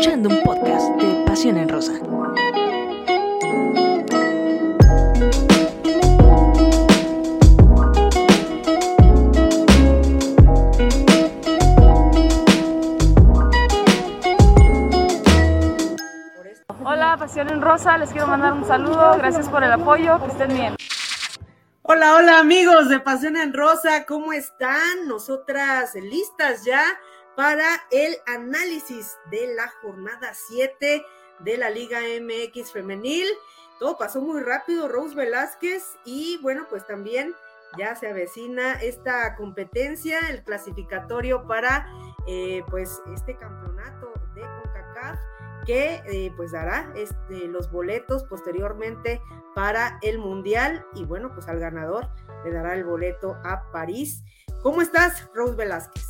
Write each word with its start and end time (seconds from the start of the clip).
escuchando 0.00 0.30
un 0.30 0.42
podcast 0.42 0.88
de 0.96 1.24
Pasión 1.26 1.58
en 1.58 1.68
Rosa. 1.68 1.92
Hola, 16.82 17.16
Pasión 17.18 17.50
en 17.50 17.60
Rosa, 17.60 17.98
les 17.98 18.10
quiero 18.10 18.26
mandar 18.26 18.54
un 18.54 18.64
saludo, 18.64 19.18
gracias 19.18 19.50
por 19.50 19.62
el 19.62 19.70
apoyo, 19.70 20.18
que 20.20 20.30
estén 20.30 20.48
bien. 20.48 20.76
Hola, 21.82 22.14
hola 22.14 22.38
amigos 22.38 22.88
de 22.88 23.00
Pasión 23.00 23.36
en 23.36 23.52
Rosa, 23.52 24.06
¿cómo 24.06 24.32
están? 24.32 25.06
Nosotras 25.06 25.94
listas 25.94 26.64
ya 26.64 26.84
para 27.36 27.82
el 27.90 28.16
análisis 28.26 29.16
de 29.30 29.54
la 29.54 29.68
jornada 29.82 30.32
7 30.34 31.04
de 31.40 31.56
la 31.56 31.70
Liga 31.70 32.00
MX 32.00 32.72
femenil. 32.72 33.26
Todo 33.78 33.96
pasó 33.96 34.20
muy 34.20 34.42
rápido, 34.42 34.88
Rose 34.88 35.14
Velázquez, 35.14 35.96
y 36.04 36.38
bueno, 36.42 36.66
pues 36.68 36.86
también 36.86 37.34
ya 37.78 37.94
se 37.94 38.08
avecina 38.08 38.74
esta 38.82 39.36
competencia, 39.36 40.18
el 40.28 40.42
clasificatorio 40.42 41.46
para 41.46 41.86
eh, 42.26 42.62
pues 42.68 43.00
este 43.14 43.36
campeonato 43.36 44.12
de 44.34 44.42
CONCACAF 44.42 45.18
que 45.66 46.02
eh, 46.06 46.32
pues 46.36 46.52
dará 46.52 46.92
este, 46.96 47.46
los 47.46 47.70
boletos 47.70 48.24
posteriormente 48.24 49.20
para 49.54 49.98
el 50.02 50.18
Mundial 50.18 50.84
y 50.94 51.04
bueno, 51.04 51.32
pues 51.34 51.48
al 51.48 51.60
ganador 51.60 52.08
le 52.44 52.52
dará 52.52 52.74
el 52.74 52.84
boleto 52.84 53.36
a 53.44 53.70
París. 53.70 54.24
¿Cómo 54.62 54.82
estás, 54.82 55.30
Rose 55.34 55.54
Velázquez? 55.54 56.09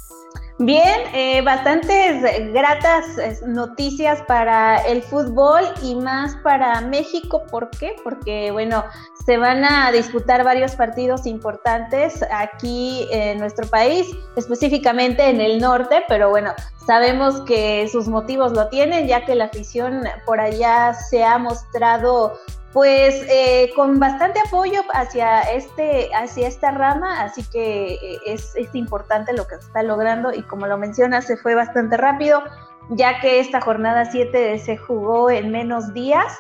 Bien, 0.63 1.01
eh, 1.15 1.41
bastantes 1.41 2.53
gratas 2.53 3.07
noticias 3.47 4.21
para 4.29 4.77
el 4.83 5.03
fútbol 5.03 5.63
y 5.83 5.95
más 5.95 6.37
para 6.45 6.83
México. 6.83 7.45
¿Por 7.51 7.71
qué? 7.71 7.97
Porque, 8.05 8.51
bueno, 8.51 8.85
se 9.25 9.39
van 9.39 9.65
a 9.65 9.91
disputar 9.91 10.45
varios 10.45 10.77
partidos 10.77 11.25
importantes 11.25 12.23
aquí 12.31 13.09
en 13.11 13.39
nuestro 13.39 13.67
país, 13.69 14.07
específicamente 14.37 15.31
en 15.31 15.41
el 15.41 15.61
norte, 15.61 16.05
pero 16.09 16.29
bueno, 16.29 16.53
sabemos 16.87 17.41
que 17.47 17.89
sus 17.91 18.09
motivos 18.09 18.53
lo 18.53 18.69
tienen, 18.69 19.09
ya 19.09 19.25
que 19.25 19.37
la 19.37 19.47
afición 19.47 20.03
por 20.27 20.41
allá 20.41 20.93
se 20.93 21.25
ha 21.25 21.39
mostrado 21.39 22.39
pues 22.73 23.25
eh, 23.29 23.71
con 23.75 23.99
bastante 23.99 24.41
apoyo 24.41 24.83
hacia 24.93 25.41
este 25.43 26.11
hacia 26.15 26.47
esta 26.47 26.71
rama 26.71 27.23
así 27.23 27.43
que 27.51 27.95
eh, 27.95 28.19
es, 28.27 28.55
importante 28.75 29.33
lo 29.33 29.47
que 29.47 29.57
se 29.57 29.63
está 29.63 29.83
logrando 29.83 30.33
y 30.33 30.43
como 30.43 30.67
lo 30.67 30.79
mencionas 30.79 31.27
se 31.27 31.37
fue 31.37 31.55
bastante 31.55 31.97
rápido 31.97 32.43
ya 32.91 33.21
que 33.21 33.41
esta 33.41 33.61
jornada 33.61 34.05
7 34.05 34.59
se 34.59 34.77
jugó 34.77 35.31
en 35.31 35.51
menos 35.51 35.93
días 35.93 36.33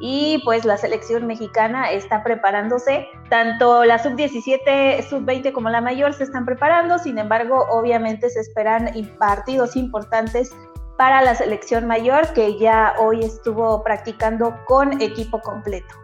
y 0.00 0.40
pues 0.44 0.64
la 0.64 0.76
selección 0.76 1.26
mexicana 1.26 1.90
está 1.90 2.22
preparándose 2.22 3.08
tanto 3.30 3.84
la 3.84 3.98
sub 3.98 4.14
17 4.14 5.02
sub 5.08 5.24
20 5.24 5.52
como 5.52 5.70
la 5.70 5.80
mayor 5.80 6.12
se 6.12 6.24
están 6.24 6.44
preparando 6.44 6.98
sin 6.98 7.18
embargo 7.18 7.64
obviamente 7.70 8.28
se 8.28 8.40
esperan 8.40 8.90
partidos 9.18 9.74
importantes 9.74 10.54
para 10.98 11.22
la 11.22 11.36
selección 11.36 11.86
mayor 11.86 12.32
que 12.32 12.58
ya 12.58 12.92
hoy 12.98 13.24
estuvo 13.24 13.84
practicando 13.84 14.58
con 14.66 15.00
equipo 15.00 15.40
completo. 15.40 15.94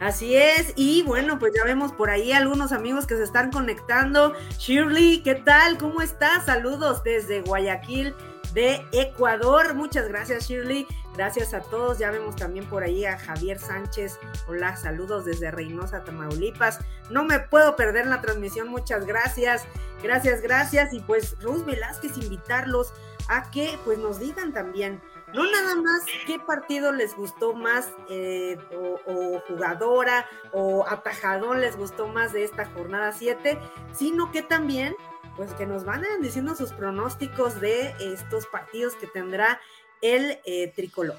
Así 0.00 0.34
es, 0.34 0.72
y 0.76 1.02
bueno, 1.02 1.38
pues 1.38 1.52
ya 1.54 1.62
vemos 1.62 1.92
por 1.92 2.08
ahí 2.08 2.32
algunos 2.32 2.72
amigos 2.72 3.06
que 3.06 3.16
se 3.16 3.22
están 3.22 3.52
conectando. 3.52 4.32
Shirley, 4.58 5.22
¿qué 5.22 5.34
tal? 5.34 5.76
¿Cómo 5.76 6.00
estás? 6.00 6.46
Saludos 6.46 7.04
desde 7.04 7.42
Guayaquil, 7.42 8.14
de 8.54 8.82
Ecuador. 8.92 9.74
Muchas 9.74 10.08
gracias, 10.08 10.48
Shirley. 10.48 10.86
Gracias 11.16 11.52
a 11.52 11.60
todos. 11.60 11.98
Ya 11.98 12.10
vemos 12.10 12.34
también 12.34 12.64
por 12.64 12.82
ahí 12.82 13.04
a 13.04 13.18
Javier 13.18 13.58
Sánchez. 13.58 14.18
Hola, 14.48 14.74
saludos 14.76 15.26
desde 15.26 15.50
Reynosa, 15.50 16.02
Tamaulipas. 16.02 16.78
No 17.10 17.24
me 17.24 17.40
puedo 17.40 17.76
perder 17.76 18.06
la 18.06 18.22
transmisión. 18.22 18.68
Muchas 18.68 19.04
gracias. 19.04 19.64
Gracias, 20.02 20.40
gracias. 20.40 20.94
Y 20.94 21.00
pues, 21.00 21.36
Rose 21.42 21.64
Velázquez, 21.64 22.16
invitarlos 22.16 22.94
a 23.30 23.48
que 23.50 23.78
pues 23.84 23.96
nos 23.96 24.18
digan 24.18 24.52
también, 24.52 25.00
no 25.32 25.48
nada 25.48 25.76
más 25.76 26.04
qué 26.26 26.40
partido 26.40 26.90
les 26.90 27.14
gustó 27.14 27.54
más 27.54 27.92
eh, 28.10 28.58
o, 29.06 29.40
jugadora 29.46 30.26
o 30.52 30.84
atajador 30.88 31.56
les 31.56 31.76
gustó 31.76 32.08
más 32.08 32.32
de 32.32 32.42
esta 32.42 32.66
jornada 32.66 33.12
7, 33.12 33.56
sino 33.92 34.32
que 34.32 34.42
también 34.42 34.96
pues 35.36 35.54
que 35.54 35.64
nos 35.64 35.84
van 35.84 36.02
diciendo 36.20 36.56
sus 36.56 36.72
pronósticos 36.72 37.60
de 37.60 37.94
estos 38.00 38.46
partidos 38.46 38.96
que 38.96 39.06
tendrá 39.06 39.60
el 40.02 40.40
eh, 40.44 40.72
tricolor. 40.74 41.16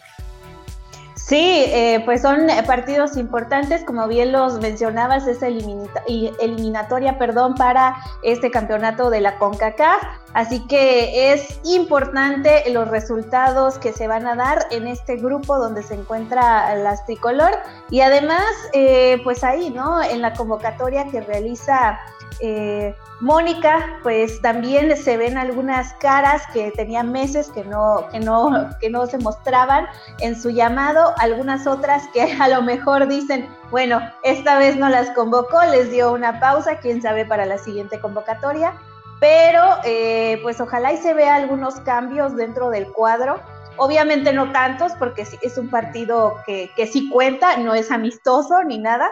Sí, 1.32 1.64
eh, 1.68 2.02
pues 2.04 2.24
son 2.24 2.48
partidos 2.68 3.16
importantes, 3.16 3.86
como 3.86 4.06
bien 4.10 4.34
los 4.34 4.60
mencionabas, 4.60 5.26
es 5.28 5.42
eliminatoria, 5.42 7.18
perdón, 7.18 7.56
para 7.56 7.96
este 8.22 8.52
campeonato 8.52 9.10
de 9.10 9.22
la 9.22 9.40
CONCACAF. 9.40 10.04
Así 10.34 10.60
que 10.68 11.32
es 11.32 11.62
importante 11.64 12.70
los 12.74 12.90
resultados 12.90 13.78
que 13.78 13.94
se 13.94 14.10
van 14.10 14.28
a 14.28 14.36
dar 14.36 14.68
en 14.72 14.88
este 14.88 15.16
grupo 15.16 15.58
donde 15.58 15.84
se 15.84 15.94
encuentra 15.94 16.76
las 16.76 17.06
tricolor 17.06 17.52
y 17.90 18.02
además, 18.02 18.44
eh, 18.74 19.22
pues 19.24 19.46
ahí, 19.46 19.70
¿no? 19.70 20.04
En 20.04 20.22
la 20.22 20.34
convocatoria 20.34 21.08
que 21.08 21.22
realiza 21.22 21.98
eh, 22.40 22.96
Mónica, 23.20 24.00
pues 24.02 24.42
también 24.42 24.96
se 24.98 25.16
ven 25.16 25.38
algunas 25.38 25.94
caras 25.96 26.42
que 26.54 26.72
tenían 26.72 27.12
meses 27.12 27.52
que 27.52 27.64
no, 27.64 28.08
que 28.12 28.20
no, 28.20 28.70
que 28.80 28.90
no 28.90 29.06
se 29.06 29.20
mostraban 29.20 29.86
en 30.20 30.40
su 30.40 30.50
llamado, 30.50 31.14
algunas 31.20 31.68
otras 31.68 32.08
que 32.14 32.24
a 32.40 32.48
lo 32.48 32.62
mejor 32.64 33.08
dicen, 33.08 33.48
bueno, 33.70 34.00
esta 34.24 34.58
vez 34.58 34.76
no 34.78 34.90
las 34.90 35.12
convocó, 35.12 35.64
les 35.66 35.92
dio 35.92 36.14
una 36.14 36.40
pausa, 36.40 36.80
quién 36.80 37.02
sabe 37.02 37.26
para 37.26 37.46
la 37.46 37.58
siguiente 37.58 38.00
convocatoria, 38.00 38.74
pero 39.20 39.64
eh, 39.84 40.40
pues 40.42 40.60
ojalá 40.60 40.94
y 40.94 40.98
se 40.98 41.14
vea 41.14 41.36
algunos 41.36 41.80
cambios 41.82 42.36
dentro 42.36 42.72
del 42.72 42.92
cuadro. 42.92 43.40
Obviamente 43.78 44.34
no 44.34 44.52
tantos, 44.52 44.94
porque 44.94 45.26
es 45.42 45.58
un 45.58 45.70
partido 45.70 46.38
que, 46.46 46.72
que 46.76 46.88
sí 46.88 47.10
cuenta, 47.10 47.58
no 47.58 47.74
es 47.74 47.92
amistoso 47.92 48.64
ni 48.64 48.80
nada, 48.80 49.10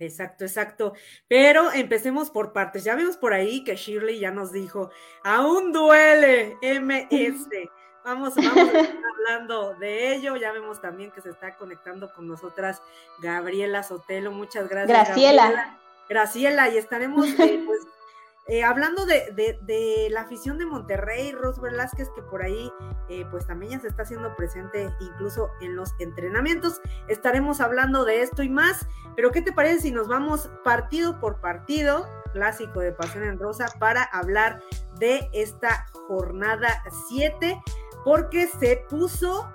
Exacto, 0.00 0.44
exacto. 0.44 0.94
Pero 1.28 1.70
empecemos 1.72 2.30
por 2.30 2.52
partes. 2.52 2.84
Ya 2.84 2.94
vimos 2.94 3.18
por 3.18 3.34
ahí 3.34 3.62
que 3.62 3.76
Shirley 3.76 4.18
ya 4.18 4.30
nos 4.30 4.50
dijo, 4.50 4.90
aún 5.22 5.72
duele 5.72 6.56
MS. 6.62 7.48
Vamos, 8.02 8.34
vamos 8.34 8.70
hablando 9.14 9.74
de 9.74 10.14
ello. 10.14 10.36
Ya 10.36 10.52
vemos 10.52 10.80
también 10.80 11.10
que 11.10 11.20
se 11.20 11.28
está 11.28 11.54
conectando 11.56 12.12
con 12.14 12.26
nosotras 12.26 12.82
Gabriela 13.20 13.82
Sotelo. 13.82 14.32
Muchas 14.32 14.68
gracias. 14.70 15.06
Graciela. 15.06 15.78
Graciela, 16.08 16.68
y 16.70 16.78
estaremos 16.78 17.26
eh, 17.38 17.62
pues 17.64 17.80
eh, 18.50 18.64
hablando 18.64 19.06
de, 19.06 20.08
la 20.10 20.22
afición 20.22 20.58
de 20.58 20.66
Monterrey, 20.66 21.30
Ros 21.30 21.60
Velázquez, 21.60 22.10
que 22.16 22.20
por 22.20 22.42
ahí 22.42 22.72
eh, 23.08 23.24
pues 23.30 23.46
también 23.46 23.70
ya 23.70 23.78
se 23.78 23.86
está 23.86 24.02
haciendo 24.02 24.34
presente 24.34 24.92
incluso 25.00 25.50
en 25.60 25.76
los 25.76 25.94
entrenamientos, 26.00 26.80
estaremos 27.06 27.60
hablando 27.60 28.04
de 28.04 28.22
esto 28.22 28.42
y 28.42 28.48
más, 28.48 28.88
pero 29.14 29.30
¿qué 29.30 29.40
te 29.40 29.52
parece 29.52 29.82
si 29.82 29.92
nos 29.92 30.08
vamos 30.08 30.50
partido 30.64 31.20
por 31.20 31.40
partido, 31.40 32.08
clásico 32.32 32.80
de 32.80 32.90
Pasión 32.90 33.22
en 33.22 33.38
Rosa, 33.38 33.66
para 33.78 34.02
hablar 34.02 34.60
de 34.98 35.30
esta 35.32 35.86
jornada 36.08 36.82
7? 37.06 37.62
Porque 38.04 38.48
se 38.48 38.84
puso 38.88 39.54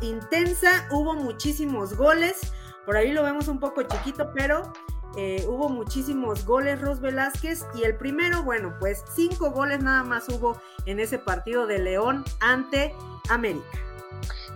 intensa, 0.00 0.88
hubo 0.90 1.14
muchísimos 1.14 1.96
goles, 1.96 2.52
por 2.84 2.96
ahí 2.96 3.12
lo 3.12 3.22
vemos 3.22 3.46
un 3.46 3.60
poco 3.60 3.84
chiquito, 3.84 4.32
pero 4.34 4.72
eh, 5.16 5.44
hubo 5.48 5.68
muchísimos 5.68 6.44
goles 6.44 6.80
Ros 6.80 7.00
Velázquez 7.00 7.64
y 7.74 7.84
el 7.84 7.96
primero, 7.96 8.42
bueno, 8.42 8.74
pues 8.80 9.04
cinco 9.14 9.50
goles 9.50 9.80
nada 9.82 10.02
más 10.02 10.28
hubo 10.28 10.56
en 10.86 11.00
ese 11.00 11.18
partido 11.18 11.66
de 11.66 11.78
León 11.78 12.24
ante 12.40 12.94
América. 13.28 13.64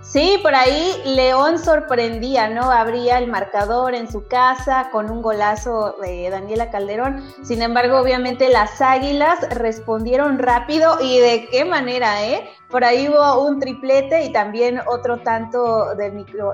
Sí, 0.00 0.38
por 0.42 0.54
ahí 0.54 0.94
León 1.04 1.58
sorprendía, 1.58 2.48
¿no? 2.48 2.70
Abría 2.70 3.18
el 3.18 3.26
marcador 3.26 3.94
en 3.94 4.10
su 4.10 4.26
casa 4.26 4.88
con 4.90 5.10
un 5.10 5.20
golazo 5.20 5.96
de 6.00 6.30
Daniela 6.30 6.70
Calderón. 6.70 7.22
Sin 7.42 7.60
embargo, 7.60 7.98
obviamente 7.98 8.48
las 8.48 8.80
Águilas 8.80 9.38
respondieron 9.50 10.38
rápido 10.38 10.96
y 11.02 11.18
de 11.18 11.48
qué 11.50 11.66
manera, 11.66 12.24
¿eh? 12.26 12.48
Por 12.70 12.84
ahí 12.84 13.08
hubo 13.08 13.46
un 13.46 13.58
triplete 13.60 14.24
y 14.24 14.32
también 14.32 14.80
otro 14.86 15.18
tanto 15.18 15.94
de 15.94 16.10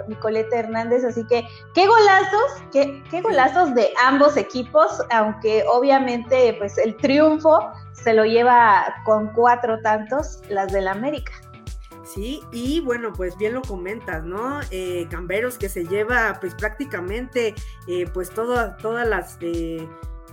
Nicoleta 0.06 0.56
Hernández. 0.56 1.04
Así 1.04 1.26
que, 1.26 1.46
qué 1.74 1.86
golazos, 1.86 2.62
qué, 2.72 3.02
qué 3.10 3.20
golazos 3.20 3.74
de 3.74 3.92
ambos 4.04 4.36
equipos, 4.36 5.02
aunque 5.10 5.64
obviamente 5.68 6.54
pues 6.58 6.78
el 6.78 6.96
triunfo 6.98 7.58
se 7.92 8.14
lo 8.14 8.24
lleva 8.24 8.94
con 9.04 9.28
cuatro 9.32 9.80
tantos 9.80 10.40
las 10.48 10.72
del 10.72 10.86
América. 10.86 11.32
Sí, 12.04 12.42
y 12.52 12.80
bueno, 12.80 13.12
pues 13.12 13.36
bien 13.38 13.54
lo 13.54 13.62
comentas, 13.62 14.22
¿no? 14.24 14.60
Eh, 14.70 15.08
Camberos 15.10 15.58
que 15.58 15.68
se 15.68 15.84
lleva 15.84 16.36
pues 16.38 16.54
prácticamente 16.54 17.54
eh, 17.88 18.06
pues 18.12 18.30
todas 18.30 19.08
las, 19.08 19.38
eh, 19.40 19.88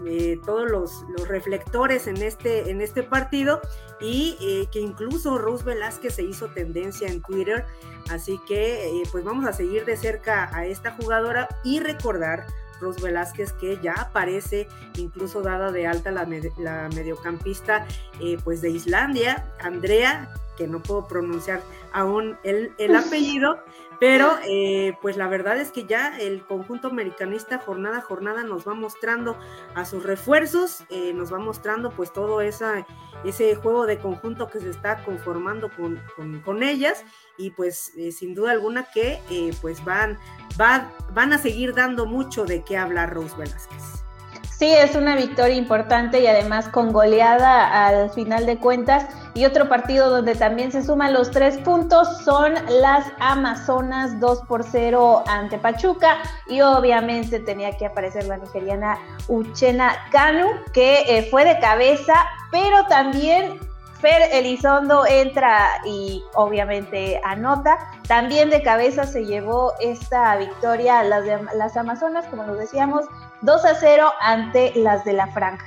eh, 0.06 0.40
todos 0.46 0.70
los, 0.70 1.06
reflectores 1.28 2.08
en 2.08 2.18
este, 2.18 2.72
en 2.72 2.82
este 2.82 3.04
partido 3.04 3.62
y 4.00 4.38
eh, 4.42 4.68
que 4.72 4.80
incluso 4.80 5.38
Rose 5.38 5.64
Velázquez 5.64 6.16
se 6.16 6.24
hizo 6.24 6.48
tendencia 6.48 7.08
en 7.08 7.22
Twitter. 7.22 7.66
Así 8.10 8.40
que 8.48 8.88
eh, 8.88 9.04
pues 9.12 9.24
vamos 9.24 9.46
a 9.46 9.54
seguir 9.54 9.86
de 9.86 9.98
cerca 9.98 10.50
a 10.56 10.66
esta 10.66 10.92
jugadora 10.92 11.48
y 11.64 11.80
recordar 11.80 12.48
Rose 12.80 13.02
Velázquez 13.02 13.54
que 13.54 13.78
ya 13.82 13.94
aparece 13.94 14.68
incluso 14.98 15.44
dada 15.44 15.72
de 15.72 15.86
alta 15.86 16.10
la, 16.10 16.28
la 16.58 16.90
mediocampista 16.96 17.86
pues 18.44 18.62
de 18.62 18.72
Islandia, 18.72 19.54
Andrea, 19.60 20.34
que 20.62 20.68
no 20.68 20.80
puedo 20.80 21.08
pronunciar 21.08 21.64
aún 21.92 22.38
el, 22.44 22.72
el 22.78 22.96
apellido, 22.96 23.58
pero 24.00 24.38
eh, 24.48 24.96
pues 25.02 25.18
la 25.18 25.28
verdad 25.28 25.58
es 25.58 25.72
que 25.72 25.86
ya 25.86 26.16
el 26.20 26.46
conjunto 26.46 26.88
americanista 26.88 27.58
jornada 27.58 27.98
a 27.98 28.02
jornada 28.02 28.44
nos 28.44 28.68
va 28.68 28.76
mostrando 28.76 29.40
a 29.74 29.86
sus 29.86 30.04
refuerzos, 30.04 30.84
eh, 30.90 31.14
nos 31.14 31.34
va 31.34 31.40
mostrando 31.40 31.90
pues 31.90 32.14
todo 32.14 32.42
esa, 32.42 32.86
ese 33.26 33.56
juego 33.56 33.88
de 33.88 33.98
conjunto 33.98 34.50
que 34.50 34.60
se 34.60 34.70
está 34.70 35.04
conformando 35.04 35.72
con, 35.76 36.00
con, 36.46 36.62
ellas 36.62 37.04
y 37.40 37.50
pues 37.50 37.94
eh, 37.98 38.12
sin 38.12 38.36
duda 38.36 38.52
alguna 38.52 38.86
que 38.94 39.20
pues 39.62 39.84
van, 39.84 40.20
va, 40.60 40.92
van 41.12 41.34
a 41.34 41.40
seguir 41.40 41.74
dando 41.74 42.06
mucho 42.06 42.46
de 42.46 42.64
qué 42.64 42.78
hablar 42.78 43.16
Rose 43.16 43.36
Velázquez. 43.36 44.01
Sí, 44.62 44.72
es 44.72 44.94
una 44.94 45.16
victoria 45.16 45.56
importante 45.56 46.20
y 46.20 46.28
además 46.28 46.70
con 46.70 46.94
goleada 46.94 47.88
al 47.88 48.12
final 48.12 48.46
de 48.46 48.60
cuentas. 48.60 49.08
Y 49.34 49.46
otro 49.46 49.68
partido 49.68 50.12
donde 50.12 50.36
también 50.36 50.72
se 50.72 50.84
suman 50.84 51.14
los 51.14 51.32
tres 51.32 51.58
puntos 51.58 52.20
son 52.24 52.54
las 52.70 53.08
Amazonas 53.20 54.20
2 54.20 54.42
por 54.48 54.64
0 54.64 55.24
ante 55.26 55.58
Pachuca. 55.58 56.20
Y 56.48 56.62
obviamente 56.62 57.40
tenía 57.40 57.76
que 57.76 57.88
aparecer 57.88 58.26
la 58.26 58.38
nigeriana 58.38 59.00
Uchena 59.28 59.96
Kanu, 60.12 60.46
que 60.74 61.06
eh, 61.08 61.28
fue 61.32 61.44
de 61.44 61.58
cabeza, 61.58 62.14
pero 62.52 62.86
también 62.86 63.60
Fer 64.00 64.30
Elizondo 64.32 65.08
entra 65.08 65.82
y 65.86 66.24
obviamente 66.36 67.20
anota. 67.24 67.80
También 68.08 68.52
de 68.52 68.62
cabeza 68.62 69.08
se 69.08 69.26
llevó 69.26 69.74
esta 69.80 70.36
victoria 70.36 71.02
las, 71.02 71.26
de, 71.26 71.40
las 71.56 71.76
Amazonas, 71.78 72.28
como 72.28 72.44
lo 72.44 72.54
decíamos, 72.54 73.06
2 73.42 73.66
a 73.66 73.76
0 73.76 74.12
ante 74.22 74.74
las 74.76 75.04
de 75.06 75.14
la 75.14 75.28
franja. 75.28 75.66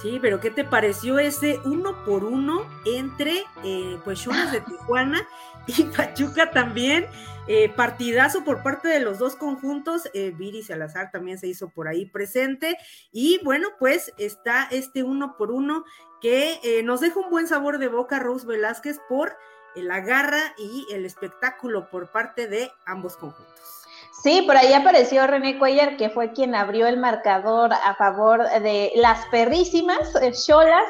Sí, 0.00 0.18
pero 0.22 0.38
¿qué 0.38 0.50
te 0.50 0.64
pareció 0.64 1.18
ese 1.18 1.58
uno 1.64 2.04
por 2.04 2.24
uno 2.24 2.64
entre 2.86 3.44
eh, 3.64 3.98
pues 4.04 4.24
de 4.24 4.60
Tijuana 4.60 5.26
y 5.66 5.84
Pachuca 5.84 6.50
también? 6.50 7.06
Eh, 7.50 7.70
partidazo 7.70 8.44
por 8.44 8.62
parte 8.62 8.88
de 8.88 9.00
los 9.00 9.18
dos 9.18 9.34
conjuntos. 9.34 10.08
Eh, 10.12 10.32
Viri 10.36 10.62
Salazar 10.62 11.10
también 11.10 11.38
se 11.38 11.46
hizo 11.46 11.70
por 11.70 11.88
ahí 11.88 12.04
presente. 12.04 12.76
Y 13.10 13.40
bueno, 13.42 13.68
pues 13.78 14.12
está 14.18 14.68
este 14.70 15.02
uno 15.02 15.34
por 15.38 15.50
uno 15.50 15.84
que 16.20 16.60
eh, 16.62 16.82
nos 16.82 17.00
deja 17.00 17.18
un 17.18 17.30
buen 17.30 17.48
sabor 17.48 17.78
de 17.78 17.88
boca 17.88 18.18
Rose 18.18 18.46
Velázquez 18.46 19.00
por 19.08 19.34
la 19.74 20.00
garra 20.00 20.54
y 20.58 20.86
el 20.92 21.06
espectáculo 21.06 21.88
por 21.90 22.12
parte 22.12 22.48
de 22.48 22.70
ambos 22.84 23.16
conjuntos. 23.16 23.87
Sí, 24.22 24.42
por 24.42 24.56
ahí 24.56 24.72
apareció 24.72 25.26
René 25.26 25.58
Cuellar, 25.58 25.96
que 25.96 26.10
fue 26.10 26.32
quien 26.32 26.54
abrió 26.54 26.88
el 26.88 26.96
marcador 26.96 27.72
a 27.72 27.94
favor 27.94 28.42
de 28.48 28.90
las 28.96 29.24
perrísimas 29.26 30.14
eh, 30.20 30.32
Cholas 30.32 30.82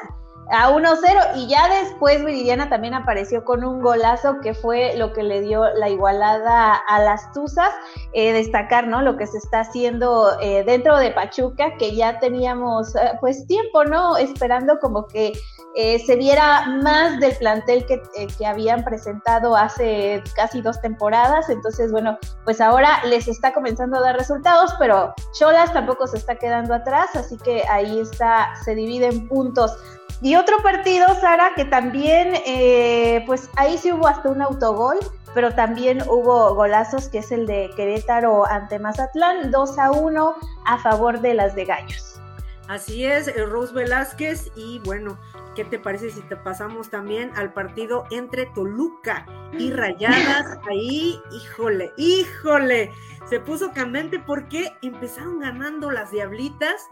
a 0.50 0.70
1-0 0.70 1.36
y 1.36 1.48
ya 1.48 1.68
después 1.68 2.24
Viridiana 2.24 2.68
también 2.68 2.94
apareció 2.94 3.44
con 3.44 3.64
un 3.64 3.80
golazo 3.80 4.40
que 4.40 4.54
fue 4.54 4.96
lo 4.96 5.12
que 5.12 5.22
le 5.22 5.40
dio 5.40 5.64
la 5.74 5.88
igualada 5.88 6.74
a 6.74 7.02
las 7.02 7.32
Tuzas. 7.32 7.70
Eh, 8.12 8.32
destacar, 8.32 8.86
¿no? 8.86 9.02
Lo 9.02 9.16
que 9.16 9.26
se 9.26 9.38
está 9.38 9.60
haciendo 9.60 10.38
eh, 10.40 10.64
dentro 10.64 10.98
de 10.98 11.10
Pachuca, 11.10 11.76
que 11.76 11.94
ya 11.94 12.18
teníamos 12.18 12.94
pues 13.20 13.46
tiempo, 13.46 13.84
¿no? 13.84 14.16
Esperando 14.16 14.78
como 14.80 15.06
que 15.06 15.32
eh, 15.74 15.98
se 16.00 16.16
viera 16.16 16.66
más 16.82 17.20
del 17.20 17.36
plantel 17.36 17.86
que, 17.86 18.02
eh, 18.16 18.26
que, 18.36 18.46
habían 18.46 18.82
presentado 18.82 19.54
hace 19.54 20.22
casi 20.34 20.60
dos 20.60 20.80
temporadas. 20.80 21.48
Entonces, 21.50 21.92
bueno, 21.92 22.18
pues 22.44 22.60
ahora 22.60 23.00
les 23.04 23.28
está 23.28 23.52
comenzando 23.52 23.98
a 23.98 24.00
dar 24.00 24.16
resultados, 24.16 24.74
pero 24.78 25.14
Cholas 25.38 25.72
tampoco 25.72 26.08
se 26.08 26.16
está 26.16 26.34
quedando 26.36 26.74
atrás, 26.74 27.14
así 27.14 27.36
que 27.36 27.62
ahí 27.70 28.00
está, 28.00 28.48
se 28.64 28.74
divide 28.74 29.06
en 29.06 29.28
puntos. 29.28 29.76
Y 30.20 30.34
otro 30.34 30.56
partido, 30.62 31.06
Sara, 31.20 31.52
que 31.54 31.64
también, 31.64 32.34
eh, 32.44 33.22
pues 33.26 33.48
ahí 33.56 33.78
sí 33.78 33.92
hubo 33.92 34.08
hasta 34.08 34.28
un 34.28 34.42
autogol, 34.42 34.98
pero 35.34 35.54
también 35.54 36.02
hubo 36.08 36.54
golazos, 36.54 37.08
que 37.08 37.18
es 37.18 37.30
el 37.30 37.46
de 37.46 37.70
Querétaro 37.76 38.46
ante 38.46 38.78
Mazatlán, 38.78 39.50
2 39.50 39.78
a 39.78 39.90
1 39.92 40.34
a 40.66 40.78
favor 40.78 41.20
de 41.20 41.34
las 41.34 41.54
de 41.54 41.64
Gallos. 41.64 42.20
Así 42.68 43.04
es, 43.04 43.32
Rose 43.48 43.72
Velázquez, 43.72 44.50
y 44.56 44.80
bueno, 44.80 45.16
¿Qué 45.58 45.64
te 45.64 45.80
parece 45.80 46.12
si 46.12 46.20
te 46.20 46.36
pasamos 46.36 46.88
también 46.88 47.32
al 47.34 47.52
partido 47.52 48.04
entre 48.12 48.46
Toluca 48.46 49.26
y 49.58 49.72
Rayadas? 49.72 50.56
Ahí, 50.70 51.18
híjole, 51.32 51.90
híjole, 51.96 52.92
se 53.28 53.40
puso 53.40 53.72
candente 53.72 54.20
porque 54.20 54.72
empezaron 54.82 55.40
ganando 55.40 55.90
las 55.90 56.12
Diablitas. 56.12 56.88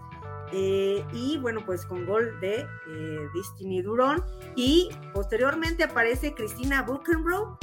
Eh, 0.52 1.04
y 1.12 1.38
bueno, 1.38 1.60
pues 1.64 1.84
con 1.86 2.06
gol 2.06 2.38
de 2.40 2.60
eh, 2.60 3.28
Destiny 3.34 3.82
Durón. 3.82 4.24
Y 4.54 4.90
posteriormente 5.12 5.84
aparece 5.84 6.34
Cristina 6.34 6.82
Buchenbrough. 6.82 7.58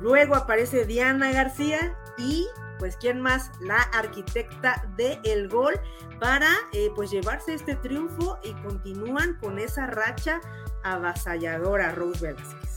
Luego 0.00 0.34
aparece 0.36 0.84
Diana 0.84 1.32
García. 1.32 1.96
Y 2.18 2.46
pues 2.80 2.96
quién 2.96 3.20
más, 3.20 3.52
la 3.60 3.76
arquitecta 3.92 4.82
del 4.96 5.20
el 5.24 5.48
gol 5.48 5.78
para 6.18 6.48
eh, 6.72 6.90
pues 6.96 7.10
llevarse 7.10 7.54
este 7.54 7.76
triunfo 7.76 8.38
y 8.42 8.52
continúan 8.62 9.38
con 9.40 9.58
esa 9.58 9.86
racha 9.86 10.40
avasalladora, 10.82 11.92
Rose 11.92 12.20
Velázquez. 12.26 12.70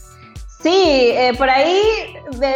Sí, 0.62 1.12
eh, 1.12 1.34
por 1.38 1.50
ahí 1.50 1.82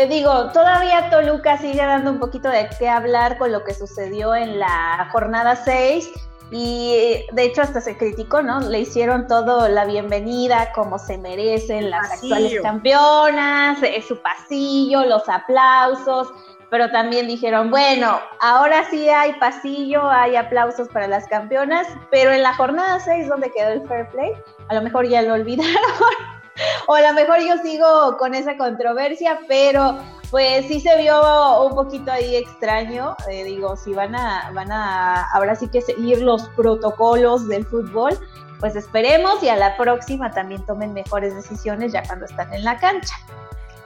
digo, 0.10 0.51
todavía 0.51 1.10
Toluca 1.10 1.57
sigue 1.57 1.86
dando 1.86 2.12
un 2.12 2.19
poquito 2.19 2.50
de 2.50 2.69
qué 2.80 2.88
hablar 2.88 3.38
con 3.38 3.51
lo 3.51 3.63
que 3.63 3.74
sucedió 3.74 4.33
en 4.33 4.60
la 4.60 5.10
jornada 5.12 5.57
6 5.57 6.10
y 6.52 7.26
de 7.32 7.44
hecho 7.44 7.62
hasta 7.62 7.82
se 7.82 7.98
criticó, 7.98 8.42
¿no? 8.42 8.62
Le 8.62 8.80
hicieron 8.80 9.28
todo 9.28 9.68
la 9.68 9.86
bienvenida 9.86 10.72
como 10.74 10.98
se 10.98 11.18
merecen 11.18 11.90
las 11.90 12.12
actuales 12.12 12.62
campeonas, 12.62 13.82
eh, 13.84 14.02
su 14.08 14.22
pasillo, 14.22 15.06
los 15.06 15.28
aplausos, 15.28 16.30
pero 16.70 16.90
también 16.92 17.28
dijeron, 17.28 17.70
bueno, 17.70 18.20
ahora 18.40 18.90
sí 18.90 19.10
hay 19.10 19.34
pasillo, 19.34 20.10
hay 20.10 20.36
aplausos 20.36 20.88
para 20.90 21.08
las 21.08 21.28
campeonas, 21.28 21.88
pero 22.12 22.32
en 22.32 22.44
la 22.44 22.54
jornada 22.54 23.00
6, 23.00 23.28
donde 23.28 23.52
quedó 23.52 23.70
el 23.70 23.88
fair 23.88 24.08
play, 24.10 24.32
a 24.70 24.76
lo 24.76 24.82
mejor 24.82 25.08
ya 25.08 25.21
lo 25.21 25.33
olvidaron, 25.33 25.76
o 26.88 26.94
a 26.94 27.02
lo 27.02 27.14
mejor 27.14 27.40
yo 27.40 27.57
sigo 27.57 28.18
con 28.18 28.36
esa 28.36 28.57
controversia, 28.57 29.40
pero 29.48 29.98
pues 30.31 30.68
sí 30.68 30.80
se 30.81 30.98
vio 30.98 31.64
un 31.64 31.76
poquito 31.76 32.12
ahí 32.12 32.36
extraño, 32.36 33.16
eh, 33.30 33.44
digo, 33.44 33.76
si 33.78 33.94
van 33.94 34.16
a, 34.16 34.52
van 34.54 34.72
a 34.72 35.24
ahora 35.31 35.56
sí 35.56 35.68
que 35.69 35.81
seguir 35.81 36.22
los 36.22 36.50
protocolos 36.50 37.48
del 37.48 37.66
fútbol, 37.66 38.18
pues 38.60 38.76
esperemos 38.76 39.42
y 39.44 39.50
a 39.50 39.56
la 39.56 39.78
próxima 39.78 40.31
también 40.31 40.66
tomen 40.66 40.94
mejores 40.94 41.36
decisiones 41.36 41.94
ya 41.94 42.04
cuando 42.04 42.26
están 42.26 42.54
en 42.54 42.64
la 42.64 42.78
cancha. 42.78 43.16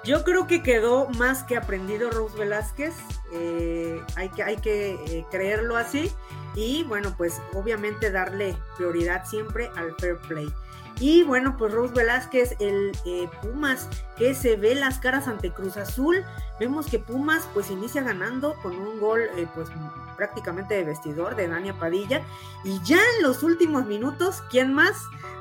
Yo 0.03 0.23
creo 0.23 0.47
que 0.47 0.63
quedó 0.63 1.07
más 1.09 1.43
que 1.43 1.55
aprendido 1.55 2.09
Rose 2.09 2.35
Velázquez, 2.35 2.95
eh, 3.33 4.01
hay 4.15 4.29
que, 4.29 4.43
hay 4.43 4.57
que 4.57 4.93
eh, 4.93 5.25
creerlo 5.29 5.77
así 5.77 6.11
y 6.55 6.83
bueno, 6.85 7.13
pues 7.17 7.39
obviamente 7.53 8.09
darle 8.11 8.57
prioridad 8.77 9.25
siempre 9.25 9.69
al 9.75 9.95
fair 9.99 10.17
play. 10.27 10.51
Y 11.01 11.23
bueno, 11.23 11.57
pues 11.57 11.73
Rose 11.73 11.93
Velázquez, 11.93 12.55
el 12.59 12.91
eh, 13.05 13.27
Pumas, 13.41 13.89
que 14.15 14.35
se 14.35 14.55
ve 14.55 14.75
las 14.75 14.99
caras 14.99 15.27
ante 15.27 15.51
Cruz 15.51 15.75
Azul. 15.75 16.23
Vemos 16.59 16.85
que 16.85 16.99
Pumas 16.99 17.49
pues 17.53 17.71
inicia 17.71 18.03
ganando 18.03 18.55
con 18.61 18.77
un 18.77 18.99
gol 18.99 19.21
pues 19.55 19.67
prácticamente 20.15 20.75
de 20.75 20.83
vestidor 20.83 21.35
de 21.35 21.47
Dania 21.47 21.73
Padilla. 21.73 22.21
Y 22.63 22.79
ya 22.83 22.99
en 23.17 23.23
los 23.23 23.41
últimos 23.41 23.87
minutos, 23.87 24.43
¿quién 24.51 24.73
más? 24.73 24.95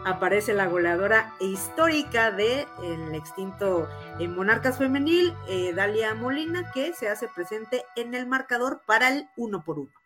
aparece 0.05 0.55
la 0.55 0.67
goleadora 0.67 1.35
histórica 1.41 2.31
del 2.31 2.67
el 2.83 3.15
extinto 3.15 3.89
eh, 4.19 4.29
Monarcas 4.29 4.79
Femenil, 4.79 5.35
eh, 5.49 5.73
Dalia 5.75 6.15
Molina, 6.15 6.71
que 6.73 6.93
se 6.95 7.09
hace 7.09 7.29
presente 7.29 7.85
en 7.97 8.15
el 8.15 8.27
marcador 8.27 8.83
para 8.87 9.09
el 9.09 9.29
uno 9.37 9.65
por 9.65 9.79
uno. 9.79 10.00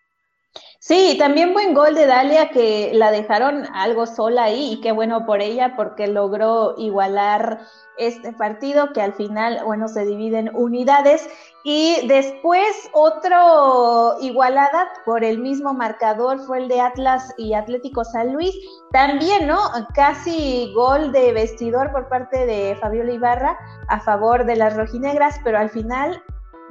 Sí, 0.78 1.16
también 1.18 1.54
buen 1.54 1.72
gol 1.72 1.94
de 1.94 2.06
Dalia 2.06 2.50
que 2.50 2.90
la 2.92 3.10
dejaron 3.10 3.64
algo 3.72 4.06
sola 4.06 4.44
ahí 4.44 4.74
y 4.74 4.80
qué 4.82 4.92
bueno 4.92 5.24
por 5.24 5.40
ella 5.40 5.76
porque 5.76 6.06
logró 6.06 6.74
igualar 6.76 7.60
este 7.96 8.32
partido 8.32 8.92
que 8.92 9.00
al 9.00 9.14
final, 9.14 9.62
bueno, 9.64 9.88
se 9.88 10.04
divide 10.04 10.40
en 10.40 10.54
unidades 10.54 11.26
y 11.64 12.06
después 12.06 12.90
otro 12.92 14.16
igualada 14.20 14.88
por 15.06 15.24
el 15.24 15.38
mismo 15.38 15.72
marcador 15.72 16.38
fue 16.40 16.58
el 16.58 16.68
de 16.68 16.82
Atlas 16.82 17.32
y 17.38 17.54
Atlético 17.54 18.04
San 18.04 18.34
Luis. 18.34 18.54
También, 18.92 19.46
¿no? 19.46 19.58
Casi 19.94 20.70
gol 20.74 21.12
de 21.12 21.32
vestidor 21.32 21.92
por 21.92 22.10
parte 22.10 22.44
de 22.44 22.76
Fabiola 22.76 23.12
Ibarra 23.12 23.58
a 23.88 24.00
favor 24.00 24.44
de 24.44 24.56
las 24.56 24.76
rojinegras, 24.76 25.40
pero 25.42 25.58
al 25.58 25.70
final 25.70 26.22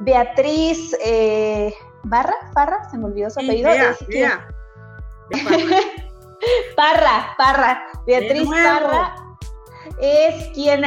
Beatriz 0.02 0.96
eh, 1.04 1.74
Barra, 2.04 2.36
Barra, 2.54 2.90
se 2.90 2.98
me 2.98 3.06
olvidó 3.06 3.30
su 3.30 3.40
apellido. 3.40 3.70
Parra, 6.76 7.34
Parra, 7.38 7.88
Beatriz 8.06 8.50
Parra 8.50 9.16
es 10.00 10.50
quien 10.54 10.82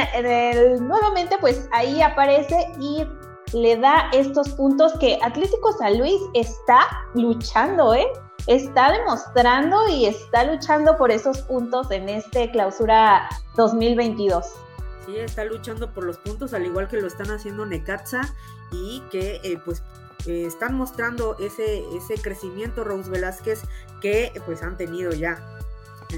nuevamente 0.87 1.37
pues 1.39 1.67
ahí 1.71 2.01
aparece 2.01 2.67
y 2.79 3.05
le 3.53 3.77
da 3.77 4.09
estos 4.13 4.49
puntos 4.49 4.93
que 4.99 5.17
Atlético 5.23 5.71
San 5.73 5.97
Luis 5.97 6.19
está 6.33 6.81
luchando, 7.13 7.93
¿eh? 7.93 8.07
Está 8.47 8.91
demostrando 8.91 9.87
y 9.89 10.05
está 10.05 10.43
luchando 10.45 10.97
por 10.97 11.11
esos 11.11 11.41
puntos 11.41 11.91
en 11.91 12.09
este 12.09 12.49
clausura 12.51 13.29
2022. 13.55 14.45
Sí, 15.05 15.17
está 15.17 15.45
luchando 15.45 15.93
por 15.93 16.03
los 16.03 16.17
puntos, 16.17 16.53
al 16.53 16.65
igual 16.65 16.87
que 16.87 16.97
lo 16.97 17.07
están 17.07 17.31
haciendo 17.31 17.65
Necaxa 17.65 18.21
y 18.71 19.01
que 19.11 19.39
eh, 19.43 19.59
pues 19.63 19.83
eh, 20.27 20.45
están 20.45 20.75
mostrando 20.75 21.37
ese, 21.39 21.83
ese 21.95 22.21
crecimiento 22.21 22.83
Rose 22.83 23.09
Velázquez 23.09 23.61
que 24.01 24.31
pues 24.45 24.61
han 24.61 24.77
tenido 24.77 25.11
ya 25.11 25.39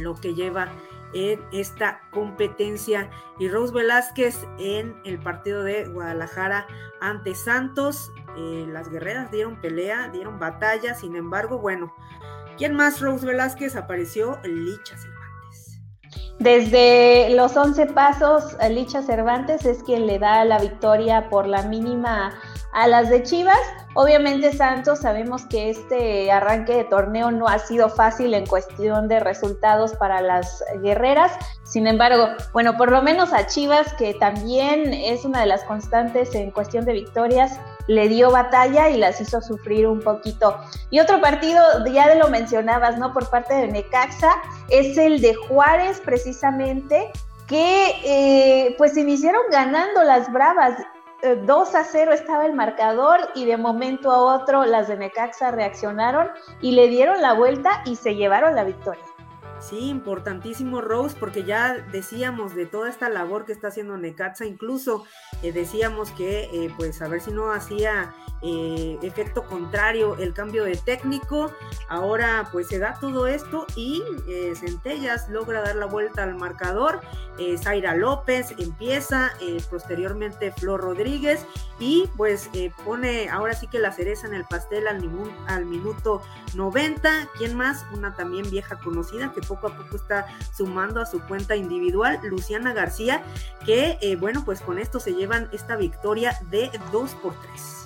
lo 0.01 0.15
que 0.15 0.33
lleva 0.33 0.69
en 1.13 1.43
esta 1.51 2.01
competencia. 2.11 3.09
Y 3.39 3.49
Rose 3.49 3.73
Velázquez 3.73 4.45
en 4.57 4.95
el 5.05 5.19
partido 5.19 5.63
de 5.63 5.85
Guadalajara 5.85 6.67
ante 7.01 7.35
Santos. 7.35 8.11
Eh, 8.37 8.65
las 8.67 8.89
guerreras 8.89 9.31
dieron 9.31 9.59
pelea, 9.61 10.09
dieron 10.09 10.39
batalla. 10.39 10.93
Sin 10.93 11.15
embargo, 11.15 11.59
bueno, 11.59 11.93
¿quién 12.57 12.75
más 12.75 13.01
Rose 13.01 13.25
Velázquez 13.25 13.75
apareció? 13.75 14.39
Licha 14.43 14.97
Cervantes. 14.97 15.19
Desde 16.39 17.35
los 17.35 17.55
11 17.57 17.87
pasos, 17.87 18.55
Licha 18.69 19.01
Cervantes 19.01 19.65
es 19.65 19.83
quien 19.83 20.07
le 20.07 20.19
da 20.19 20.45
la 20.45 20.59
victoria 20.59 21.29
por 21.29 21.47
la 21.47 21.63
mínima 21.63 22.33
a 22.73 22.87
las 22.87 23.09
de 23.09 23.23
Chivas. 23.23 23.59
Obviamente 23.95 24.53
Santos, 24.53 24.99
sabemos 24.99 25.45
que 25.47 25.69
este 25.69 26.31
arranque 26.31 26.73
de 26.75 26.83
torneo 26.83 27.31
no 27.31 27.47
ha 27.47 27.59
sido 27.59 27.89
fácil 27.89 28.33
en 28.33 28.45
cuestión 28.45 29.07
de 29.07 29.19
resultados 29.19 29.93
para 29.95 30.21
las 30.21 30.63
guerreras. 30.81 31.31
Sin 31.63 31.87
embargo, 31.87 32.29
bueno, 32.53 32.77
por 32.77 32.91
lo 32.91 33.01
menos 33.01 33.33
a 33.33 33.47
Chivas, 33.47 33.93
que 33.95 34.13
también 34.13 34.93
es 34.93 35.25
una 35.25 35.41
de 35.41 35.47
las 35.47 35.63
constantes 35.63 36.33
en 36.35 36.51
cuestión 36.51 36.85
de 36.85 36.93
victorias, 36.93 37.59
le 37.87 38.07
dio 38.07 38.31
batalla 38.31 38.89
y 38.89 38.97
las 38.97 39.19
hizo 39.19 39.41
sufrir 39.41 39.87
un 39.87 40.01
poquito. 40.01 40.55
Y 40.91 40.99
otro 40.99 41.19
partido, 41.19 41.63
ya 41.91 42.13
lo 42.13 42.29
mencionabas, 42.29 42.99
¿no? 42.99 43.13
Por 43.13 43.29
parte 43.29 43.55
de 43.55 43.67
Necaxa, 43.67 44.31
es 44.69 44.97
el 44.97 45.21
de 45.21 45.33
Juárez, 45.33 45.99
precisamente, 46.05 47.11
que 47.47 47.95
eh, 48.05 48.75
pues 48.77 48.95
iniciaron 48.95 49.41
ganando 49.49 50.03
las 50.03 50.31
Bravas 50.31 50.75
2 51.21 51.73
eh, 51.73 51.77
a 51.77 51.83
0 51.83 52.13
estaba 52.13 52.45
el 52.45 52.53
marcador 52.53 53.19
y 53.35 53.45
de 53.45 53.57
momento 53.57 54.11
a 54.11 54.21
otro 54.21 54.65
las 54.65 54.87
de 54.87 54.97
Necaxa 54.97 55.51
reaccionaron 55.51 56.29
y 56.61 56.71
le 56.71 56.87
dieron 56.87 57.21
la 57.21 57.33
vuelta 57.33 57.83
y 57.85 57.95
se 57.95 58.15
llevaron 58.15 58.55
la 58.55 58.63
victoria. 58.63 59.03
Sí, 59.59 59.89
importantísimo 59.89 60.79
Rose, 60.79 61.17
porque 61.19 61.43
ya 61.43 61.73
decíamos 61.91 62.55
de 62.55 62.65
toda 62.65 62.89
esta 62.89 63.09
labor 63.09 63.45
que 63.45 63.51
está 63.51 63.67
haciendo 63.67 63.97
Necaxa, 63.97 64.45
incluso 64.45 65.03
eh, 65.43 65.51
decíamos 65.51 66.11
que 66.11 66.43
eh, 66.43 66.73
pues 66.77 67.01
a 67.01 67.09
ver 67.09 67.19
si 67.19 67.31
no 67.31 67.51
hacía 67.51 68.15
eh, 68.41 68.97
efecto 69.01 69.43
contrario 69.43 70.15
el 70.17 70.33
cambio 70.33 70.63
de 70.63 70.77
técnico, 70.77 71.51
ahora 71.89 72.47
pues 72.53 72.69
se 72.69 72.79
da 72.79 72.97
todo 73.01 73.27
esto 73.27 73.65
y 73.75 74.01
Centellas 74.55 75.29
logra 75.29 75.61
dar 75.61 75.75
la 75.75 75.87
vuelta 75.87 76.23
al 76.23 76.35
marcador, 76.35 77.01
Zaira 77.57 77.95
López 77.95 78.53
empieza, 78.57 79.31
posteriormente 79.69 80.51
Flor 80.51 80.81
Rodríguez 80.81 81.45
y 81.79 82.09
pues 82.15 82.49
pone 82.85 83.29
ahora 83.29 83.53
sí 83.53 83.67
que 83.67 83.79
la 83.79 83.91
cereza 83.91 84.27
en 84.27 84.33
el 84.33 84.45
pastel 84.45 84.87
al, 84.87 85.09
al 85.47 85.65
minuto 85.65 86.21
90, 86.55 87.29
¿quién 87.37 87.55
más? 87.55 87.85
Una 87.93 88.15
también 88.15 88.49
vieja 88.49 88.77
conocida 88.79 89.33
que 89.33 89.41
poco 89.49 89.67
a 89.67 89.75
poco 89.75 89.97
está 89.97 90.27
sumando 90.55 91.01
a 91.01 91.05
su 91.05 91.19
cuenta 91.21 91.55
individual, 91.55 92.19
Luciana 92.23 92.71
García, 92.73 93.23
que 93.65 93.97
eh, 94.01 94.15
bueno, 94.15 94.43
pues 94.45 94.61
con 94.61 94.79
esto 94.79 94.99
se 94.99 95.13
llevan 95.13 95.49
esta 95.51 95.75
victoria 95.75 96.37
de 96.49 96.69
2 96.91 97.15
por 97.15 97.33
3. 97.41 97.79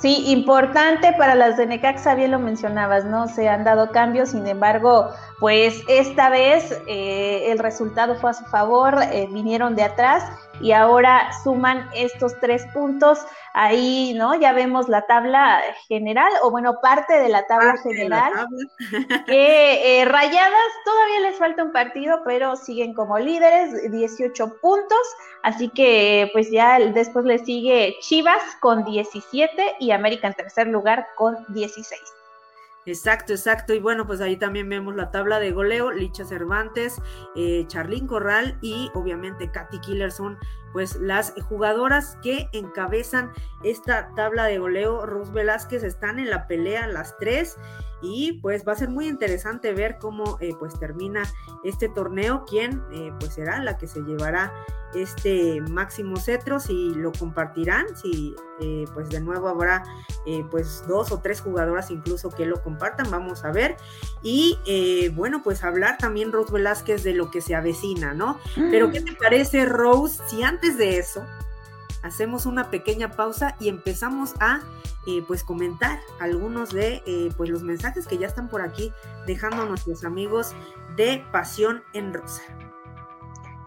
Sí, 0.00 0.30
importante 0.30 1.12
para 1.14 1.34
las 1.34 1.56
de 1.56 1.66
Necaxa, 1.66 2.14
bien 2.14 2.30
lo 2.30 2.38
mencionabas, 2.38 3.04
¿no? 3.04 3.26
Se 3.26 3.48
han 3.48 3.64
dado 3.64 3.90
cambios, 3.90 4.30
sin 4.30 4.46
embargo, 4.46 5.10
pues 5.40 5.84
esta 5.86 6.30
vez 6.30 6.72
eh, 6.86 7.52
el 7.52 7.58
resultado 7.58 8.16
fue 8.16 8.30
a 8.30 8.34
su 8.34 8.44
favor, 8.46 8.96
eh, 9.12 9.28
vinieron 9.30 9.76
de 9.76 9.84
atrás 9.84 10.24
y 10.60 10.72
ahora 10.72 11.30
suman 11.44 11.88
estos 11.94 12.38
tres 12.40 12.66
puntos. 12.74 13.20
Ahí, 13.54 14.14
¿no? 14.14 14.34
Ya 14.34 14.52
vemos 14.52 14.88
la 14.88 15.06
tabla 15.06 15.60
general, 15.88 16.30
o 16.42 16.50
bueno, 16.50 16.80
parte 16.80 17.18
de 17.18 17.28
la 17.28 17.46
tabla 17.46 17.76
general. 17.82 18.32
que 19.26 20.00
eh, 20.00 20.04
rayadas 20.04 20.70
todavía 20.84 21.20
les 21.20 21.38
falta 21.38 21.64
un 21.64 21.72
partido, 21.72 22.20
pero 22.24 22.56
siguen 22.56 22.94
como 22.94 23.18
líderes, 23.18 23.90
18 23.90 24.60
puntos. 24.60 24.98
Así 25.42 25.68
que, 25.68 26.30
pues 26.32 26.50
ya 26.50 26.78
después 26.78 27.24
le 27.24 27.38
sigue 27.38 27.96
Chivas 28.00 28.42
con 28.60 28.84
17 28.84 29.76
y 29.80 29.92
América 29.92 30.28
en 30.28 30.34
tercer 30.34 30.66
lugar 30.66 31.06
con 31.16 31.36
16. 31.48 32.17
Exacto, 32.88 33.34
exacto. 33.34 33.74
Y 33.74 33.80
bueno, 33.80 34.06
pues 34.06 34.22
ahí 34.22 34.36
también 34.36 34.68
vemos 34.68 34.96
la 34.96 35.10
tabla 35.10 35.38
de 35.40 35.52
goleo. 35.52 35.90
Licha 35.90 36.24
Cervantes, 36.24 37.00
eh, 37.36 37.64
Charlín 37.66 38.06
Corral 38.06 38.58
y 38.62 38.90
obviamente 38.94 39.50
Katy 39.50 39.78
Killer 39.80 40.10
son 40.10 40.38
pues 40.72 40.96
las 40.96 41.34
jugadoras 41.48 42.18
que 42.22 42.48
encabezan 42.52 43.32
esta 43.62 44.12
tabla 44.14 44.44
de 44.44 44.58
goleo. 44.58 45.06
Rose 45.06 45.32
Velázquez 45.32 45.82
están 45.82 46.18
en 46.18 46.30
la 46.30 46.46
pelea 46.46 46.86
las 46.86 47.16
tres 47.18 47.56
y 48.00 48.34
pues 48.34 48.66
va 48.66 48.72
a 48.72 48.76
ser 48.76 48.88
muy 48.88 49.08
interesante 49.08 49.72
ver 49.72 49.98
cómo 49.98 50.38
eh, 50.40 50.54
pues 50.58 50.78
termina 50.78 51.22
este 51.64 51.88
torneo, 51.88 52.44
quién 52.46 52.82
eh, 52.92 53.12
pues 53.18 53.34
será 53.34 53.60
la 53.62 53.76
que 53.76 53.88
se 53.88 54.00
llevará 54.02 54.52
este 54.94 55.60
máximo 55.60 56.16
cetro, 56.16 56.60
si 56.60 56.94
lo 56.94 57.12
compartirán, 57.12 57.84
si 57.94 58.34
eh, 58.60 58.86
pues 58.94 59.10
de 59.10 59.20
nuevo 59.20 59.48
habrá 59.48 59.82
pues 60.50 60.82
dos 60.86 61.12
o 61.12 61.20
tres 61.20 61.40
jugadoras 61.40 61.90
incluso 61.90 62.30
que 62.30 62.46
lo 62.46 62.62
compartan, 62.62 63.10
vamos 63.10 63.44
a 63.44 63.50
ver. 63.50 63.76
Y 64.22 64.58
bueno, 65.14 65.42
pues 65.42 65.62
hablar 65.64 65.98
también 65.98 66.32
Rose 66.32 66.52
Velázquez 66.52 67.02
de 67.02 67.12
lo 67.12 67.30
que 67.30 67.40
se 67.40 67.54
avecina, 67.54 68.14
¿no? 68.14 68.38
Pero 68.54 68.90
¿qué 68.90 69.00
te 69.00 69.12
parece 69.12 69.64
Rose 69.66 70.22
si 70.28 70.42
antes 70.42 70.57
de 70.60 70.98
eso 70.98 71.24
hacemos 72.02 72.46
una 72.46 72.70
pequeña 72.70 73.10
pausa 73.10 73.56
y 73.60 73.68
empezamos 73.68 74.34
a 74.40 74.60
eh, 75.06 75.22
pues 75.26 75.42
comentar 75.42 75.98
algunos 76.20 76.70
de 76.70 77.02
eh, 77.06 77.30
pues 77.36 77.50
los 77.50 77.62
mensajes 77.62 78.06
que 78.06 78.18
ya 78.18 78.26
están 78.26 78.48
por 78.48 78.62
aquí 78.62 78.92
dejando 79.26 79.62
a 79.62 79.66
nuestros 79.66 80.04
amigos 80.04 80.54
de 80.96 81.24
Pasión 81.32 81.82
en 81.94 82.12
Rosa. 82.12 82.42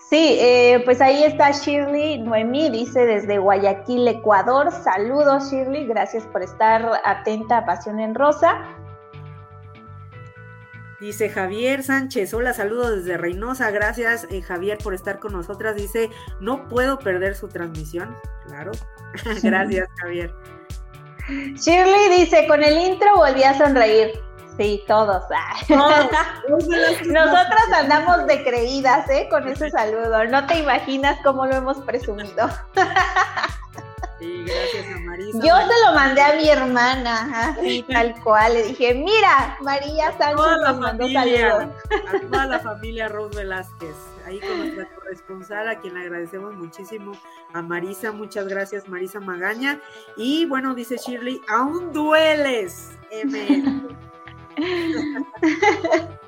Sí, 0.10 0.38
eh, 0.40 0.82
pues 0.84 1.00
ahí 1.00 1.24
está 1.24 1.52
Shirley 1.52 2.20
Noemí, 2.20 2.70
dice 2.70 3.06
desde 3.06 3.38
Guayaquil, 3.38 4.08
Ecuador. 4.10 4.70
Saludos 4.72 5.50
Shirley, 5.50 5.88
gracias 5.88 6.26
por 6.26 6.44
estar 6.44 7.02
atenta 7.06 7.60
a 7.60 7.66
Pasión 7.66 8.00
en 8.00 8.14
Rosa. 8.14 8.60
Dice 11.02 11.30
Javier 11.30 11.82
Sánchez, 11.82 12.32
hola, 12.36 12.54
saludos 12.54 12.98
desde 12.98 13.18
Reynosa, 13.18 13.72
gracias 13.72 14.28
Javier 14.48 14.78
por 14.78 14.94
estar 14.94 15.18
con 15.18 15.34
nosotras. 15.34 15.76
Dice, 15.76 16.12
no 16.40 16.68
puedo 16.68 17.00
perder 17.00 17.34
su 17.34 17.48
transmisión. 17.48 18.16
Claro, 18.46 18.72
gracias 19.42 19.90
Javier. 20.00 20.32
Shirley 21.56 22.20
dice, 22.20 22.46
con 22.48 22.64
el 22.64 22.78
intro 22.78 23.16
volví 23.16 23.44
a 23.44 23.58
sonreír. 23.58 24.12
Sí, 24.58 24.84
todos. 24.88 25.24
Nosotros 25.70 27.62
andamos 27.74 28.28
de 28.28 28.44
creídas, 28.44 29.10
¿eh? 29.10 29.28
Con 29.32 29.48
ese 29.48 29.72
saludo. 29.72 30.26
No 30.26 30.46
te 30.46 30.60
imaginas 30.60 31.18
cómo 31.24 31.48
lo 31.48 31.56
hemos 31.56 31.78
presumido. 31.80 32.48
Sí, 34.22 34.46
gracias 34.46 34.96
a 34.96 35.00
Marisa. 35.00 35.40
Yo 35.40 35.56
se 35.58 35.88
lo 35.88 35.96
mandé 35.96 36.22
a 36.22 36.36
mi 36.36 36.48
hermana, 36.48 37.50
así 37.50 37.84
tal 37.92 38.14
cual. 38.22 38.54
Le 38.54 38.68
dije, 38.68 38.94
mira, 38.94 39.58
María 39.62 40.16
Sánchez 40.16 40.46
nos 40.64 40.80
mandó 40.80 41.10
saludos. 41.10 41.70
A 42.08 42.20
toda 42.20 42.46
la 42.46 42.60
familia 42.60 43.08
Rose 43.08 43.40
Velázquez, 43.40 43.96
ahí 44.28 44.40
con 44.40 44.60
nuestra 44.60 44.88
corresponsal, 44.94 45.70
a 45.70 45.80
quien 45.80 45.96
le 45.96 46.02
agradecemos 46.02 46.54
muchísimo, 46.54 47.14
a 47.54 47.64
Marisa, 47.64 48.12
muchas 48.12 48.48
gracias 48.48 48.88
Marisa 48.88 49.20
Magaña. 49.20 49.82
Y 50.16 50.46
bueno, 50.46 50.76
dice 50.76 50.98
Shirley, 50.98 51.42
aún 51.50 51.92
dueles, 51.92 52.92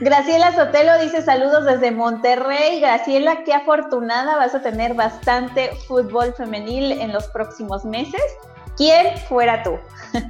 Graciela 0.00 0.52
Sotelo 0.54 0.98
dice 1.00 1.22
saludos 1.22 1.64
desde 1.64 1.90
Monterrey. 1.90 2.80
Graciela, 2.80 3.44
qué 3.44 3.54
afortunada, 3.54 4.36
vas 4.36 4.54
a 4.54 4.62
tener 4.62 4.94
bastante 4.94 5.70
fútbol 5.86 6.34
femenil 6.34 6.92
en 6.92 7.12
los 7.12 7.26
próximos 7.28 7.84
meses. 7.84 8.22
¿Quién 8.76 9.16
fuera 9.28 9.62
tú? 9.62 9.78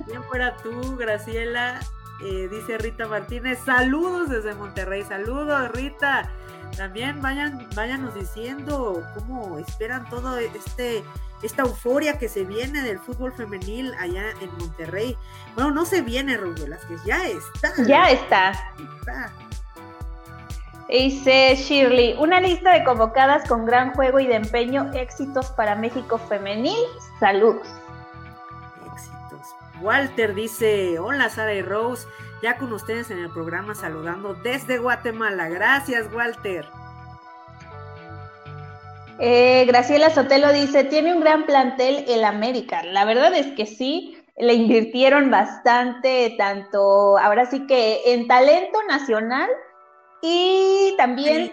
¿Quién 0.06 0.22
fuera 0.24 0.54
tú, 0.62 0.96
Graciela? 0.96 1.80
Eh, 2.22 2.48
dice 2.50 2.78
Rita 2.78 3.08
Martínez, 3.08 3.58
saludos 3.64 4.28
desde 4.28 4.54
Monterrey, 4.54 5.02
saludos 5.02 5.70
Rita. 5.72 6.30
También 6.76 7.20
vayan, 7.20 7.68
váyanos 7.74 8.14
diciendo 8.14 9.02
cómo 9.14 9.58
esperan 9.58 10.08
todo 10.10 10.38
este 10.38 11.04
esta 11.42 11.62
euforia 11.62 12.18
que 12.18 12.28
se 12.28 12.44
viene 12.44 12.80
del 12.82 12.98
fútbol 12.98 13.32
femenil 13.32 13.92
allá 14.00 14.24
en 14.40 14.50
Monterrey. 14.58 15.16
Bueno, 15.54 15.72
no 15.72 15.84
se 15.84 16.00
viene, 16.00 16.36
Ruth 16.36 16.56
que 16.56 16.96
ya 17.06 17.26
está. 17.26 17.72
Ya 17.86 18.10
está. 18.10 18.52
Dice 20.94 21.56
Shirley, 21.56 22.14
una 22.20 22.40
lista 22.40 22.72
de 22.72 22.84
convocadas 22.84 23.48
con 23.48 23.66
gran 23.66 23.92
juego 23.94 24.20
y 24.20 24.28
de 24.28 24.36
empeño, 24.36 24.92
éxitos 24.94 25.50
para 25.50 25.74
México 25.74 26.18
femenil. 26.18 26.78
Saludos. 27.18 27.66
Éxitos. 28.86 29.56
Walter 29.82 30.36
dice, 30.36 31.00
hola 31.00 31.28
Sara 31.30 31.52
y 31.52 31.62
Rose, 31.62 32.06
ya 32.44 32.58
con 32.58 32.72
ustedes 32.72 33.10
en 33.10 33.18
el 33.18 33.30
programa 33.30 33.74
saludando 33.74 34.34
desde 34.34 34.78
Guatemala. 34.78 35.48
Gracias, 35.48 36.06
Walter. 36.14 36.64
Eh, 39.18 39.64
Graciela 39.66 40.10
Sotelo 40.10 40.52
dice, 40.52 40.84
tiene 40.84 41.12
un 41.12 41.22
gran 41.22 41.44
plantel 41.44 42.04
el 42.06 42.24
América. 42.24 42.84
La 42.84 43.04
verdad 43.04 43.34
es 43.34 43.48
que 43.56 43.66
sí, 43.66 44.16
le 44.36 44.54
invirtieron 44.54 45.28
bastante, 45.28 46.36
tanto 46.38 47.18
ahora 47.18 47.46
sí 47.46 47.66
que 47.66 48.12
en 48.12 48.28
talento 48.28 48.78
nacional 48.88 49.50
y 50.26 50.94
también 50.96 51.52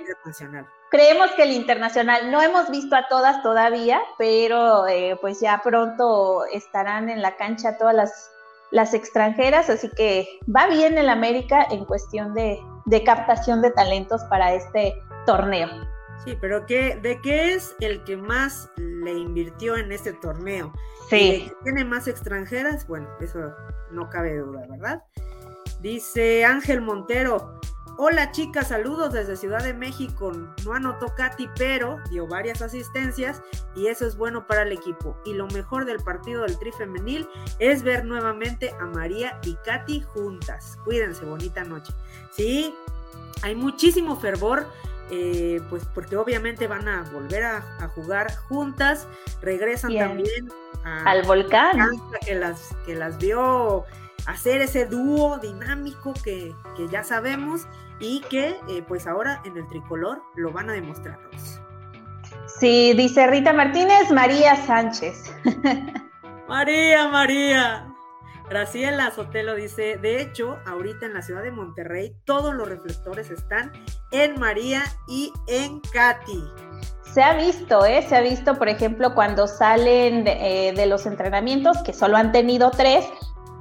creemos 0.89 1.29
que 1.31 1.43
el 1.43 1.51
internacional, 1.51 2.31
no 2.31 2.41
hemos 2.41 2.71
visto 2.71 2.95
a 2.95 3.05
todas 3.09 3.43
todavía, 3.43 4.01
pero 4.17 4.87
eh, 4.87 5.17
pues 5.19 5.41
ya 5.41 5.59
pronto 5.61 6.45
estarán 6.45 7.09
en 7.09 7.21
la 7.21 7.35
cancha 7.35 7.77
todas 7.77 7.93
las, 7.93 8.31
las 8.71 8.93
extranjeras, 8.93 9.69
así 9.69 9.89
que 9.89 10.39
va 10.55 10.67
bien 10.67 10.97
el 10.97 11.09
América 11.09 11.67
en 11.69 11.83
cuestión 11.83 12.33
de, 12.33 12.57
de 12.85 13.03
captación 13.03 13.61
de 13.61 13.71
talentos 13.71 14.23
para 14.29 14.53
este 14.53 14.95
torneo. 15.25 15.67
Sí, 16.23 16.37
pero 16.39 16.65
¿qué, 16.65 16.95
¿de 16.95 17.19
qué 17.19 17.53
es 17.53 17.75
el 17.81 18.01
que 18.05 18.15
más 18.15 18.69
le 18.77 19.11
invirtió 19.11 19.75
en 19.75 19.91
este 19.91 20.13
torneo? 20.13 20.71
Sí. 21.09 21.51
¿Tiene 21.63 21.83
más 21.83 22.07
extranjeras? 22.07 22.87
Bueno, 22.87 23.09
eso 23.19 23.53
no 23.91 24.09
cabe 24.09 24.37
duda, 24.37 24.65
¿verdad? 24.69 25.03
Dice 25.81 26.45
Ángel 26.45 26.79
Montero. 26.79 27.59
Hola 27.97 28.31
chicas, 28.31 28.69
saludos 28.69 29.13
desde 29.13 29.35
Ciudad 29.35 29.63
de 29.63 29.73
México. 29.73 30.31
No 30.65 30.73
anotó 30.73 31.13
Katy, 31.15 31.49
pero 31.57 31.99
dio 32.09 32.27
varias 32.27 32.61
asistencias 32.61 33.41
y 33.75 33.87
eso 33.87 34.07
es 34.07 34.17
bueno 34.17 34.47
para 34.47 34.63
el 34.63 34.71
equipo. 34.71 35.17
Y 35.25 35.33
lo 35.33 35.47
mejor 35.47 35.85
del 35.85 35.99
partido 35.99 36.43
del 36.43 36.57
Tri 36.57 36.71
Femenil 36.71 37.27
es 37.59 37.83
ver 37.83 38.05
nuevamente 38.05 38.73
a 38.79 38.85
María 38.85 39.39
y 39.43 39.55
Katy 39.65 40.01
juntas. 40.01 40.77
Cuídense, 40.83 41.25
bonita 41.25 41.63
noche. 41.63 41.93
Sí, 42.31 42.73
hay 43.43 43.55
muchísimo 43.55 44.19
fervor 44.19 44.65
eh, 45.13 45.61
pues 45.69 45.83
porque 45.93 46.15
obviamente 46.15 46.67
van 46.67 46.87
a 46.87 47.03
volver 47.11 47.43
a, 47.43 47.61
jugar 47.93 48.33
juntas, 48.47 49.09
regresan 49.41 49.93
también 49.93 50.49
al 50.85 51.23
volcán. 51.23 51.89
Que 52.25 52.35
las, 52.35 52.73
que 52.85 52.95
las 52.95 53.17
vio 53.17 53.83
hacer 54.25 54.61
ese 54.61 54.85
dúo 54.85 55.37
dinámico 55.37 56.13
que, 56.23 56.55
ya 56.89 57.03
sabemos 57.03 57.67
y 57.99 58.21
que 58.21 58.55
eh, 58.69 58.83
pues 58.87 59.07
ahora 59.07 59.41
en 59.45 59.57
el 59.57 59.67
tricolor 59.67 60.23
lo 60.35 60.51
van 60.51 60.69
a 60.69 60.73
demostrar. 60.73 61.19
Sí, 62.59 62.93
dice 62.95 63.27
Rita 63.27 63.53
Martínez, 63.53 64.11
María 64.11 64.55
Sánchez. 64.55 65.33
María, 66.47 67.07
María. 67.07 67.87
Graciela 68.49 69.11
Sotelo 69.11 69.55
dice, 69.55 69.97
de 69.97 70.21
hecho, 70.21 70.59
ahorita 70.65 71.05
en 71.05 71.13
la 71.13 71.21
ciudad 71.21 71.41
de 71.41 71.51
Monterrey 71.51 72.13
todos 72.25 72.53
los 72.53 72.67
reflectores 72.67 73.31
están 73.31 73.71
en 74.11 74.37
María 74.37 74.83
y 75.07 75.31
en 75.47 75.79
Katy. 75.79 76.43
Se 77.13 77.23
ha 77.23 77.33
visto, 77.33 77.85
¿eh? 77.85 78.05
Se 78.07 78.15
ha 78.17 78.21
visto, 78.21 78.57
por 78.57 78.67
ejemplo, 78.67 79.15
cuando 79.15 79.47
salen 79.47 80.25
de, 80.25 80.69
eh, 80.69 80.73
de 80.73 80.85
los 80.85 81.05
entrenamientos, 81.05 81.77
que 81.83 81.93
solo 81.93 82.17
han 82.17 82.33
tenido 82.33 82.71
tres, 82.71 83.05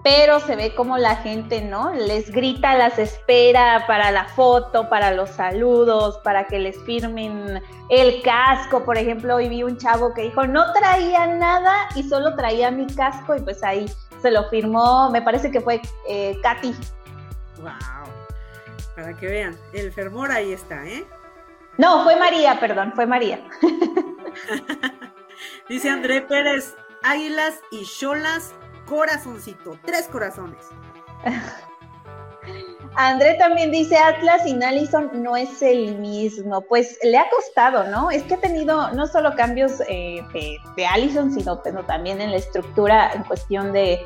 pero 0.03 0.41
se 0.41 0.57
ve 0.57 0.75
como 0.75 0.97
la 0.97 1.17
gente, 1.17 1.61
¿no? 1.61 1.93
Les 1.93 2.31
grita, 2.31 2.77
las 2.77 2.99
espera 2.99 3.85
para 3.87 4.11
la 4.11 4.25
foto, 4.25 4.89
para 4.89 5.13
los 5.13 5.31
saludos, 5.31 6.19
para 6.25 6.47
que 6.47 6.59
les 6.59 6.83
firmen 6.85 7.63
el 7.91 8.23
casco. 8.23 8.85
Por 8.85 8.97
ejemplo, 8.97 9.37
hoy 9.37 9.49
vi 9.49 9.63
un 9.63 9.77
chavo 9.77 10.15
que 10.15 10.23
dijo, 10.23 10.47
no 10.47 10.73
traía 10.73 11.27
nada 11.27 11.89
y 11.95 12.03
solo 12.03 12.35
traía 12.35 12.71
mi 12.71 12.87
casco 12.87 13.37
y 13.37 13.41
pues 13.41 13.63
ahí 13.63 13.91
se 14.23 14.31
lo 14.31 14.49
firmó, 14.49 15.11
me 15.11 15.23
parece 15.23 15.51
que 15.51 15.61
fue 15.61 15.81
eh, 16.09 16.37
Katy. 16.43 16.75
Wow. 17.61 17.73
Para 18.95 19.17
que 19.17 19.27
vean, 19.27 19.57
el 19.73 19.93
fermor 19.93 20.31
ahí 20.31 20.53
está, 20.53 20.87
¿eh? 20.87 21.05
No, 21.79 22.05
fue 22.05 22.17
María, 22.17 22.59
perdón, 22.61 22.93
fue 22.95 23.07
María. 23.07 23.41
Dice 25.69 25.89
André 25.89 26.23
Pérez, 26.23 26.75
águilas 27.03 27.61
y 27.71 27.85
cholas, 27.85 28.53
corazoncito, 28.91 29.79
tres 29.87 30.09
corazones. 30.09 30.67
André 32.97 33.35
también 33.35 33.71
dice 33.71 33.97
Atlas 33.97 34.43
y 34.45 34.55
Nallison 34.55 35.23
no 35.23 35.37
es 35.37 35.63
el 35.63 35.97
mismo. 35.99 36.61
Pues 36.63 36.99
le 37.05 37.17
ha 37.17 37.31
costado, 37.31 37.85
¿no? 37.85 38.11
Es 38.11 38.25
que 38.25 38.35
ha 38.35 38.41
tenido 38.41 38.91
no 38.93 39.07
solo 39.07 39.37
cambios 39.37 39.81
eh, 39.89 40.21
de, 40.77 40.87
Allison, 40.87 41.33
sino, 41.33 41.59
también 41.59 42.21
en 42.21 42.33
la 42.33 42.39
estructura 42.39 43.13
en 43.13 43.23
cuestión 43.23 43.73
de, 43.73 44.05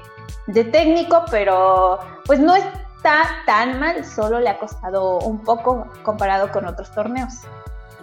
de 0.48 0.64
técnico, 0.64 1.24
pero 1.30 1.98
pues 2.26 2.38
no 2.40 2.54
está 2.54 3.26
tan 3.46 3.80
mal, 3.80 4.04
solo 4.04 4.38
le 4.38 4.50
ha 4.50 4.58
costado 4.58 5.18
un 5.20 5.42
poco 5.42 5.86
comparado 6.02 6.52
con 6.52 6.66
otros 6.66 6.92
torneos. 6.92 7.32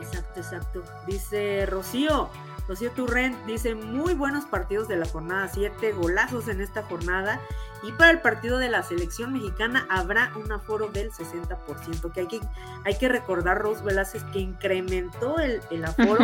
Exacto, 0.02 0.40
exacto. 0.40 0.84
Dice 1.06 1.68
Rocío, 1.68 2.30
Rocío 2.68 2.92
Turrent 2.92 3.36
dice, 3.46 3.76
muy 3.76 4.14
buenos 4.14 4.46
partidos 4.46 4.88
de 4.88 4.96
la 4.96 5.06
jornada 5.06 5.48
7, 5.48 5.92
golazos 5.94 6.48
en 6.48 6.62
esta 6.62 6.84
jornada. 6.84 7.40
Y 7.84 7.92
para 7.94 8.12
el 8.12 8.22
partido 8.22 8.60
de 8.60 8.70
la 8.70 8.84
selección 8.84 9.34
mexicana 9.34 9.88
habrá 9.90 10.32
un 10.36 10.52
aforo 10.52 10.90
del 10.90 11.12
60%, 11.12 12.12
que 12.14 12.20
hay 12.22 12.28
que, 12.28 12.40
hay 12.86 12.98
que 12.98 13.10
recordar, 13.10 13.58
Rose 13.58 13.84
Velázquez, 13.84 14.24
que 14.26 14.40
incrementó 14.40 15.40
el, 15.40 15.62
aforo 15.84 16.24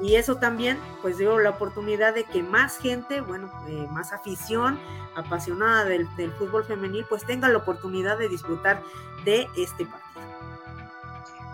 y 0.00 0.14
eso 0.14 0.36
también 0.36 0.78
pues 1.02 1.18
dio 1.18 1.38
la 1.38 1.50
oportunidad 1.50 2.14
de 2.14 2.24
que 2.24 2.42
más 2.42 2.78
gente, 2.78 3.20
bueno, 3.20 3.52
eh, 3.68 3.86
más 3.90 4.14
afición 4.14 4.80
apasionada 5.14 5.84
del, 5.84 6.08
del 6.16 6.32
fútbol 6.32 6.64
femenil, 6.64 7.04
pues 7.06 7.24
tenga 7.24 7.48
la 7.48 7.58
oportunidad 7.58 8.18
de 8.18 8.30
disfrutar 8.30 8.82
de 9.26 9.46
este 9.56 9.84
partido. 9.84 10.03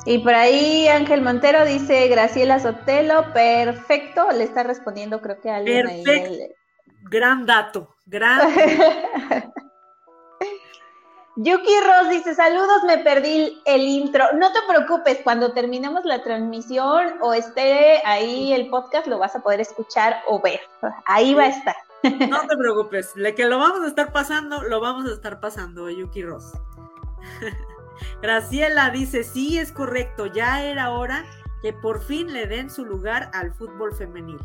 Y 0.07 0.19
por 0.19 0.35
ahí 0.35 0.89
Ángel 0.89 1.21
Montero 1.21 1.65
dice 1.65 2.09
Graciela 2.09 2.59
Sotelo, 2.59 3.33
perfecto, 3.33 4.31
le 4.33 4.45
está 4.45 4.63
respondiendo 4.63 5.21
creo 5.21 5.41
que 5.41 5.51
alguien 5.51 5.87
perfecto. 5.87 6.33
ahí. 6.33 6.53
Gran 7.03 7.45
dato, 7.47 7.95
gran. 8.07 8.41
Yuki 11.37 11.73
Ross 11.87 12.11
dice, 12.11 12.35
saludos, 12.35 12.83
me 12.87 12.99
perdí 12.99 13.63
el 13.65 13.81
intro. 13.83 14.25
No 14.35 14.53
te 14.53 14.59
preocupes, 14.69 15.21
cuando 15.25 15.53
terminemos 15.53 16.05
la 16.05 16.23
transmisión 16.23 17.15
o 17.23 17.33
esté 17.33 18.03
ahí 18.05 18.53
el 18.53 18.69
podcast, 18.69 19.07
lo 19.07 19.19
vas 19.19 19.35
a 19.37 19.43
poder 19.43 19.61
escuchar 19.61 20.23
o 20.27 20.41
ver. 20.41 20.61
Ahí 21.07 21.33
va 21.33 21.45
a 21.45 21.49
estar. 21.49 21.77
No 22.03 22.47
te 22.47 22.57
preocupes, 22.57 23.15
le 23.17 23.35
que 23.35 23.47
lo 23.47 23.59
vamos 23.59 23.81
a 23.83 23.87
estar 23.87 24.13
pasando, 24.13 24.63
lo 24.63 24.81
vamos 24.81 25.07
a 25.07 25.15
estar 25.15 25.41
pasando, 25.41 25.89
Yuki 25.89 26.23
Ross. 26.23 26.53
Graciela 28.23 28.91
dice, 28.91 29.25
sí, 29.25 29.59
es 29.59 29.73
correcto, 29.73 30.27
ya 30.27 30.65
era 30.65 30.91
hora 30.91 31.25
que 31.63 31.73
por 31.73 32.03
fin 32.03 32.33
le 32.33 32.47
den 32.47 32.71
su 32.71 32.85
lugar 32.85 33.31
al 33.35 33.53
fútbol 33.53 33.95
femenil. 33.95 34.39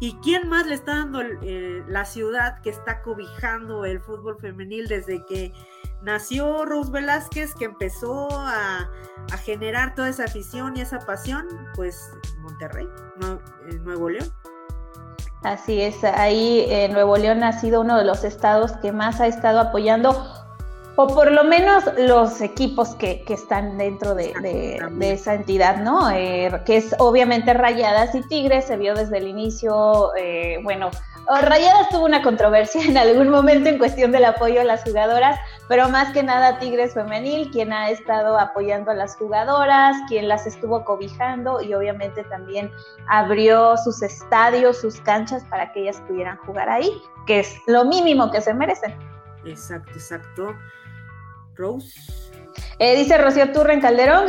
¿Y 0.00 0.14
quién 0.22 0.48
más 0.48 0.66
le 0.66 0.74
está 0.74 0.96
dando 0.96 1.22
la 1.22 2.04
ciudad 2.04 2.60
que 2.62 2.70
está 2.70 3.00
cobijando 3.02 3.84
el 3.84 4.00
fútbol 4.00 4.36
femenil 4.38 4.88
desde 4.88 5.24
que 5.24 5.52
nació 6.02 6.64
Rose 6.64 6.90
Velázquez, 6.90 7.54
que 7.54 7.66
empezó 7.66 8.28
a, 8.32 8.90
generar 9.44 9.94
toda 9.94 10.08
esa 10.08 10.24
afición 10.24 10.76
y 10.76 10.80
esa 10.80 10.98
pasión? 10.98 11.46
Pues 11.74 12.10
Monterrey, 12.40 12.88
Nuevo 13.84 14.10
León. 14.10 14.30
Así 15.42 15.80
es, 15.80 16.02
ahí 16.04 16.64
eh, 16.68 16.88
Nuevo 16.88 17.16
León 17.16 17.44
ha 17.44 17.52
sido 17.52 17.82
uno 17.82 17.98
de 17.98 18.04
los 18.04 18.24
estados 18.24 18.72
que 18.78 18.92
más 18.92 19.20
ha 19.20 19.26
estado 19.26 19.60
apoyando 19.60 20.43
o 20.96 21.06
por 21.08 21.32
lo 21.32 21.44
menos 21.44 21.84
los 21.98 22.40
equipos 22.40 22.94
que, 22.94 23.24
están 23.28 23.78
dentro 23.78 24.14
de, 24.14 24.32
esa 25.00 25.34
entidad, 25.34 25.78
¿no? 25.78 26.10
Eh, 26.10 26.62
que 26.64 26.76
es 26.76 26.94
obviamente 26.98 27.52
Rayadas 27.52 28.14
y 28.14 28.22
Tigres, 28.28 28.66
se 28.66 28.76
vio 28.76 28.94
desde 28.94 29.18
el 29.18 29.26
inicio, 29.26 30.14
eh, 30.16 30.60
bueno, 30.62 30.90
Rayadas 31.26 31.88
tuvo 31.88 32.04
una 32.04 32.22
controversia 32.22 32.82
en 32.82 32.96
algún 32.96 33.30
momento 33.30 33.68
en 33.68 33.78
cuestión 33.78 34.12
del 34.12 34.24
apoyo 34.24 34.60
a 34.60 34.64
las 34.64 34.84
jugadoras, 34.84 35.38
pero 35.68 35.88
más 35.88 36.12
que 36.12 36.22
nada 36.22 36.58
Tigres 36.58 36.94
Femenil, 36.94 37.50
quien 37.50 37.72
ha 37.72 37.90
estado 37.90 38.38
apoyando 38.38 38.90
a 38.90 38.94
las 38.94 39.16
jugadoras, 39.16 39.96
quien 40.08 40.28
las 40.28 40.46
estuvo 40.46 40.84
cobijando 40.84 41.60
y 41.60 41.74
obviamente 41.74 42.24
también 42.24 42.70
abrió 43.08 43.76
sus 43.78 44.02
estadios, 44.02 44.78
sus 44.78 45.00
canchas 45.00 45.44
para 45.50 45.72
que 45.72 45.80
ellas 45.80 46.00
pudieran 46.06 46.36
jugar 46.38 46.68
ahí, 46.68 46.90
que 47.26 47.40
es 47.40 47.56
lo 47.66 47.84
mínimo 47.84 48.30
que 48.30 48.40
se 48.40 48.52
merecen. 48.52 48.94
Exacto, 49.44 49.92
exacto. 49.92 50.54
Eh, 52.78 52.96
dice 52.96 53.18
Rocío 53.18 53.52
Turren 53.52 53.80
Calderón, 53.80 54.26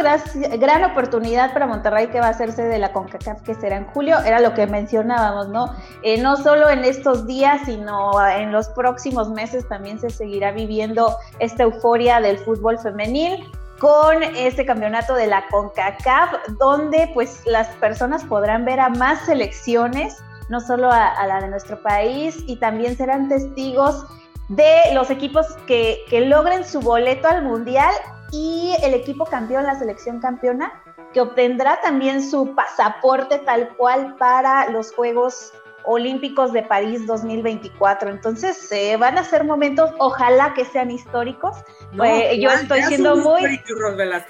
gran 0.60 0.84
oportunidad 0.84 1.52
para 1.54 1.66
Monterrey 1.66 2.08
que 2.08 2.20
va 2.20 2.28
a 2.28 2.30
hacerse 2.30 2.64
de 2.64 2.78
la 2.78 2.94
CONCACAF 2.94 3.42
que 3.42 3.56
será 3.56 3.78
en 3.78 3.86
julio, 3.88 4.20
era 4.20 4.40
lo 4.40 4.54
que 4.54 4.68
mencionábamos, 4.68 5.50
¿no? 5.50 5.74
Eh, 6.04 6.22
no 6.22 6.38
solo 6.38 6.70
en 6.70 6.86
estos 6.86 7.26
días, 7.26 7.62
sino 7.66 8.12
en 8.28 8.52
los 8.52 8.70
próximos 8.70 9.30
meses 9.30 9.68
también 9.68 10.00
se 10.00 10.12
seguirá 10.12 10.52
viviendo 10.52 11.16
esta 11.40 11.64
euforia 11.64 12.22
del 12.22 12.38
fútbol 12.38 12.78
femenil 12.78 13.44
con 13.80 14.24
este 14.24 14.66
campeonato 14.66 15.16
de 15.16 15.28
la 15.28 15.48
CONCACAF, 15.50 16.34
donde 16.60 17.10
pues 17.14 17.42
las 17.46 17.68
personas 17.78 18.24
podrán 18.24 18.64
ver 18.64 18.80
a 18.80 18.90
más 18.90 19.26
selecciones, 19.26 20.18
no 20.50 20.62
solo 20.62 20.92
a, 20.92 21.26
la 21.26 21.42
de 21.42 21.48
nuestro 21.48 21.82
país, 21.82 22.44
y 22.46 22.58
también 22.58 22.96
serán 22.96 23.28
testigos 23.28 24.06
de 24.50 24.94
los 24.94 25.10
equipos 25.10 25.46
que, 25.68 26.04
que 26.10 26.22
logren 26.22 26.66
su 26.66 26.80
boleto 26.80 27.28
al 27.28 27.44
Mundial 27.44 27.94
y 28.32 28.74
el 28.82 28.94
equipo 28.94 29.26
campeón, 29.26 29.64
la 29.64 29.78
selección 29.78 30.20
campeona, 30.20 30.72
que 31.14 31.22
obtendrá 31.22 31.80
también 31.82 32.22
su 32.22 32.54
pasaporte 32.56 33.40
tal 33.40 33.70
cual 33.78 34.16
para 34.18 34.70
los 34.70 34.94
Juegos 34.94 35.54
Olímpicos 35.88 36.54
de 36.54 36.64
París 36.64 37.06
2024. 37.08 38.10
Entonces, 38.10 38.72
eh, 38.72 38.98
van 38.98 39.18
a 39.18 39.24
ser 39.24 39.44
momentos, 39.44 39.92
ojalá 40.00 40.54
que 40.54 40.66
sean 40.66 40.92
históricos. 40.92 41.58
Pues, 41.96 42.38
yo 42.40 42.50
estoy 42.50 42.82
siendo 42.84 43.16
muy... 43.18 43.42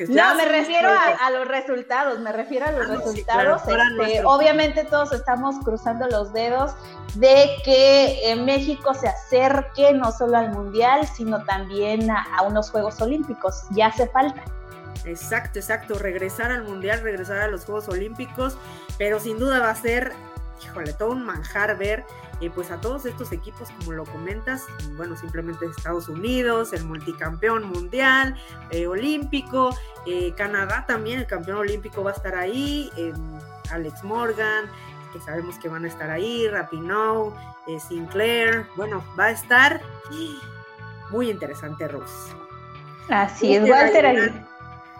No, 0.09 0.35
me 0.35 0.45
refiero 0.45 0.89
a, 0.89 1.29
los 1.31 1.47
resultados, 1.47 2.19
me 2.19 2.31
refiero 2.31 2.65
a 2.65 2.71
los 2.71 2.89
ah, 2.89 2.95
resultados. 2.95 3.61
Este, 3.67 4.23
obviamente 4.25 4.83
todos 4.85 5.11
estamos 5.11 5.55
cruzando 5.63 6.07
los 6.07 6.33
dedos 6.33 6.73
de 7.15 7.47
que 7.63 8.31
eh, 8.31 8.35
México 8.35 8.93
se 8.93 9.07
acerque 9.07 9.93
no 9.93 10.11
solo 10.11 10.37
al 10.37 10.51
Mundial, 10.51 11.07
sino 11.07 11.43
también 11.45 12.09
a 12.11 12.41
unos 12.43 12.69
Juegos 12.71 13.01
Olímpicos. 13.01 13.63
Ya 13.71 13.87
hace 13.87 14.07
falta. 14.07 14.43
Exacto, 15.05 15.59
exacto, 15.59 15.99
regresar 15.99 16.51
al 16.51 16.63
Mundial, 16.63 17.01
regresar 17.01 17.39
a 17.41 17.47
los 17.47 17.65
Juegos 17.65 17.87
Olímpicos, 17.89 18.57
pero 18.97 19.19
sin 19.19 19.37
duda 19.37 19.59
va 19.59 19.69
a 19.69 19.75
ser 19.75 20.13
híjole, 20.63 20.93
todo 20.93 21.11
un 21.11 21.25
manjar 21.25 21.77
ver 21.77 22.05
eh, 22.41 22.49
pues 22.53 22.69
a 22.71 22.81
todos 22.81 23.05
estos 23.05 23.31
equipos, 23.31 23.69
como 23.79 23.93
lo 23.93 24.03
comentas, 24.03 24.63
bueno, 24.97 25.15
simplemente 25.15 25.65
Estados 25.65 26.09
Unidos, 26.09 26.73
el 26.73 26.83
multicampeón 26.83 27.63
mundial, 27.63 28.35
eh, 28.71 28.87
olímpico, 28.87 29.75
eh, 30.05 30.33
Canadá 30.35 30.85
también, 30.85 31.19
el 31.19 31.27
campeón 31.27 31.59
olímpico 31.59 32.03
va 32.03 32.11
a 32.11 32.13
estar 32.13 32.35
ahí, 32.35 32.91
em, 32.97 33.15
Alex 33.71 34.03
Morgan, 34.03 34.65
que 35.13 35.21
sabemos 35.21 35.57
que 35.59 35.69
van 35.69 35.85
a 35.85 35.87
estar 35.87 36.09
ahí, 36.09 36.47
Rapinoe, 36.49 37.33
Sinclair, 37.87 38.67
bueno, 38.75 39.03
va 39.17 39.25
a 39.25 39.31
estar 39.31 39.81
muy 41.09 41.31
interesante, 41.31 41.87
Rose. 41.87 42.33
Así 43.09 43.55
es, 43.55 43.69
Walter 43.69 44.05
ahí. 44.05 44.45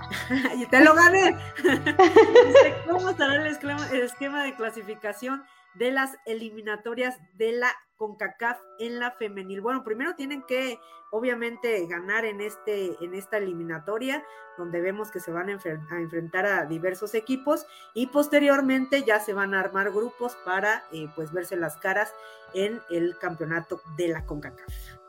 y 0.56 0.66
te 0.68 0.84
lo 0.84 0.94
gané. 0.94 1.38
¿Cómo 2.90 3.10
estará 3.10 3.36
el 3.36 3.48
esquema, 3.48 4.44
de 4.44 4.56
clasificación 4.56 5.44
de 5.74 5.92
las 5.92 6.18
eliminatorias 6.26 7.18
de 7.34 7.52
la 7.54 7.72
CONCACAF 7.98 8.60
en 8.80 9.00
la 9.00 9.12
femenil? 9.12 9.62
Bueno, 9.62 9.84
primero 9.84 10.16
tienen 10.16 10.44
que, 10.44 10.80
obviamente, 11.12 11.86
ganar 11.88 12.26
en, 12.26 12.42
este, 12.42 12.96
en 13.04 13.14
esta 13.14 13.38
eliminatoria, 13.38 14.24
donde 14.58 14.82
vemos 14.82 15.12
que 15.12 15.20
se 15.20 15.32
van 15.32 15.50
a, 15.50 15.60
enfrentar 15.98 16.46
a 16.46 16.66
diversos 16.66 17.14
equipos 17.14 17.66
y 17.94 18.08
posteriormente 18.08 19.04
ya 19.04 19.20
se 19.20 19.34
van 19.34 19.54
a 19.54 19.60
armar 19.60 19.92
grupos 19.92 20.38
para, 20.46 20.84
eh, 20.92 21.08
pues, 21.16 21.32
verse 21.32 21.56
las 21.58 21.78
caras 21.78 22.14
en 22.54 22.82
el 22.90 23.18
campeonato 23.18 23.82
de 23.98 24.08
la 24.10 24.26
CONCACAF. 24.26 25.05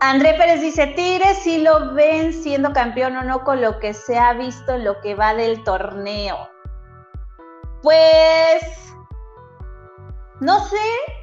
André 0.00 0.34
Pérez 0.34 0.60
dice, 0.60 0.88
Tigres 0.88 1.38
si 1.38 1.62
lo 1.62 1.94
ven 1.94 2.32
siendo 2.32 2.72
campeón 2.72 3.16
o 3.16 3.22
no 3.22 3.44
con 3.44 3.62
lo 3.62 3.78
que 3.78 3.94
se 3.94 4.18
ha 4.18 4.34
visto 4.34 4.74
en 4.74 4.84
lo 4.84 5.00
que 5.00 5.14
va 5.14 5.34
del 5.34 5.64
torneo. 5.64 6.36
Pues, 7.82 8.62
no 10.40 10.60
sé, 10.66 10.76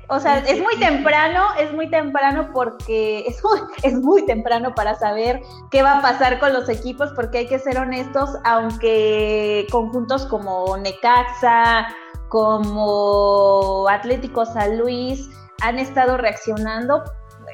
o 0.08 0.20
sea, 0.20 0.40
es 0.40 0.60
muy 0.60 0.76
temprano, 0.80 1.50
es 1.60 1.72
muy 1.72 1.90
temprano 1.90 2.50
porque 2.52 3.20
es 3.28 3.44
muy, 3.44 3.60
es 3.84 3.94
muy 3.94 4.26
temprano 4.26 4.74
para 4.74 4.96
saber 4.96 5.42
qué 5.70 5.84
va 5.84 6.00
a 6.00 6.02
pasar 6.02 6.40
con 6.40 6.54
los 6.54 6.68
equipos, 6.68 7.12
porque 7.16 7.40
hay 7.40 7.48
que 7.48 7.60
ser 7.60 7.78
honestos, 7.78 8.32
aunque 8.44 9.68
conjuntos 9.72 10.26
como 10.26 10.76
Necaxa, 10.78 11.88
como 12.30 13.88
Atlético 13.88 14.46
San 14.46 14.80
Luis 14.80 15.30
han 15.62 15.78
estado 15.78 16.18
reaccionando, 16.18 17.04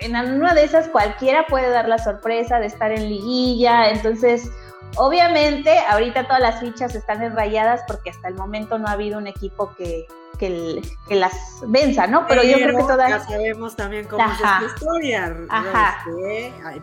en 0.01 0.15
una 0.15 0.53
de 0.53 0.63
esas 0.63 0.87
cualquiera 0.89 1.45
puede 1.47 1.69
dar 1.69 1.87
la 1.87 1.97
sorpresa 1.97 2.59
de 2.59 2.67
estar 2.67 2.91
en 2.91 3.09
liguilla, 3.09 3.89
entonces 3.89 4.51
obviamente 4.95 5.77
ahorita 5.89 6.23
todas 6.23 6.41
las 6.41 6.59
fichas 6.59 6.95
están 6.95 7.21
enrayadas 7.21 7.81
porque 7.87 8.09
hasta 8.09 8.27
el 8.27 8.35
momento 8.35 8.77
no 8.77 8.87
ha 8.87 8.91
habido 8.91 9.17
un 9.17 9.27
equipo 9.27 9.73
que, 9.75 10.07
que, 10.39 10.85
las 11.09 11.33
venza, 11.67 12.07
¿no? 12.07 12.25
Pero, 12.27 12.43
yo 12.43 12.55
creo 12.55 12.77
que 12.77 12.83
todavía... 12.83 13.17
Ya 13.17 13.25
sabemos 13.25 13.75
también 13.75 14.07
cómo 14.07 14.23
es 14.23 14.31
esta 14.31 14.61
historia. 14.65 15.37
Ajá. 15.49 16.03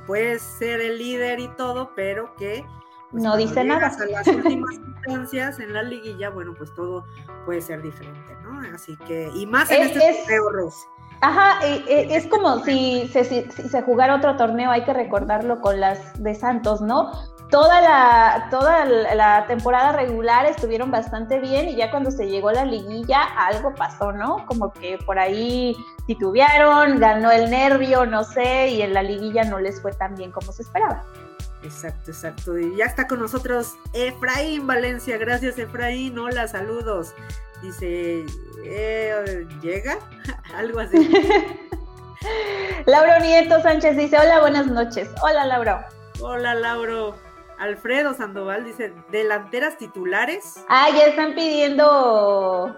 puede 0.06 0.38
ser 0.38 0.80
el 0.80 0.98
líder 0.98 1.40
y 1.40 1.48
todo, 1.56 1.92
pero 1.96 2.34
que... 2.36 2.64
Pues, 3.10 3.22
no 3.22 3.36
dice 3.36 3.64
nada. 3.64 3.86
A 3.86 4.06
las 4.06 4.26
últimas 4.26 4.74
instancias 4.74 5.58
en 5.60 5.72
la 5.72 5.82
liguilla, 5.82 6.28
bueno, 6.30 6.54
pues 6.54 6.74
todo 6.74 7.06
puede 7.46 7.60
ser 7.60 7.80
diferente, 7.80 8.36
¿no? 8.42 8.60
Así 8.74 8.96
que, 9.06 9.30
y 9.34 9.46
más 9.46 9.70
en 9.70 9.82
este 9.82 10.00
torneo, 10.00 10.50
Rose. 10.50 10.86
Ajá, 11.20 11.60
es 11.64 12.26
como 12.26 12.62
si 12.64 13.08
se, 13.08 13.82
jugara 13.82 14.16
otro 14.16 14.36
torneo, 14.36 14.70
hay 14.70 14.84
que 14.84 14.92
recordarlo 14.92 15.60
con 15.60 15.80
las 15.80 16.22
de 16.22 16.34
Santos, 16.34 16.80
¿no? 16.80 17.10
Toda 17.50 17.80
la, 17.80 18.48
toda 18.50 18.84
la 18.84 19.46
temporada 19.46 19.92
regular 19.92 20.46
estuvieron 20.46 20.90
bastante 20.90 21.38
bien 21.38 21.68
y 21.68 21.76
ya 21.76 21.90
cuando 21.90 22.10
se 22.10 22.28
llegó 22.28 22.50
la 22.50 22.64
liguilla 22.64 23.22
algo 23.22 23.74
pasó, 23.74 24.12
¿no? 24.12 24.44
Como 24.46 24.72
que 24.72 24.98
por 25.06 25.18
ahí 25.18 25.76
titubearon, 26.06 26.98
ganó 26.98 27.30
el 27.30 27.50
nervio, 27.50 28.04
no 28.04 28.24
sé, 28.24 28.68
y 28.68 28.82
en 28.82 28.92
la 28.92 29.02
liguilla 29.02 29.44
no 29.44 29.58
les 29.58 29.80
fue 29.80 29.92
tan 29.92 30.16
bien 30.16 30.32
como 30.32 30.52
se 30.52 30.62
esperaba. 30.62 31.04
Exacto, 31.62 32.10
exacto. 32.10 32.58
Y 32.58 32.76
ya 32.76 32.84
está 32.84 33.06
con 33.06 33.20
nosotros 33.20 33.74
Efraín 33.92 34.66
Valencia. 34.66 35.18
Gracias, 35.18 35.58
Efraín. 35.58 36.18
Hola, 36.18 36.46
saludos. 36.46 37.14
Dice, 37.62 38.24
eh, 38.64 39.46
¿llega? 39.62 39.98
Algo 40.54 40.80
así. 40.80 41.08
Lauro 42.86 43.18
Nieto 43.20 43.60
Sánchez 43.62 43.96
dice, 43.96 44.18
hola, 44.18 44.40
buenas 44.40 44.66
noches. 44.66 45.08
Hola, 45.22 45.44
Lauro. 45.44 45.80
Hola, 46.20 46.54
Lauro. 46.54 47.16
Alfredo 47.58 48.14
Sandoval 48.14 48.64
dice, 48.64 48.92
delanteras 49.10 49.78
titulares. 49.78 50.64
Ah, 50.68 50.88
ya 50.90 51.06
están 51.06 51.34
pidiendo 51.34 52.76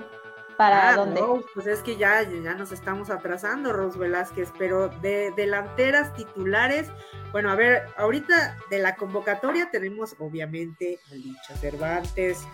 para 0.58 0.90
ah, 0.90 0.96
dónde. 0.96 1.22
pues 1.54 1.66
es 1.68 1.82
que 1.82 1.96
ya, 1.96 2.22
ya 2.22 2.54
nos 2.54 2.72
estamos 2.72 3.10
atrasando, 3.10 3.72
Ros 3.72 3.96
Velázquez, 3.96 4.52
pero 4.58 4.88
de 4.88 5.32
delanteras 5.36 6.12
titulares, 6.14 6.90
bueno, 7.30 7.50
a 7.50 7.54
ver, 7.54 7.86
ahorita 7.96 8.56
de 8.68 8.78
la 8.80 8.96
convocatoria 8.96 9.70
tenemos 9.70 10.16
obviamente 10.18 10.98
a 11.12 11.14
Licha 11.14 11.56
Cervantes, 11.60 12.46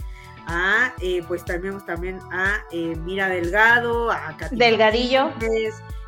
a, 0.46 0.92
eh, 1.00 1.22
pues 1.26 1.44
tenemos 1.44 1.84
también 1.86 2.20
a 2.32 2.62
eh, 2.70 2.96
Mira 3.04 3.28
Delgado, 3.28 4.10
a 4.10 4.36
Katy 4.36 4.56
Delgadillo. 4.56 5.32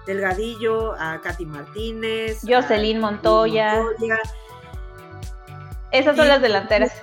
Delgadillo, 0.07 0.95
a 0.99 1.21
Katy 1.21 1.47
Martínez, 1.47 2.41
Jocelyn 2.47 3.01
Montoya. 3.01 3.83
Esas 5.91 6.17
son 6.17 6.29
las 6.29 6.41
delanteras. 6.41 6.93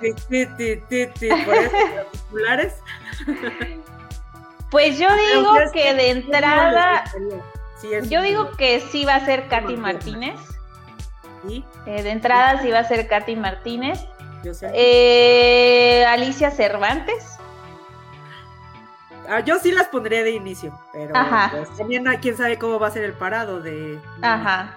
Pues 4.70 4.98
yo 4.98 5.06
digo 5.14 5.54
que 5.72 5.94
de 5.94 6.10
entrada, 6.10 7.04
yo 8.10 8.22
digo 8.22 8.50
que 8.56 8.80
sí 8.80 9.04
va 9.04 9.14
a 9.14 9.24
ser 9.24 9.46
Katy 9.46 9.76
Martínez. 9.76 10.34
Eh, 11.48 12.02
de 12.02 12.10
entrada 12.10 12.60
sí 12.60 12.70
va 12.70 12.80
a 12.80 12.84
ser 12.88 13.06
Katy 13.06 13.36
Martínez. 13.36 14.00
Eh, 14.72 16.04
Alicia 16.06 16.50
Cervantes. 16.50 17.38
Ah, 19.28 19.40
yo 19.40 19.58
sí 19.58 19.72
las 19.72 19.88
pondré 19.88 20.22
de 20.22 20.32
inicio, 20.32 20.78
pero 20.92 21.14
pues, 21.50 21.76
también 21.78 22.04
quién 22.20 22.36
sabe 22.36 22.58
cómo 22.58 22.78
va 22.78 22.88
a 22.88 22.90
ser 22.90 23.04
el 23.04 23.14
parado 23.14 23.60
de. 23.60 23.98
Ajá. 24.20 24.76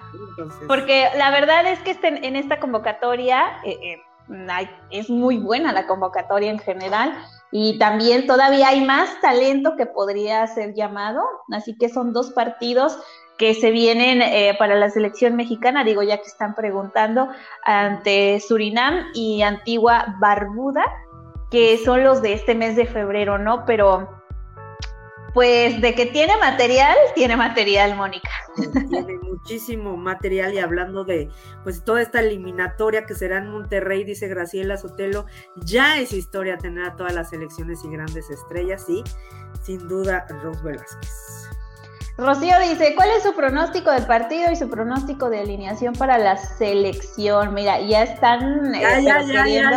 Porque 0.66 1.08
la 1.16 1.30
verdad 1.30 1.66
es 1.66 1.78
que 1.80 1.90
este, 1.90 2.26
en 2.26 2.34
esta 2.34 2.58
convocatoria 2.58 3.44
eh, 3.64 3.78
eh, 3.82 4.68
es 4.90 5.10
muy 5.10 5.38
buena 5.38 5.72
la 5.72 5.86
convocatoria 5.86 6.50
en 6.50 6.58
general 6.58 7.14
y 7.50 7.78
también 7.78 8.26
todavía 8.26 8.68
hay 8.68 8.84
más 8.84 9.20
talento 9.20 9.76
que 9.76 9.86
podría 9.86 10.46
ser 10.46 10.74
llamado, 10.74 11.22
así 11.52 11.76
que 11.76 11.88
son 11.88 12.12
dos 12.12 12.30
partidos 12.30 12.98
que 13.38 13.54
se 13.54 13.70
vienen 13.70 14.20
eh, 14.20 14.54
para 14.58 14.74
la 14.74 14.90
selección 14.90 15.36
mexicana, 15.36 15.84
digo 15.84 16.02
ya 16.02 16.18
que 16.18 16.26
están 16.26 16.54
preguntando, 16.54 17.28
ante 17.64 18.40
Surinam 18.40 19.06
y 19.14 19.42
Antigua 19.42 20.16
Barbuda, 20.20 20.84
que 21.50 21.78
son 21.78 22.04
los 22.04 22.20
de 22.20 22.34
este 22.34 22.54
mes 22.54 22.76
de 22.76 22.86
febrero, 22.86 23.38
¿no? 23.38 23.64
Pero 23.64 24.08
pues 25.34 25.80
de 25.80 25.94
que 25.94 26.06
tiene 26.06 26.36
material, 26.38 26.96
tiene 27.14 27.36
material, 27.36 27.94
Mónica. 27.96 28.30
Tiene 28.88 29.18
muchísimo 29.18 29.96
material 29.96 30.52
y 30.52 30.58
hablando 30.58 31.04
de 31.04 31.28
pues 31.62 31.84
toda 31.84 32.02
esta 32.02 32.20
eliminatoria 32.20 33.06
que 33.06 33.14
será 33.14 33.38
en 33.38 33.48
Monterrey, 33.50 34.02
dice 34.02 34.26
Graciela 34.26 34.76
Sotelo, 34.76 35.26
ya 35.56 35.98
es 35.98 36.12
historia 36.12 36.58
tener 36.58 36.84
a 36.84 36.96
todas 36.96 37.14
las 37.14 37.30
selecciones 37.30 37.84
y 37.84 37.90
grandes 37.90 38.30
estrellas, 38.30 38.88
y 38.88 39.04
sin 39.62 39.86
duda 39.86 40.26
Rose 40.42 40.60
Velázquez. 40.64 41.37
Rocío 42.18 42.58
dice, 42.58 42.96
¿cuál 42.96 43.10
es 43.10 43.22
su 43.22 43.32
pronóstico 43.32 43.92
del 43.92 44.04
partido 44.04 44.50
y 44.50 44.56
su 44.56 44.68
pronóstico 44.68 45.30
de 45.30 45.38
alineación 45.38 45.94
para 45.94 46.18
la 46.18 46.36
selección? 46.36 47.54
Mira, 47.54 47.80
ya 47.80 48.02
están 48.02 48.72
ya, 48.72 48.98
ya, 48.98 49.22
ya, 49.22 49.44
queriendo... 49.44 49.76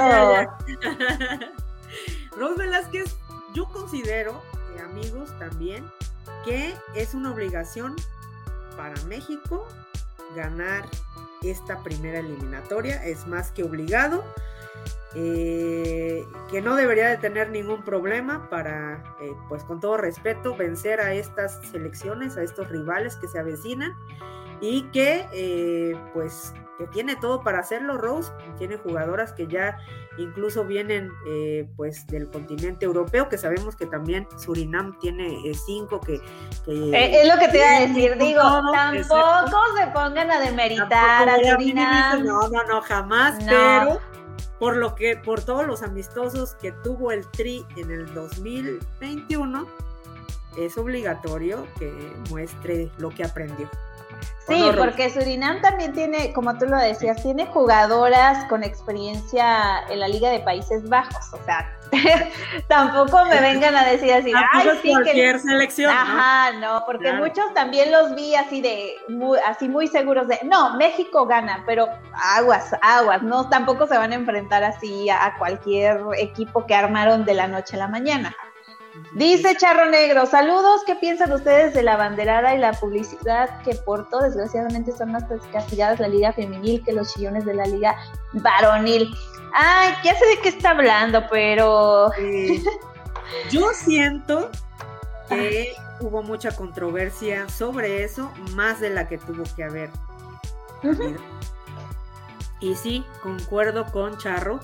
Ros 2.35 2.55
Velázquez, 2.57 3.15
yo 3.53 3.65
considero, 3.65 4.41
eh, 4.75 4.81
amigos, 4.81 5.29
también, 5.37 5.85
que 6.43 6.73
es 6.95 7.13
una 7.13 7.31
obligación 7.31 7.95
para 8.75 8.99
México 9.03 9.67
ganar 10.35 10.83
esta 11.43 11.77
primera 11.83 12.19
eliminatoria, 12.19 13.05
es 13.05 13.27
más 13.27 13.51
que 13.51 13.63
obligado. 13.63 14.23
Eh, 15.13 16.25
que 16.49 16.61
no 16.61 16.75
debería 16.75 17.09
de 17.09 17.17
tener 17.17 17.49
ningún 17.49 17.83
problema 17.83 18.49
para, 18.49 19.03
eh, 19.21 19.33
pues 19.49 19.63
con 19.63 19.81
todo 19.81 19.97
respeto, 19.97 20.55
vencer 20.55 21.01
a 21.01 21.13
estas 21.13 21.59
selecciones, 21.69 22.37
a 22.37 22.43
estos 22.43 22.69
rivales 22.69 23.17
que 23.17 23.27
se 23.27 23.37
avecinan 23.37 23.93
y 24.61 24.83
que, 24.93 25.27
eh, 25.33 25.97
pues, 26.13 26.53
que 26.77 26.87
tiene 26.87 27.17
todo 27.17 27.43
para 27.43 27.59
hacerlo, 27.59 27.97
Rose, 27.97 28.31
tiene 28.57 28.77
jugadoras 28.77 29.33
que 29.33 29.47
ya 29.47 29.77
incluso 30.17 30.63
vienen, 30.65 31.11
pues, 31.75 32.07
del 32.07 32.29
continente 32.29 32.85
europeo, 32.85 33.27
que 33.27 33.37
sabemos 33.37 33.75
que 33.75 33.87
también 33.87 34.27
Surinam 34.37 34.97
tiene 34.99 35.41
cinco 35.53 35.99
que... 35.99 36.15
es 36.67 37.27
lo 37.27 37.39
que 37.39 37.47
te 37.49 37.57
iba 37.57 37.67
a 37.67 37.79
decir, 37.81 38.17
digo, 38.17 38.41
tampoco 38.71 39.59
se 39.77 39.87
pongan 39.87 40.31
a 40.31 40.39
demeritar 40.39 41.29
a 41.29 41.35
Surinam. 41.37 42.23
No, 42.23 42.47
no, 42.49 42.63
no, 42.63 42.81
jamás, 42.81 43.37
pero 43.45 43.99
por 44.59 44.77
lo 44.77 44.95
que, 44.95 45.15
por 45.17 45.41
todos 45.41 45.65
los 45.65 45.81
amistosos 45.81 46.55
que 46.55 46.71
tuvo 46.83 47.11
el 47.11 47.25
Tri 47.31 47.65
en 47.77 47.91
el 47.91 48.13
2021, 48.13 49.67
es 50.57 50.77
obligatorio 50.77 51.65
que 51.79 51.91
muestre 52.29 52.91
lo 52.97 53.09
que 53.09 53.23
aprendió. 53.23 53.69
Sí, 54.47 54.71
porque 54.77 55.09
Surinam 55.09 55.61
también 55.61 55.93
tiene, 55.93 56.33
como 56.33 56.57
tú 56.57 56.65
lo 56.65 56.77
decías, 56.77 57.21
tiene 57.21 57.45
jugadoras 57.45 58.45
con 58.45 58.63
experiencia 58.63 59.83
en 59.89 59.99
la 59.99 60.07
Liga 60.07 60.29
de 60.29 60.39
Países 60.39 60.87
Bajos, 60.89 61.33
o 61.33 61.43
sea, 61.45 61.71
tampoco 62.67 63.23
me 63.25 63.39
vengan 63.39 63.75
a 63.75 63.85
decir 63.85 64.11
así, 64.13 64.31
ay, 64.35 64.69
sí 64.81 64.91
cualquier 64.91 65.39
selección. 65.39 65.91
Ajá, 65.91 66.53
no, 66.53 66.83
porque 66.85 67.13
muchos 67.13 67.53
también 67.53 67.91
los 67.91 68.15
vi 68.15 68.35
así 68.35 68.61
de, 68.61 68.95
muy, 69.09 69.37
así 69.45 69.69
muy 69.69 69.87
seguros 69.87 70.27
de, 70.27 70.39
no, 70.43 70.75
México 70.75 71.25
gana, 71.25 71.63
pero 71.65 71.87
aguas, 72.13 72.75
aguas, 72.81 73.21
no, 73.21 73.47
tampoco 73.49 73.87
se 73.87 73.97
van 73.97 74.11
a 74.11 74.15
enfrentar 74.15 74.63
así 74.63 75.09
a 75.09 75.35
cualquier 75.37 76.01
equipo 76.17 76.65
que 76.65 76.73
armaron 76.73 77.25
de 77.25 77.35
la 77.35 77.47
noche 77.47 77.75
a 77.75 77.79
la 77.79 77.87
mañana. 77.87 78.35
Dice 79.13 79.55
Charro 79.55 79.89
Negro, 79.89 80.25
saludos, 80.25 80.81
¿qué 80.85 80.95
piensan 80.95 81.31
ustedes 81.31 81.73
de 81.73 81.83
la 81.83 81.95
banderada 81.95 82.55
y 82.55 82.59
la 82.59 82.73
publicidad 82.73 83.61
que 83.63 83.75
portó? 83.75 84.19
Desgraciadamente 84.19 84.91
son 84.91 85.11
más 85.13 85.23
castigadas 85.51 85.99
la 85.99 86.07
liga 86.07 86.33
femenil 86.33 86.83
que 86.83 86.91
los 86.91 87.13
chillones 87.13 87.45
de 87.45 87.53
la 87.53 87.65
liga 87.65 87.95
varonil. 88.33 89.13
Ay, 89.53 89.93
ya 90.03 90.15
sé 90.15 90.25
de 90.25 90.39
qué 90.39 90.49
está 90.49 90.71
hablando, 90.71 91.23
pero... 91.29 92.11
yo 93.51 93.69
siento 93.73 94.49
que 95.29 95.73
hubo 96.01 96.23
mucha 96.23 96.51
controversia 96.51 97.47
sobre 97.49 98.03
eso, 98.03 98.31
más 98.55 98.79
de 98.79 98.89
la 98.89 99.07
que 99.07 99.17
tuvo 99.17 99.43
que 99.55 99.63
haber. 99.63 99.89
Y 102.59 102.75
sí, 102.75 103.05
concuerdo 103.23 103.85
con 103.91 104.17
Charro 104.17 104.59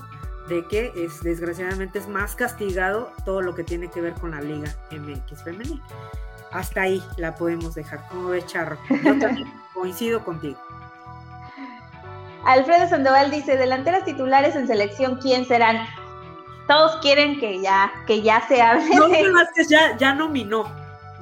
de 0.48 0.66
que 0.66 0.92
es 0.96 1.22
desgraciadamente 1.22 1.98
es 1.98 2.08
más 2.08 2.34
castigado 2.34 3.12
todo 3.24 3.42
lo 3.42 3.54
que 3.54 3.64
tiene 3.64 3.90
que 3.90 4.00
ver 4.00 4.14
con 4.14 4.30
la 4.30 4.40
Liga 4.40 4.74
MX 4.90 5.44
femenil. 5.44 5.82
Hasta 6.50 6.82
ahí 6.82 7.02
la 7.16 7.34
podemos 7.34 7.74
dejar. 7.74 8.06
¿Cómo 8.08 8.30
ves, 8.30 8.46
Charro? 8.46 8.78
Yo 8.88 9.18
también 9.18 9.52
coincido 9.74 10.24
contigo. 10.24 10.58
Alfredo 12.44 12.88
Sandoval 12.88 13.30
dice, 13.30 13.56
delanteras 13.56 14.04
titulares 14.04 14.56
en 14.56 14.66
selección, 14.66 15.18
¿quién 15.20 15.44
serán? 15.44 15.86
Todos 16.66 16.96
quieren 17.02 17.38
que 17.40 17.60
ya, 17.60 17.92
que 18.06 18.22
ya 18.22 18.46
se 18.48 18.62
hable. 18.62 18.96
Ron 18.96 19.10
Velázquez 19.12 19.68
ya, 19.68 19.96
ya 19.96 20.14
nominó. 20.14 20.64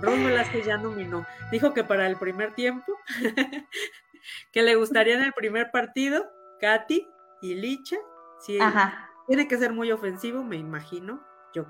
Ron 0.01 0.25
Velázquez 0.25 0.67
ya 0.67 0.77
nominó. 0.77 1.27
Dijo 1.51 1.73
que 1.73 1.83
para 1.83 2.07
el 2.07 2.17
primer 2.17 2.55
tiempo, 2.55 2.93
que 4.53 4.63
le 4.63 4.77
gustaría 4.77 5.15
en 5.15 5.23
el 5.23 5.33
primer 5.33 5.71
partido, 5.71 6.25
Katy 6.61 7.09
y 7.43 7.55
Licha. 7.55 7.97
Sí, 8.41 8.61
Ajá. 8.61 9.06
Tiene 9.27 9.49
que 9.49 9.59
ser 9.59 9.73
muy 9.73 9.91
ofensivo, 9.93 10.43
me 10.43 10.57
imagino. 10.57 11.21
Yo 11.55 11.67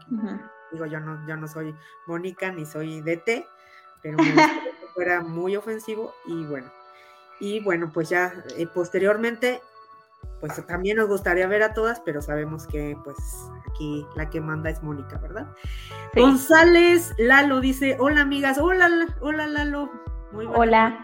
digo, 0.73 0.87
yo 0.87 1.01
no, 1.01 1.27
yo 1.27 1.37
no 1.37 1.47
soy 1.47 1.75
Mónica 2.07 2.51
ni 2.53 2.67
soy 2.67 3.01
DT, 3.01 3.47
pero 4.03 4.19
me 4.19 4.25
que 4.25 4.35
fuera 4.95 5.21
muy 5.21 5.57
ofensivo 5.57 6.15
y 6.27 6.45
bueno. 6.45 6.71
Y 7.39 7.61
bueno, 7.61 7.91
pues 7.93 8.09
ya 8.09 8.33
eh, 8.57 8.67
posteriormente, 8.67 9.61
pues 10.41 10.65
también 10.67 10.97
nos 10.97 11.09
gustaría 11.09 11.47
ver 11.47 11.63
a 11.63 11.75
todas, 11.75 12.01
pero 12.01 12.23
sabemos 12.23 12.67
que 12.67 12.97
pues 13.05 13.17
aquí 13.69 14.07
la 14.17 14.29
que 14.31 14.41
manda 14.41 14.71
es 14.71 14.83
Mónica, 14.83 15.19
¿verdad? 15.19 15.47
González 16.15 17.15
Lalo 17.19 17.61
dice, 17.61 17.97
hola 18.01 18.23
amigas, 18.23 18.59
hola, 18.59 18.89
hola 19.21 19.47
Lalo. 19.47 19.91
Muy 20.33 20.47
Hola. 20.47 20.99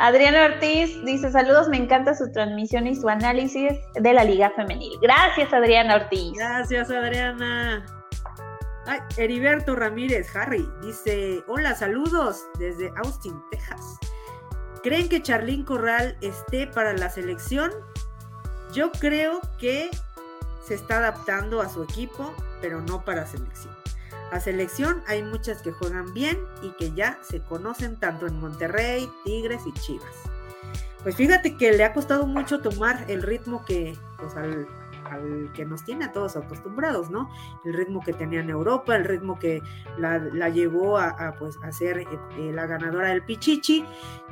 Adriana 0.00 0.46
Ortiz 0.46 1.04
dice, 1.04 1.30
saludos, 1.30 1.68
me 1.68 1.76
encanta 1.76 2.14
su 2.14 2.32
transmisión 2.32 2.86
y 2.86 2.96
su 2.96 3.06
análisis 3.06 3.74
de 3.94 4.14
la 4.14 4.24
Liga 4.24 4.50
Femenil. 4.56 4.98
Gracias, 5.02 5.52
Adriana 5.52 5.96
Ortiz. 5.96 6.32
Gracias, 6.38 6.90
Adriana. 6.90 7.84
Heriberto 9.18 9.76
Ramírez, 9.76 10.34
Harry, 10.34 10.66
dice, 10.80 11.44
hola, 11.48 11.74
saludos 11.74 12.46
desde 12.58 12.90
Austin, 13.04 13.38
Texas. 13.50 13.98
¿Creen 14.82 15.06
que 15.10 15.20
Charlín 15.20 15.64
Corral 15.64 16.16
esté 16.22 16.66
para 16.66 16.94
la 16.94 17.10
selección? 17.10 17.70
Yo 18.72 18.90
creo 18.92 19.42
que 19.58 19.90
se 20.64 20.76
está 20.76 20.96
adaptando 20.96 21.60
a 21.60 21.68
su 21.68 21.82
equipo, 21.82 22.34
pero 22.62 22.80
no 22.80 23.04
para 23.04 23.26
selección. 23.26 23.79
A 24.32 24.40
selección 24.40 25.02
hay 25.06 25.22
muchas 25.22 25.62
que 25.62 25.72
juegan 25.72 26.12
bien 26.14 26.38
y 26.62 26.70
que 26.72 26.92
ya 26.92 27.18
se 27.22 27.40
conocen 27.40 27.96
tanto 27.96 28.26
en 28.26 28.40
Monterrey, 28.40 29.08
Tigres 29.24 29.62
y 29.66 29.72
Chivas. 29.72 30.14
Pues 31.02 31.16
fíjate 31.16 31.56
que 31.56 31.72
le 31.72 31.84
ha 31.84 31.92
costado 31.92 32.26
mucho 32.26 32.60
tomar 32.60 33.04
el 33.08 33.22
ritmo 33.22 33.64
que, 33.64 33.96
pues 34.18 34.36
al, 34.36 34.68
que 35.54 35.64
nos 35.64 35.84
tiene 35.84 36.04
a 36.04 36.12
todos 36.12 36.36
acostumbrados, 36.36 37.10
¿no? 37.10 37.30
El 37.64 37.74
ritmo 37.74 38.00
que 38.00 38.12
tenía 38.12 38.40
en 38.40 38.50
Europa, 38.50 38.96
el 38.96 39.04
ritmo 39.04 39.38
que 39.38 39.62
la, 39.98 40.48
llevó 40.48 40.98
a, 40.98 41.34
pues, 41.38 41.56
a 41.62 41.72
ser 41.72 42.00
eh, 42.00 42.06
eh, 42.38 42.52
la 42.54 42.66
ganadora 42.66 43.08
del 43.08 43.24
Pichichi. 43.24 43.84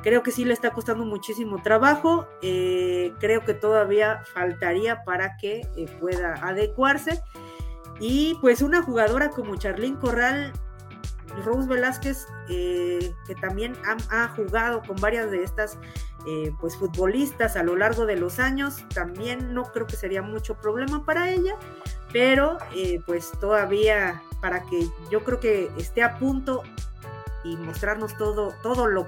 Creo 0.03 0.23
que 0.23 0.31
sí 0.31 0.45
le 0.45 0.53
está 0.53 0.71
costando 0.71 1.05
muchísimo 1.05 1.61
trabajo. 1.61 2.27
Eh, 2.41 3.13
creo 3.19 3.43
que 3.43 3.53
todavía 3.53 4.23
faltaría 4.33 5.03
para 5.03 5.37
que 5.37 5.67
pueda 5.99 6.35
adecuarse. 6.35 7.21
Y 7.99 8.35
pues 8.41 8.61
una 8.61 8.81
jugadora 8.81 9.29
como 9.29 9.55
Charlín 9.57 9.95
Corral, 9.95 10.53
Rose 11.43 11.67
Velázquez, 11.67 12.27
eh, 12.49 13.13
que 13.27 13.35
también 13.35 13.75
ha, 14.09 14.27
jugado 14.29 14.81
con 14.81 14.95
varias 14.97 15.31
de 15.31 15.43
estas 15.43 15.77
eh, 16.27 16.51
pues 16.59 16.75
futbolistas 16.77 17.55
a 17.55 17.63
lo 17.63 17.75
largo 17.75 18.05
de 18.05 18.15
los 18.15 18.39
años, 18.39 18.83
también 18.93 19.53
no 19.53 19.63
creo 19.71 19.87
que 19.87 19.95
sería 19.95 20.21
mucho 20.21 20.55
problema 20.55 21.05
para 21.05 21.29
ella, 21.29 21.55
pero 22.11 22.57
eh, 22.75 23.01
pues 23.05 23.31
todavía 23.39 24.21
para 24.41 24.63
que 24.63 24.87
yo 25.11 25.23
creo 25.23 25.39
que 25.39 25.69
esté 25.77 26.03
a 26.03 26.17
punto 26.17 26.63
y 27.43 27.55
mostrarnos 27.57 28.17
todo, 28.17 28.53
todo 28.61 28.87
lo 28.87 29.07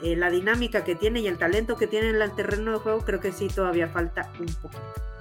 la 0.00 0.30
dinámica 0.30 0.82
que 0.82 0.96
tiene 0.96 1.20
y 1.20 1.28
el 1.28 1.38
talento 1.38 1.76
que 1.76 1.86
tiene 1.86 2.10
en 2.10 2.20
el 2.20 2.32
terreno 2.32 2.72
de 2.72 2.78
juego, 2.78 3.00
creo 3.00 3.20
que 3.20 3.30
sí 3.30 3.46
todavía 3.48 3.88
falta 3.88 4.30
un 4.40 4.46
poquito. 4.46 5.11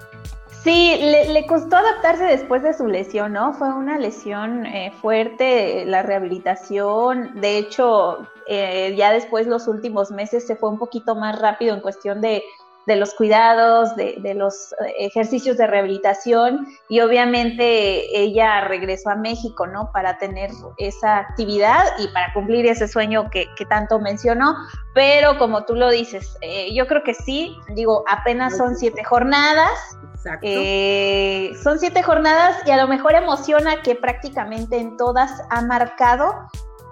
Sí, 0.64 0.96
le, 1.02 1.48
costó 1.48 1.78
adaptarse 1.78 2.24
después 2.26 2.62
de 2.62 2.74
su 2.74 2.86
lesión, 2.86 3.34
¿no? 3.34 3.54
Fue 3.54 3.74
una 3.74 3.98
lesión 3.98 4.68
eh, 4.68 4.94
fuerte, 5.02 5.86
la 5.88 6.04
rehabilitación. 6.04 7.42
De 7.42 7.58
hecho, 7.58 8.28
eh, 8.48 8.94
ya 8.96 9.12
después 9.12 9.48
los 9.48 9.68
últimos 9.68 10.12
meses 10.12 10.46
se 10.46 10.56
fue 10.56 10.70
un 10.70 10.78
poquito 10.78 11.16
más 11.16 11.40
rápido 11.40 11.74
en 11.74 11.82
cuestión 11.82 12.22
de, 12.22 12.44
los 12.86 13.16
cuidados, 13.16 13.96
de, 13.96 14.18
de, 14.20 14.36
los 14.36 14.74
eh, 14.74 14.94
ejercicios 15.00 15.58
de 15.58 15.66
rehabilitación 15.66 16.68
y 16.90 17.00
obviamente 17.00 18.16
ella 18.16 18.62
regresó 18.62 19.10
a 19.10 19.16
México, 19.16 19.66
¿no? 19.66 19.92
Para 19.92 20.20
tener 20.20 20.52
esa 20.78 21.18
actividad 21.18 21.86
y 21.98 22.08
para 22.10 22.32
cumplir 22.34 22.68
ese 22.68 22.88
sueño 22.88 23.32
que, 23.32 23.48
que 23.58 23.66
tanto 23.66 23.98
mencionó. 23.98 24.56
Pero 24.94 25.40
como 25.40 25.66
tú 25.66 25.74
lo 25.74 25.90
dices, 25.90 26.38
yo 26.72 26.86
creo 26.86 27.02
que 27.02 27.16
sí, 27.16 27.58
digo, 27.74 28.04
apenas 28.08 28.58
son 28.58 28.76
siete 28.76 29.04
jornadas 29.04 29.98
eh, 30.42 31.52
son 31.64 31.80
siete 31.80 32.04
jornadas 32.04 32.58
y 32.66 32.72
a 32.72 32.78
lo 32.78 32.88
mejor 32.88 33.16
emociona 33.16 33.82
que 33.82 33.96
prácticamente 33.96 34.78
en 34.78 34.98
todas 34.98 35.42
ha 35.50 35.62
marcado, 35.62 36.34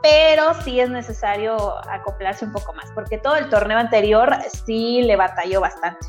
pero 0.01 0.53
sí 0.63 0.79
es 0.79 0.89
necesario 0.89 1.75
acoplarse 1.89 2.45
un 2.45 2.51
poco 2.51 2.73
más, 2.73 2.85
porque 2.93 3.17
todo 3.17 3.35
el 3.35 3.49
torneo 3.49 3.77
anterior 3.77 4.35
sí 4.65 5.01
le 5.01 5.15
batalló 5.15 5.61
bastante. 5.61 6.07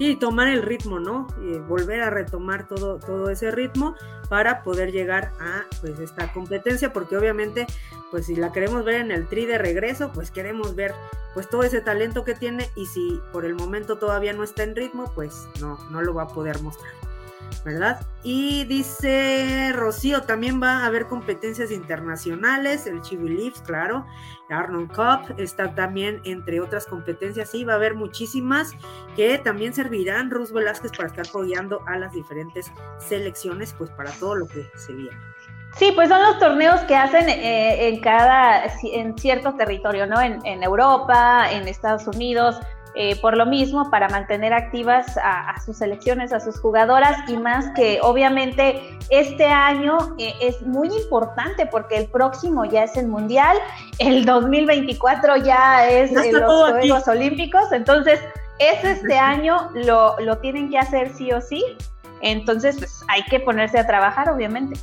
Sí, 0.00 0.16
tomar 0.16 0.48
el 0.48 0.62
ritmo, 0.62 0.98
¿no? 0.98 1.26
volver 1.68 2.00
a 2.00 2.08
retomar 2.08 2.66
todo, 2.66 2.98
todo 2.98 3.28
ese 3.28 3.50
ritmo 3.50 3.94
para 4.30 4.62
poder 4.62 4.92
llegar 4.92 5.30
a 5.38 5.66
pues 5.82 6.00
esta 6.00 6.32
competencia, 6.32 6.90
porque 6.90 7.18
obviamente 7.18 7.66
pues 8.10 8.24
si 8.24 8.34
la 8.34 8.50
queremos 8.50 8.82
ver 8.86 9.02
en 9.02 9.10
el 9.10 9.28
tri 9.28 9.44
de 9.44 9.58
regreso, 9.58 10.10
pues 10.10 10.30
queremos 10.30 10.74
ver 10.74 10.94
pues 11.34 11.50
todo 11.50 11.64
ese 11.64 11.82
talento 11.82 12.24
que 12.24 12.34
tiene 12.34 12.70
y 12.76 12.86
si 12.86 13.20
por 13.30 13.44
el 13.44 13.54
momento 13.54 13.98
todavía 13.98 14.32
no 14.32 14.42
está 14.42 14.62
en 14.62 14.74
ritmo, 14.74 15.12
pues 15.14 15.46
no, 15.60 15.78
no 15.90 16.00
lo 16.00 16.14
va 16.14 16.22
a 16.22 16.28
poder 16.28 16.62
mostrar. 16.62 17.09
¿Verdad? 17.64 18.00
Y 18.22 18.64
dice 18.64 19.72
Rocío, 19.74 20.22
también 20.22 20.62
va 20.62 20.78
a 20.78 20.86
haber 20.86 21.06
competencias 21.06 21.70
internacionales, 21.70 22.86
el 22.86 23.00
Chibi 23.02 23.28
Leafs, 23.28 23.62
claro, 23.62 24.06
Arnold 24.50 24.88
Cup 24.88 25.34
está 25.38 25.74
también 25.74 26.20
entre 26.24 26.60
otras 26.60 26.86
competencias, 26.86 27.50
sí, 27.50 27.64
va 27.64 27.74
a 27.74 27.76
haber 27.76 27.94
muchísimas 27.94 28.72
que 29.16 29.38
también 29.38 29.72
servirán 29.74 30.30
Rus 30.30 30.52
Velázquez 30.52 30.92
para 30.92 31.08
estar 31.08 31.26
apoyando 31.28 31.82
a 31.86 31.98
las 31.98 32.12
diferentes 32.12 32.70
selecciones, 32.98 33.74
pues 33.76 33.90
para 33.90 34.10
todo 34.12 34.36
lo 34.36 34.46
que 34.46 34.68
se 34.76 34.92
viene. 34.92 35.16
Sí, 35.76 35.92
pues 35.94 36.08
son 36.08 36.20
los 36.20 36.38
torneos 36.40 36.80
que 36.80 36.96
hacen 36.96 37.28
eh, 37.28 37.88
en 37.88 38.00
cada, 38.00 38.64
en 38.82 39.16
cierto 39.16 39.54
territorio, 39.54 40.04
¿no? 40.04 40.20
En 40.20 40.62
Europa, 40.64 41.46
en 41.52 41.68
Estados 41.68 42.08
Unidos, 42.08 42.58
eh, 42.94 43.20
por 43.20 43.36
lo 43.36 43.46
mismo, 43.46 43.90
para 43.90 44.08
mantener 44.08 44.52
activas 44.52 45.16
a, 45.22 45.54
sus 45.64 45.78
selecciones, 45.78 46.32
a 46.32 46.40
sus 46.40 46.58
jugadoras 46.58 47.16
y 47.28 47.36
más 47.36 47.66
que 47.74 48.00
obviamente 48.02 48.98
este 49.10 49.46
año 49.46 49.98
eh, 50.18 50.34
es 50.40 50.60
muy 50.62 50.88
importante 50.88 51.66
porque 51.66 51.96
el 51.96 52.06
próximo 52.06 52.64
ya 52.64 52.84
es 52.84 52.96
el 52.96 53.06
Mundial, 53.06 53.56
el 53.98 54.24
2024 54.24 55.36
ya 55.38 55.88
es 55.88 56.12
los 56.12 56.26
Juegos 56.26 57.08
Olímpicos, 57.08 57.70
entonces 57.72 58.20
es 58.58 58.82
este 58.84 59.18
año, 59.18 59.70
lo, 59.74 60.18
lo 60.18 60.38
tienen 60.38 60.68
que 60.68 60.78
hacer 60.78 61.14
sí 61.14 61.32
o 61.32 61.40
sí, 61.40 61.64
entonces 62.20 62.76
pues 62.76 63.04
hay 63.08 63.22
que 63.24 63.40
ponerse 63.40 63.78
a 63.78 63.86
trabajar 63.86 64.28
obviamente. 64.30 64.78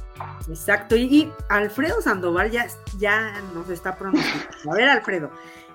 Exacto, 0.50 0.96
y, 0.96 1.32
Alfredo 1.50 2.02
Sandoval 2.02 2.52
ya, 2.52 2.68
ya 2.98 3.34
nos 3.54 3.70
está 3.70 3.96
pronosticando. 3.96 4.72
A 4.72 4.76
ver 4.76 4.90
Alfredo, 4.90 5.30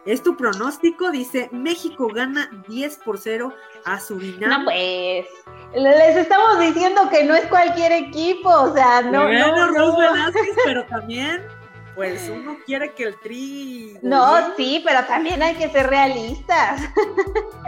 es 0.05 0.23
tu 0.23 0.37
pronóstico, 0.37 1.11
dice 1.11 1.49
México 1.53 2.09
gana 2.09 2.51
10 2.69 2.99
por 2.99 3.19
0 3.19 3.53
a 3.85 4.01
Surinam. 4.01 4.51
No, 4.51 4.65
pues 4.65 5.27
les 5.75 6.17
estamos 6.17 6.59
diciendo 6.59 7.09
que 7.11 7.25
no 7.25 7.35
es 7.35 7.47
cualquier 7.47 7.93
equipo, 7.93 8.49
o 8.49 8.75
sea, 8.75 9.03
no. 9.03 9.23
Bueno, 9.23 9.71
no, 9.71 9.97
Velázquez, 9.97 10.57
pero 10.65 10.85
también, 10.89 11.43
pues 11.95 12.29
uno 12.29 12.57
quiere 12.67 12.93
que 12.95 13.05
el 13.05 13.21
tri. 13.21 13.97
No, 14.03 14.55
sí, 14.57 14.83
pero 14.85 15.05
también 15.05 15.43
hay 15.43 15.55
que 15.55 15.69
ser 15.71 15.87
realistas. 15.89 16.81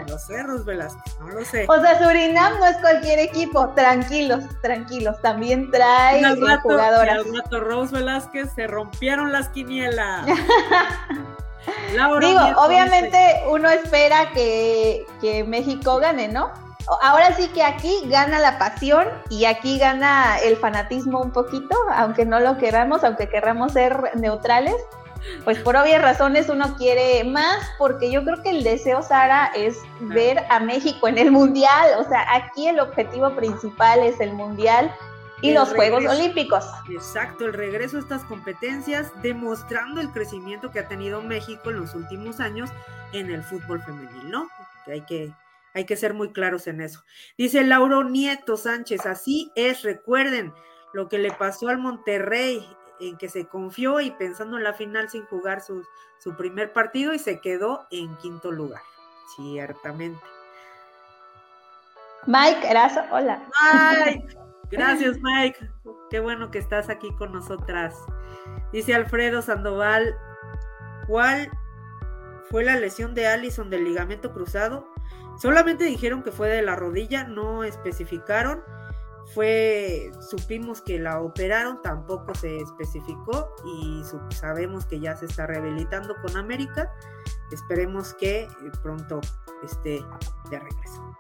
No 0.09 0.18
sé, 0.18 0.42
Ros 0.42 0.64
Velázquez, 0.64 1.18
no 1.20 1.29
lo 1.29 1.44
sé. 1.44 1.66
O 1.68 1.81
sea, 1.81 1.99
Surinam 1.99 2.59
no 2.59 2.66
es 2.66 2.77
cualquier 2.79 3.20
equipo, 3.20 3.68
tranquilos, 3.70 4.44
tranquilos, 4.61 5.20
también 5.23 5.70
trae 5.70 6.23
jugadoras. 6.62 7.18
al 7.18 7.35
rato 7.37 7.61
Rose 7.61 7.94
Velázquez 7.94 8.53
se 8.55 8.66
rompieron 8.66 9.33
las 9.33 9.49
quinielas. 9.51 10.27
Digo, 12.20 12.40
obviamente 12.59 13.42
uno 13.48 13.68
espera 13.70 14.31
que, 14.33 15.07
México 15.46 15.98
gane, 15.98 16.29
¿no? 16.29 16.50
Ahora 17.03 17.33
sí 17.35 17.48
que 17.48 17.62
aquí 17.62 18.03
gana 18.07 18.38
la 18.38 18.59
pasión 18.59 19.09
y 19.31 19.46
aquí 19.46 19.79
gana 19.79 20.38
el 20.40 20.57
fanatismo 20.57 21.20
un 21.22 21.31
poquito, 21.31 21.74
aunque 21.94 22.27
no 22.27 22.40
lo 22.40 22.59
queramos, 22.59 23.03
aunque 23.05 23.27
queramos 23.29 23.72
ser 23.72 24.11
neutrales, 24.16 24.77
pues 25.44 25.59
por 25.61 25.77
obvias 25.77 26.03
razones 26.03 26.50
uno 26.50 26.77
quiere 26.77 27.24
más, 27.24 27.57
porque 27.79 28.11
yo 28.11 28.22
creo 28.22 28.42
que 28.42 28.50
el 28.50 28.62
deseo, 28.62 29.03
Sara, 29.03 29.50
es 29.55 29.79
ver 30.00 30.44
a 30.50 30.61
México 30.61 31.09
en 31.09 31.16
el 31.16 31.33
Mundial, 31.33 31.92
o 31.98 32.05
sea, 32.07 32.27
aquí 32.35 32.68
el 32.68 32.79
objetivo 32.79 33.31
principal 33.31 34.00
es 34.00 34.20
el 34.20 34.35
Mundial 34.35 34.94
y 35.44 35.52
los 35.52 35.74
Juegos 35.74 36.04
Olímpicos. 36.07 36.64
Exacto, 36.90 37.44
el 37.44 37.52
regreso 37.52 37.98
a 37.98 38.00
estas 38.00 38.24
competencias, 38.24 39.12
demostrando 39.22 40.00
el 40.00 40.11
crecimiento 40.11 40.70
que 40.70 40.78
ha 40.78 40.88
tenido 40.88 41.22
México 41.22 41.70
en 41.70 41.80
los 41.80 41.94
últimos 41.94 42.40
años 42.40 42.70
en 43.12 43.30
el 43.30 43.42
fútbol 43.42 43.83
femenil, 43.83 44.30
¿no? 44.30 44.48
Que 44.85 44.92
hay 44.92 45.00
que, 45.02 45.33
hay 45.74 45.85
que 45.85 45.96
ser 45.96 46.14
muy 46.14 46.33
claros 46.33 46.66
en 46.66 46.80
eso. 46.80 47.02
Dice 47.37 47.62
Lauro 47.62 48.04
Nieto 48.04 48.57
Sánchez, 48.57 49.04
así 49.07 49.52
es, 49.54 49.83
recuerden 49.83 50.52
lo 50.94 51.09
que 51.09 51.18
le 51.18 51.30
pasó 51.30 51.68
al 51.68 51.78
Monterrey, 51.78 52.66
en 53.00 53.18
que 53.18 53.28
se 53.28 53.46
confió 53.46 54.00
y 54.00 54.12
pensando 54.12 54.57
en 54.57 54.64
la 54.64 54.72
final 54.72 55.11
sin 55.11 55.26
jugar 55.26 55.61
su, 55.61 55.85
su 56.18 56.37
primer 56.37 56.72
partido 56.72 57.12
y 57.12 57.18
se 57.18 57.40
quedó 57.40 57.87
en 57.90 58.16
quinto 58.16 58.50
lugar, 58.50 58.80
ciertamente. 59.37 60.20
Mike 62.26 62.66
Erazo, 62.66 63.02
hola. 63.11 63.42
Mike. 64.07 64.43
Gracias, 64.76 65.18
Mike. 65.20 65.70
Qué 66.10 66.20
bueno 66.20 66.50
que 66.50 66.58
estás 66.58 66.88
aquí 66.88 67.14
con 67.16 67.32
nosotras. 67.32 67.94
Dice 68.72 68.94
Alfredo 68.94 69.42
Sandoval, 69.42 70.16
¿cuál 71.06 71.50
fue 72.50 72.64
la 72.64 72.76
lesión 72.76 73.14
de 73.14 73.26
Allison 73.26 73.70
del 73.70 73.84
ligamento 73.84 74.32
cruzado? 74.32 74.87
Solamente 75.38 75.84
dijeron 75.84 76.22
que 76.22 76.32
fue 76.32 76.48
de 76.48 76.62
la 76.62 76.76
rodilla, 76.76 77.24
no 77.24 77.64
especificaron. 77.64 78.62
Fue, 79.32 80.12
supimos 80.20 80.82
que 80.82 80.98
la 80.98 81.20
operaron, 81.20 81.80
tampoco 81.80 82.34
se 82.34 82.58
especificó 82.58 83.54
y 83.64 84.02
sabemos 84.34 84.84
que 84.84 85.00
ya 85.00 85.16
se 85.16 85.26
está 85.26 85.46
rehabilitando 85.46 86.14
con 86.20 86.37
América. 86.37 86.92
Esperemos 87.50 88.12
que 88.14 88.46
pronto 88.82 89.20
esté 89.62 90.04
de 90.50 90.58
regreso. 90.58 91.16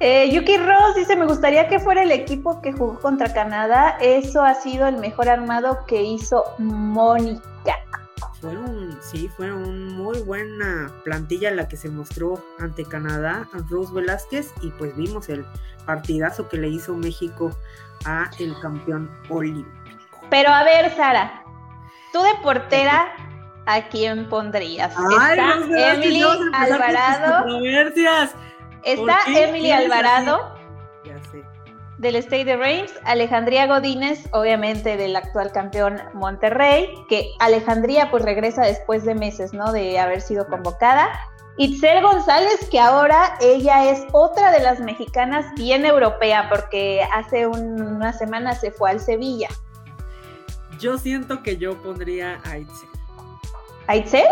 Eh, 0.00 0.30
Yuki 0.30 0.56
Ross 0.58 0.94
dice, 0.94 1.16
me 1.16 1.26
gustaría 1.26 1.66
que 1.68 1.80
fuera 1.80 2.02
el 2.02 2.12
equipo 2.12 2.62
que 2.62 2.72
jugó 2.72 3.00
contra 3.00 3.32
Canadá. 3.32 3.98
Eso 4.00 4.42
ha 4.42 4.54
sido 4.54 4.86
el 4.86 4.98
mejor 4.98 5.28
armado 5.28 5.84
que 5.86 6.02
hizo 6.02 6.44
Mónica. 6.58 7.42
Fue 8.40 8.56
un, 8.56 8.96
sí, 9.02 9.28
fue 9.36 9.52
una 9.52 9.66
muy 9.66 10.20
buena 10.20 10.92
plantilla 11.02 11.50
la 11.50 11.66
que 11.66 11.76
se 11.76 11.88
mostró 11.88 12.40
ante 12.60 12.84
Canadá, 12.84 13.48
a 13.52 13.58
Rose 13.68 13.92
Velázquez, 13.92 14.52
y 14.62 14.70
pues 14.70 14.94
vimos 14.96 15.28
el 15.28 15.44
partidazo 15.84 16.48
que 16.48 16.58
le 16.58 16.68
hizo 16.68 16.94
México 16.94 17.50
a 18.04 18.30
el 18.38 18.54
campeón 18.60 19.10
olímpico. 19.28 20.20
Pero 20.30 20.50
a 20.50 20.62
ver, 20.62 20.94
Sara, 20.94 21.42
tú 22.12 22.22
de 22.22 22.30
portera, 22.40 23.12
¿a 23.66 23.88
quién 23.88 24.28
pondrías? 24.28 24.94
Ay, 24.96 25.38
Está 25.38 25.94
Emily 25.94 26.22
Alvarado. 26.52 27.58
Está 28.84 29.18
Emily 29.26 29.70
Alvarado. 29.70 30.54
Del 31.98 32.14
State 32.14 32.44
de 32.44 32.56
Reims, 32.56 32.92
Alejandría 33.04 33.66
Godínez, 33.66 34.28
obviamente 34.32 34.96
del 34.96 35.16
actual 35.16 35.50
campeón 35.50 36.00
Monterrey, 36.14 36.94
que 37.08 37.32
Alejandría 37.40 38.08
pues 38.12 38.22
regresa 38.22 38.62
después 38.62 39.04
de 39.04 39.16
meses, 39.16 39.52
¿no? 39.52 39.72
De 39.72 39.98
haber 39.98 40.20
sido 40.20 40.46
convocada. 40.46 41.10
Itzel 41.56 42.00
González, 42.00 42.68
que 42.70 42.78
ahora 42.78 43.36
ella 43.40 43.90
es 43.90 44.06
otra 44.12 44.52
de 44.52 44.60
las 44.60 44.78
mexicanas 44.78 45.46
bien 45.56 45.84
europea, 45.84 46.48
porque 46.48 47.02
hace 47.12 47.48
una 47.48 48.12
semana 48.12 48.54
se 48.54 48.70
fue 48.70 48.90
al 48.90 49.00
Sevilla. 49.00 49.48
Yo 50.78 50.98
siento 50.98 51.42
que 51.42 51.56
yo 51.56 51.82
pondría 51.82 52.40
a 52.44 52.58
Itzel. 52.58 52.88
¿A 53.88 53.96
Itzel? 53.96 54.28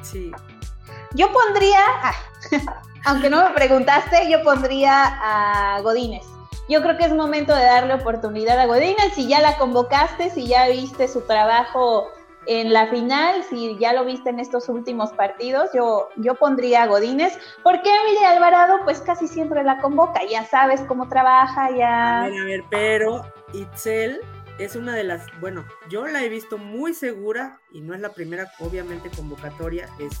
Sí. 0.00 0.32
Yo 1.12 1.30
pondría, 1.30 1.80
aunque 3.04 3.30
no 3.30 3.44
me 3.44 3.54
preguntaste, 3.54 4.30
yo 4.30 4.42
pondría 4.42 5.04
a 5.04 5.80
Godínez. 5.80 6.26
Yo 6.68 6.82
creo 6.82 6.96
que 6.96 7.04
es 7.04 7.12
momento 7.12 7.54
de 7.54 7.64
darle 7.64 7.94
oportunidad 7.94 8.58
a 8.58 8.66
Godínez. 8.66 9.14
Si 9.14 9.26
ya 9.26 9.40
la 9.40 9.56
convocaste, 9.56 10.30
si 10.30 10.46
ya 10.46 10.68
viste 10.68 11.08
su 11.08 11.22
trabajo 11.22 12.08
en 12.46 12.72
la 12.72 12.86
final, 12.88 13.42
si 13.44 13.76
ya 13.78 13.92
lo 13.92 14.04
viste 14.04 14.30
en 14.30 14.40
estos 14.40 14.68
últimos 14.68 15.10
partidos, 15.12 15.70
yo, 15.74 16.08
yo 16.16 16.34
pondría 16.36 16.84
a 16.84 16.86
Godínez, 16.86 17.38
porque 17.62 17.90
Emilia 17.94 18.30
Alvarado 18.30 18.78
pues 18.84 19.00
casi 19.00 19.28
siempre 19.28 19.62
la 19.62 19.78
convoca, 19.78 20.20
ya 20.28 20.44
sabes 20.46 20.80
cómo 20.82 21.08
trabaja, 21.08 21.70
ya... 21.76 22.22
A 22.22 22.28
ver, 22.28 22.40
a 22.40 22.44
ver, 22.44 22.64
pero 22.70 23.22
Itzel 23.52 24.20
es 24.58 24.74
una 24.74 24.94
de 24.94 25.04
las, 25.04 25.26
bueno, 25.40 25.64
yo 25.88 26.06
la 26.06 26.22
he 26.22 26.28
visto 26.28 26.56
muy 26.58 26.94
segura 26.94 27.60
y 27.72 27.80
no 27.80 27.94
es 27.94 28.00
la 28.00 28.10
primera, 28.10 28.46
obviamente, 28.58 29.10
convocatoria, 29.10 29.88
es 29.98 30.20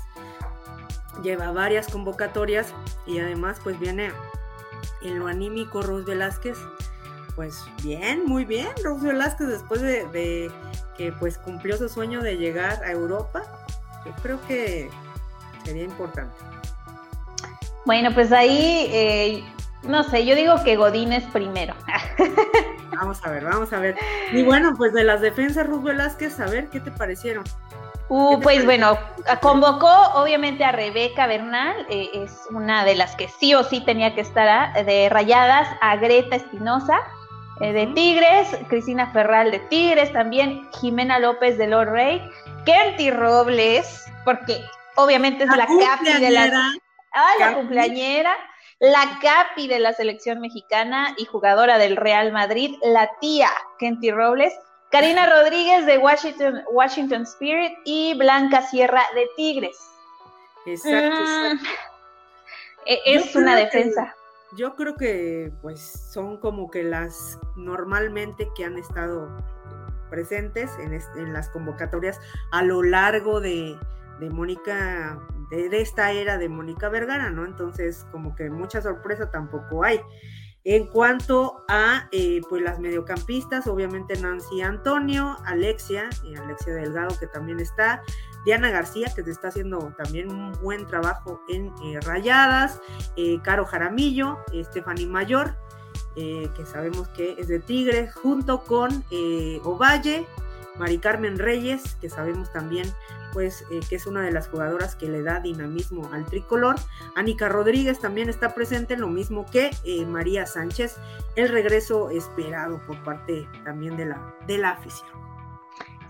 lleva 1.22 1.52
varias 1.52 1.88
convocatorias 1.88 2.74
y 3.06 3.18
además 3.18 3.60
pues 3.62 3.78
viene 3.78 4.12
en 5.02 5.18
lo 5.18 5.26
anímico 5.26 5.82
Rose 5.82 6.04
Velázquez. 6.04 6.58
Pues 7.36 7.64
bien, 7.82 8.24
muy 8.24 8.44
bien, 8.44 8.68
Rose 8.82 9.06
Velázquez 9.06 9.48
después 9.48 9.80
de, 9.80 10.50
que 10.96 11.12
pues 11.12 11.38
cumplió 11.38 11.76
su 11.76 11.88
sueño 11.88 12.20
de 12.20 12.36
llegar 12.36 12.82
a 12.84 12.90
Europa, 12.90 13.42
yo 14.04 14.12
creo 14.22 14.40
que 14.46 14.90
sería 15.64 15.84
importante. 15.84 16.34
Bueno, 17.86 18.10
pues 18.12 18.30
ahí, 18.32 18.88
eh, 18.92 19.44
no 19.84 20.04
sé, 20.04 20.26
yo 20.26 20.34
digo 20.34 20.62
que 20.64 20.76
Godín 20.76 21.12
es 21.12 21.24
primero. 21.24 21.74
Vamos 23.00 23.24
a 23.24 23.30
ver, 23.30 23.44
vamos 23.44 23.72
a 23.72 23.78
ver. 23.78 23.96
Y 24.30 24.42
bueno, 24.42 24.74
pues 24.76 24.92
de 24.92 25.04
las 25.04 25.22
defensas, 25.22 25.66
Rose 25.66 25.84
Velázquez, 25.84 26.38
a 26.38 26.44
ver 26.44 26.68
qué 26.68 26.80
te 26.80 26.90
parecieron. 26.90 27.44
Uh, 28.12 28.40
pues 28.40 28.64
bueno, 28.64 28.98
convocó 29.40 29.88
obviamente 30.14 30.64
a 30.64 30.72
Rebeca 30.72 31.28
Bernal, 31.28 31.86
eh, 31.88 32.10
es 32.12 32.40
una 32.50 32.84
de 32.84 32.96
las 32.96 33.14
que 33.14 33.28
sí 33.28 33.54
o 33.54 33.62
sí 33.62 33.84
tenía 33.84 34.16
que 34.16 34.20
estar 34.20 34.48
ah, 34.48 34.82
de 34.82 35.08
rayadas, 35.08 35.68
a 35.80 35.94
Greta 35.94 36.34
Espinosa, 36.34 36.98
eh, 37.60 37.72
de 37.72 37.86
Tigres, 37.86 38.48
Cristina 38.68 39.12
Ferral 39.12 39.52
de 39.52 39.60
Tigres, 39.60 40.12
también 40.12 40.68
Jimena 40.80 41.20
López 41.20 41.56
de 41.56 41.68
Lord 41.68 41.92
Rey, 41.92 42.20
Kerty 42.66 43.12
Robles, 43.12 44.04
porque 44.24 44.60
obviamente 44.96 45.44
es 45.44 45.56
la, 45.56 45.68
capi 45.68 46.12
de 46.20 46.30
la, 46.32 46.72
ah, 47.12 47.32
la 47.38 47.54
cumpleañera, 47.54 48.34
la 48.80 49.20
capi 49.22 49.68
de 49.68 49.78
la 49.78 49.92
selección 49.92 50.40
mexicana 50.40 51.14
y 51.16 51.26
jugadora 51.26 51.78
del 51.78 51.96
Real 51.96 52.32
Madrid, 52.32 52.74
la 52.82 53.08
tía 53.20 53.50
Kenty 53.78 54.10
Robles, 54.10 54.52
Karina 54.90 55.26
Rodríguez 55.26 55.86
de 55.86 55.98
Washington, 55.98 56.62
Washington 56.72 57.22
Spirit 57.22 57.72
y 57.84 58.14
Blanca 58.18 58.62
Sierra 58.62 59.02
de 59.14 59.28
Tigres. 59.36 59.78
Exacto. 60.66 61.16
Mm, 61.22 61.66
e, 62.86 63.00
es 63.06 63.36
una 63.36 63.56
defensa. 63.56 64.14
yo 64.56 64.74
creo 64.74 64.96
que 64.96 65.52
pues 65.62 65.80
son 65.80 66.38
como 66.38 66.70
que 66.70 66.82
las 66.82 67.38
normalmente 67.56 68.48
que 68.56 68.64
han 68.64 68.78
estado 68.78 69.28
presentes 70.10 70.72
en, 70.80 71.32
las 71.32 71.48
convocatorias 71.50 72.20
a 72.50 72.62
lo 72.62 72.82
largo 72.82 73.40
de, 73.40 73.78
Mónica, 74.18 75.18
de, 75.50 75.80
esta 75.80 76.10
era 76.10 76.36
de 76.36 76.48
Mónica 76.48 76.88
Vergara, 76.88 77.30
¿no? 77.30 77.46
Entonces, 77.46 78.06
como 78.10 78.34
que 78.34 78.50
mucha 78.50 78.82
sorpresa 78.82 79.30
tampoco 79.30 79.84
hay. 79.84 80.00
En 80.64 80.86
cuanto 80.86 81.64
a 81.68 82.08
eh, 82.12 82.42
pues 82.48 82.62
las 82.62 82.78
mediocampistas, 82.78 83.66
obviamente 83.66 84.20
Nancy 84.20 84.60
Antonio, 84.60 85.38
Alexia, 85.46 86.10
y 86.22 86.36
Alexia 86.36 86.74
Delgado 86.74 87.18
que 87.18 87.26
también 87.26 87.60
está, 87.60 88.02
Diana 88.44 88.70
García 88.70 89.10
que 89.14 89.22
está 89.22 89.48
haciendo 89.48 89.94
también 89.96 90.30
un 90.30 90.52
buen 90.62 90.86
trabajo 90.86 91.40
en 91.48 91.72
eh, 91.82 91.98
Rayadas, 92.02 92.78
eh, 93.16 93.38
Caro 93.42 93.64
Jaramillo, 93.64 94.38
Stephanie 94.64 95.06
Mayor, 95.06 95.56
que 96.14 96.66
sabemos 96.70 97.08
que 97.08 97.36
es 97.38 97.48
de 97.48 97.60
Tigres, 97.60 98.14
junto 98.14 98.62
con 98.64 99.04
Ovalle, 99.64 100.26
Mari 100.78 100.98
Carmen 100.98 101.38
Reyes, 101.38 101.96
que 101.98 102.10
sabemos 102.10 102.52
también 102.52 102.92
pues 103.32 103.64
eh, 103.70 103.80
que 103.88 103.96
es 103.96 104.06
una 104.06 104.22
de 104.22 104.32
las 104.32 104.48
jugadoras 104.48 104.94
que 104.96 105.08
le 105.08 105.22
da 105.22 105.40
dinamismo 105.40 106.10
al 106.12 106.26
tricolor. 106.26 106.76
Anika 107.16 107.48
Rodríguez 107.48 108.00
también 108.00 108.28
está 108.28 108.54
presente, 108.54 108.96
lo 108.96 109.08
mismo 109.08 109.46
que 109.46 109.70
eh, 109.84 110.04
María 110.06 110.46
Sánchez, 110.46 110.96
el 111.36 111.48
regreso 111.48 112.10
esperado 112.10 112.80
por 112.86 113.02
parte 113.04 113.48
también 113.64 113.96
de 113.96 114.06
la, 114.06 114.34
de 114.46 114.58
la 114.58 114.70
afición. 114.70 115.10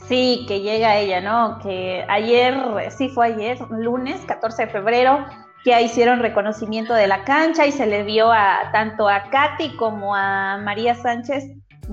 Sí, 0.08 0.44
que 0.48 0.60
llega 0.60 0.96
ella, 0.96 1.20
¿no? 1.20 1.58
Que 1.62 2.04
ayer, 2.08 2.56
sí 2.90 3.10
fue 3.10 3.28
ayer, 3.28 3.60
lunes 3.70 4.20
14 4.26 4.66
de 4.66 4.72
febrero, 4.72 5.26
ya 5.64 5.80
hicieron 5.80 6.20
reconocimiento 6.20 6.94
de 6.94 7.06
la 7.06 7.24
cancha 7.24 7.66
y 7.66 7.72
se 7.72 7.86
le 7.86 8.02
vio 8.02 8.32
a 8.32 8.70
tanto 8.72 9.08
a 9.08 9.30
Katy 9.30 9.76
como 9.76 10.16
a 10.16 10.58
María 10.58 10.94
Sánchez 10.94 11.44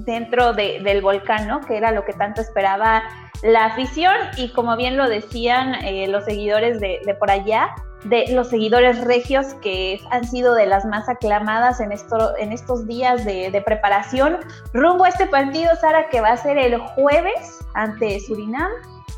dentro 0.06 0.54
del 0.54 1.02
volcán, 1.02 1.48
¿no? 1.48 1.62
Que 1.62 1.78
era 1.78 1.92
lo 1.92 2.06
que 2.06 2.14
tanto 2.14 2.42
esperaba 2.42 3.04
la 3.44 3.66
afición 3.66 4.16
y 4.38 4.50
como 4.50 4.76
bien 4.78 4.98
lo 4.98 5.08
decían 5.08 5.76
eh, 5.86 6.08
los 6.08 6.26
seguidores 6.26 6.80
de, 6.80 7.16
por 7.20 7.30
allá, 7.30 7.70
de 8.04 8.26
los 8.34 8.50
seguidores 8.50 9.04
regios 9.04 9.54
que 9.62 10.02
han 10.12 10.26
sido 10.28 10.54
de 10.56 10.66
las 10.66 10.86
más 10.86 11.10
aclamadas 11.10 11.80
en, 11.80 11.92
esto, 11.92 12.36
en 12.38 12.52
estos 12.52 12.88
días 12.88 13.26
de, 13.26 13.62
preparación, 13.66 14.38
rumbo 14.74 15.06
a 15.06 15.10
este 15.10 15.28
partido, 15.28 15.70
Sara, 15.80 16.10
que 16.10 16.22
va 16.22 16.30
a 16.30 16.38
ser 16.38 16.58
el 16.58 16.78
jueves 16.78 17.60
ante 17.74 18.20
Surinam, 18.20 18.72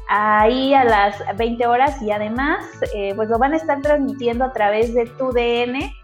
ahí 0.09 0.73
a 0.73 0.83
las 0.83 1.15
20 1.37 1.67
horas 1.67 2.01
y 2.01 2.11
además 2.11 2.65
eh, 2.95 3.13
pues 3.15 3.29
lo 3.29 3.37
van 3.37 3.53
a 3.53 3.57
estar 3.57 3.81
transmitiendo 3.81 4.45
a 4.45 4.53
través 4.53 4.93
de 4.93 5.05
tu 5.05 5.31
DN. 5.31 5.95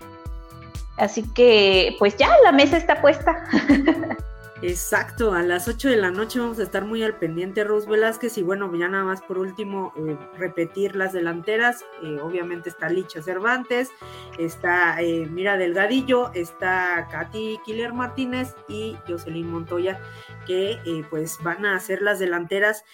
Así 0.98 1.24
que 1.34 1.96
pues 2.00 2.16
ya 2.16 2.30
la 2.44 2.52
mesa 2.52 2.78
está 2.78 3.02
puesta. 3.02 3.44
Exacto, 4.68 5.34
a 5.34 5.44
las 5.44 5.68
8 5.68 5.90
de 5.90 5.96
la 5.96 6.10
noche 6.10 6.40
vamos 6.40 6.58
a 6.58 6.64
estar 6.64 6.86
muy 6.86 7.04
al 7.04 7.20
pendiente 7.20 7.64
Rose 7.64 7.88
Velázquez 7.88 8.36
y 8.40 8.42
bueno, 8.42 8.76
ya 8.76 8.88
nada 8.88 9.04
más 9.04 9.22
por 9.22 9.38
último 9.38 9.94
eh, 9.96 10.18
repetir 10.40 10.96
las 10.96 11.14
delanteras, 11.14 11.86
eh, 12.02 12.18
obviamente 12.20 12.70
está 12.70 12.90
Licha 12.90 13.22
Cervantes, 13.22 13.92
está 14.40 15.00
eh, 15.04 15.28
Mira 15.30 15.58
Delgadillo, 15.58 16.32
está 16.34 17.08
Katy 17.12 17.60
Killer 17.64 17.94
Martínez 17.94 18.56
y 18.68 18.98
Jocelyn 19.08 19.52
Montoya 19.52 20.02
que 20.48 20.80
pues 21.12 21.38
van 21.44 21.64
a 21.68 21.80
ser 21.80 22.02
las 22.02 22.18
delanteras 22.18 22.86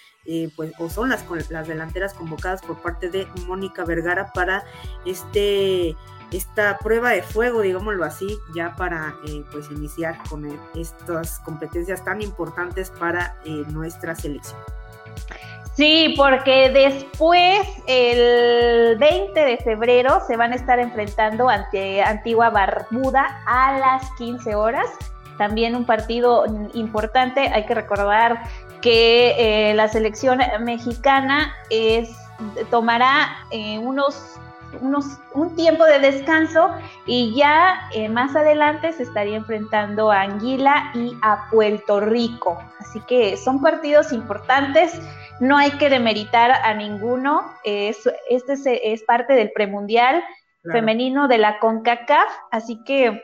pues, 0.58 0.74
o 0.78 0.90
son 0.90 1.08
las, 1.08 1.26
las 1.50 1.70
delanteras 1.70 2.14
convocadas 2.14 2.62
por 2.62 2.82
parte 2.82 3.10
de 3.10 3.26
Mónica 3.48 3.86
Vergara 3.86 4.34
para 4.34 4.66
este 5.06 5.96
esta 6.32 6.78
prueba 6.78 7.12
de 7.12 7.22
fuego, 7.22 7.62
digámoslo 7.62 8.06
así, 8.06 8.38
ya 8.56 8.76
para 8.76 9.16
eh, 9.28 9.44
pues 9.52 9.70
iniciar 9.70 10.18
con 10.30 10.48
estas 10.76 11.40
competencias 11.40 12.04
tan 12.04 12.22
importantes 12.22 12.92
para 12.92 13.36
eh, 13.46 13.64
nuestra 13.70 14.16
selección. 14.16 14.60
Sí, 15.76 16.14
porque 16.18 16.70
después, 16.70 17.68
el 17.88 18.98
20 18.98 19.40
de 19.40 19.58
febrero, 19.58 20.22
se 20.28 20.38
van 20.38 20.54
a 20.54 20.56
estar 20.56 20.80
enfrentando 20.80 21.50
ante 21.50 22.02
Antigua 22.02 22.50
Barbuda 22.50 23.42
a 23.46 23.78
las 23.78 24.12
15 24.18 24.56
horas. 24.56 24.90
También 25.38 25.76
un 25.76 25.86
partido 25.86 26.46
importante, 26.74 27.48
hay 27.48 27.66
que 27.66 27.74
recordar 27.74 28.44
que 28.82 29.36
eh, 29.38 29.74
la 29.74 29.88
selección 29.88 30.40
mexicana 30.62 31.54
es, 31.70 32.10
tomará 32.70 33.46
unos 33.82 34.40
un 34.80 35.56
tiempo 35.56 35.86
de 35.86 36.00
descanso 36.00 36.72
y 37.06 37.34
ya 37.36 37.90
eh, 37.94 38.10
más 38.10 38.36
adelante 38.36 38.94
se 38.94 39.04
estaría 39.04 39.38
enfrentando 39.38 40.12
a 40.12 40.22
Anguila 40.22 40.92
y 40.94 41.16
a 41.22 41.50
Puerto 41.52 42.00
Rico. 42.00 42.62
Así 42.80 43.00
que 43.02 43.38
son 43.38 43.62
partidos 43.62 44.12
importantes, 44.14 45.00
no 45.40 45.58
hay 45.58 45.72
que 45.72 45.90
demeritar 45.90 46.52
a 46.52 46.74
ninguno. 46.74 47.52
este 47.64 48.94
es, 48.94 49.04
parte 49.04 49.34
del 49.34 49.52
premundial 49.52 50.24
femenino 50.72 51.28
de 51.28 51.40
la 51.40 51.60
CONCACAF, 51.60 52.30
así 52.52 52.84
que 52.84 53.24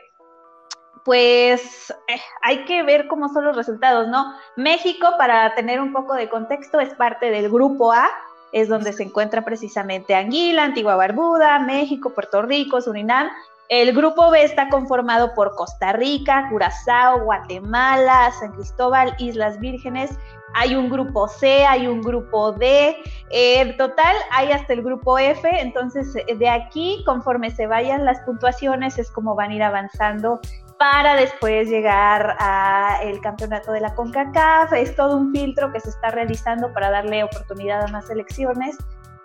pues 1.04 1.90
eh, 2.08 2.20
hay 2.42 2.64
que 2.66 2.82
ver 2.82 3.06
cómo 3.06 3.28
son 3.30 3.44
los 3.44 3.56
resultados, 3.56 4.08
¿no? 4.08 4.34
México, 4.56 5.14
para 5.16 5.54
tener 5.54 5.80
un 5.80 5.92
poco 5.92 6.14
de 6.14 6.28
contexto, 6.28 6.80
es 6.80 6.92
parte 6.94 7.30
del 7.30 7.48
grupo 7.48 7.92
A, 7.92 8.10
es 8.52 8.68
donde 8.68 8.92
se 8.92 9.02
encuentra 9.02 9.44
precisamente 9.44 10.14
Anguila, 10.14 10.64
Antigua 10.64 10.96
Barbuda, 10.96 11.58
México, 11.58 12.10
Puerto 12.10 12.42
Rico, 12.42 12.80
Surinam. 12.80 13.28
El 13.68 13.92
grupo 13.92 14.30
B 14.30 14.42
está 14.42 14.70
conformado 14.70 15.34
por 15.34 15.54
Costa 15.54 15.92
Rica, 15.92 16.48
Curazao, 16.50 17.20
Guatemala, 17.24 18.32
San 18.40 18.52
Cristóbal, 18.52 19.14
Islas 19.18 19.60
Vírgenes. 19.60 20.10
Hay 20.54 20.74
un 20.74 20.88
grupo 20.88 21.28
C, 21.28 21.66
hay 21.66 21.86
un 21.86 22.00
grupo 22.00 22.52
D. 22.52 22.96
En 23.28 23.76
total 23.76 24.16
hay 24.30 24.52
hasta 24.52 24.72
el 24.72 24.82
grupo 24.82 25.18
F. 25.18 25.46
Entonces, 25.60 26.14
de 26.14 26.48
aquí, 26.48 27.02
conforme 27.04 27.50
se 27.50 27.66
vayan 27.66 28.06
las 28.06 28.20
puntuaciones, 28.20 28.98
es 28.98 29.10
como 29.10 29.34
van 29.34 29.50
a 29.50 29.54
ir 29.54 29.62
avanzando 29.62 30.40
para 30.78 31.16
después 31.16 31.68
llegar 31.68 32.36
a 32.38 33.00
el 33.02 33.20
campeonato 33.20 33.72
de 33.72 33.80
la 33.80 33.94
CONCACAF. 33.94 34.72
Es 34.74 34.94
todo 34.94 35.16
un 35.16 35.32
filtro 35.32 35.72
que 35.72 35.80
se 35.80 35.90
está 35.90 36.10
realizando 36.10 36.72
para 36.72 36.90
darle 36.90 37.24
oportunidad 37.24 37.82
a 37.82 37.88
más 37.88 38.06
selecciones. 38.06 38.76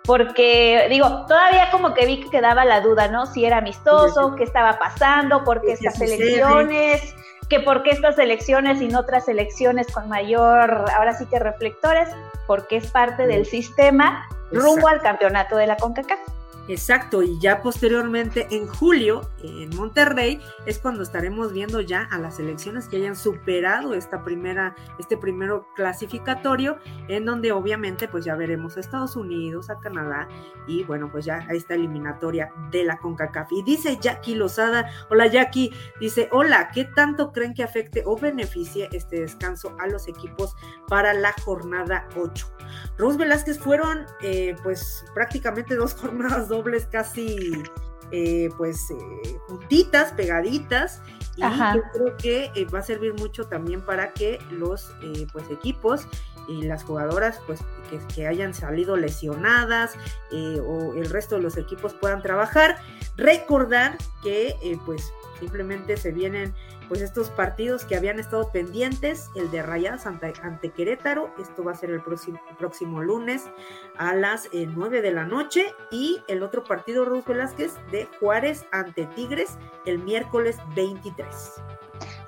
Porque, 0.04 0.86
digo, 0.90 1.24
todavía 1.26 1.70
como 1.70 1.94
que 1.94 2.04
vi 2.04 2.20
que 2.20 2.28
quedaba 2.28 2.64
la 2.66 2.80
duda, 2.82 3.08
¿no? 3.08 3.24
Si 3.24 3.46
era 3.46 3.58
amistoso, 3.58 4.34
qué 4.36 4.44
estaba 4.44 4.78
pasando, 4.78 5.44
por 5.44 5.62
qué 5.62 5.72
estas 5.72 5.96
selecciones, 5.96 7.14
que 7.48 7.60
por 7.60 7.82
qué 7.82 7.90
estas 7.90 8.16
selecciones 8.16 8.82
y 8.82 8.88
no 8.88 9.00
otras 9.00 9.24
selecciones 9.24 9.90
con 9.90 10.10
mayor, 10.10 10.84
ahora 10.94 11.14
sí 11.14 11.24
que 11.24 11.38
reflectores, 11.38 12.10
porque 12.46 12.76
es 12.76 12.90
parte 12.90 13.26
del 13.26 13.46
sistema 13.46 14.28
rumbo 14.52 14.88
al 14.88 15.00
campeonato 15.00 15.56
de 15.56 15.68
la 15.68 15.76
CONCACAF. 15.76 16.18
Exacto, 16.66 17.22
y 17.22 17.38
ya 17.38 17.60
posteriormente 17.60 18.46
en 18.50 18.66
julio 18.66 19.30
en 19.42 19.74
Monterrey 19.76 20.40
es 20.64 20.78
cuando 20.78 21.02
estaremos 21.02 21.52
viendo 21.52 21.82
ya 21.82 22.08
a 22.10 22.18
las 22.18 22.40
elecciones 22.40 22.88
que 22.88 22.96
hayan 22.96 23.16
superado 23.16 23.92
esta 23.92 24.24
primera, 24.24 24.74
este 24.98 25.18
primero 25.18 25.68
clasificatorio, 25.76 26.78
en 27.08 27.26
donde 27.26 27.52
obviamente 27.52 28.08
pues 28.08 28.24
ya 28.24 28.34
veremos 28.34 28.76
a 28.76 28.80
Estados 28.80 29.14
Unidos, 29.14 29.68
a 29.68 29.78
Canadá 29.78 30.26
y 30.66 30.84
bueno 30.84 31.10
pues 31.12 31.26
ya 31.26 31.46
a 31.48 31.52
esta 31.52 31.74
eliminatoria 31.74 32.50
de 32.70 32.84
la 32.84 32.96
CONCACAF. 32.96 33.52
Y 33.52 33.62
dice 33.62 33.98
Jackie 34.00 34.34
Lozada, 34.34 34.90
hola 35.10 35.26
Jackie, 35.26 35.70
dice, 36.00 36.30
hola, 36.32 36.70
¿qué 36.72 36.84
tanto 36.84 37.30
creen 37.32 37.52
que 37.52 37.62
afecte 37.62 38.02
o 38.06 38.16
beneficie 38.16 38.88
este 38.92 39.20
descanso 39.20 39.76
a 39.78 39.86
los 39.86 40.08
equipos 40.08 40.56
para 40.88 41.12
la 41.12 41.34
jornada 41.44 42.08
8? 42.16 42.54
Rose 42.96 43.18
Velázquez 43.18 43.58
fueron 43.58 44.06
eh, 44.22 44.56
pues 44.62 45.04
prácticamente 45.14 45.74
dos 45.76 45.94
jornadas 45.94 46.48
dobles 46.54 46.86
casi 46.86 47.62
eh, 48.10 48.48
pues 48.56 48.90
eh, 48.90 49.38
juntitas, 49.48 50.12
pegaditas. 50.12 51.02
Y 51.36 51.40
yo 51.40 51.82
creo 51.92 52.16
que 52.16 52.50
eh, 52.54 52.64
va 52.72 52.78
a 52.78 52.82
servir 52.82 53.12
mucho 53.14 53.44
también 53.46 53.80
para 53.80 54.12
que 54.12 54.38
los 54.52 54.92
pues 55.32 55.50
equipos 55.50 56.06
y 56.48 56.62
las 56.62 56.84
jugadoras 56.84 57.40
pues 57.46 57.60
que, 57.90 57.98
que 58.14 58.26
hayan 58.26 58.54
salido 58.54 58.96
lesionadas 58.96 59.96
o 60.32 60.94
el 60.94 61.10
resto 61.10 61.36
de 61.36 61.42
los 61.42 61.56
equipos 61.56 61.94
puedan 61.94 62.22
trabajar 62.22 62.76
recordar 63.16 63.96
que 64.22 64.56
pues 64.84 65.12
simplemente 65.38 65.96
se 65.96 66.12
vienen 66.12 66.54
pues 66.88 67.00
estos 67.00 67.30
partidos 67.30 67.84
que 67.84 67.96
habían 67.96 68.18
estado 68.18 68.50
pendientes, 68.52 69.30
el 69.34 69.50
de 69.50 69.62
Rayadas 69.62 70.06
ante, 70.06 70.70
Querétaro, 70.70 71.34
esto 71.38 71.64
va 71.64 71.72
a 71.72 71.74
ser 71.74 71.90
el 71.90 72.02
próximo, 72.02 72.40
próximo 72.58 73.02
lunes 73.02 73.44
a 73.96 74.14
las 74.14 74.48
9 74.52 74.98
eh, 74.98 75.02
de 75.02 75.10
la 75.10 75.24
noche 75.24 75.74
y 75.90 76.20
el 76.28 76.42
otro 76.42 76.64
partido 76.64 77.04
Ruz 77.04 77.24
Velázquez 77.24 77.74
de 77.90 78.08
Juárez 78.20 78.66
ante 78.72 79.06
Tigres 79.06 79.56
el 79.86 79.98
miércoles 79.98 80.58
23. 80.76 81.26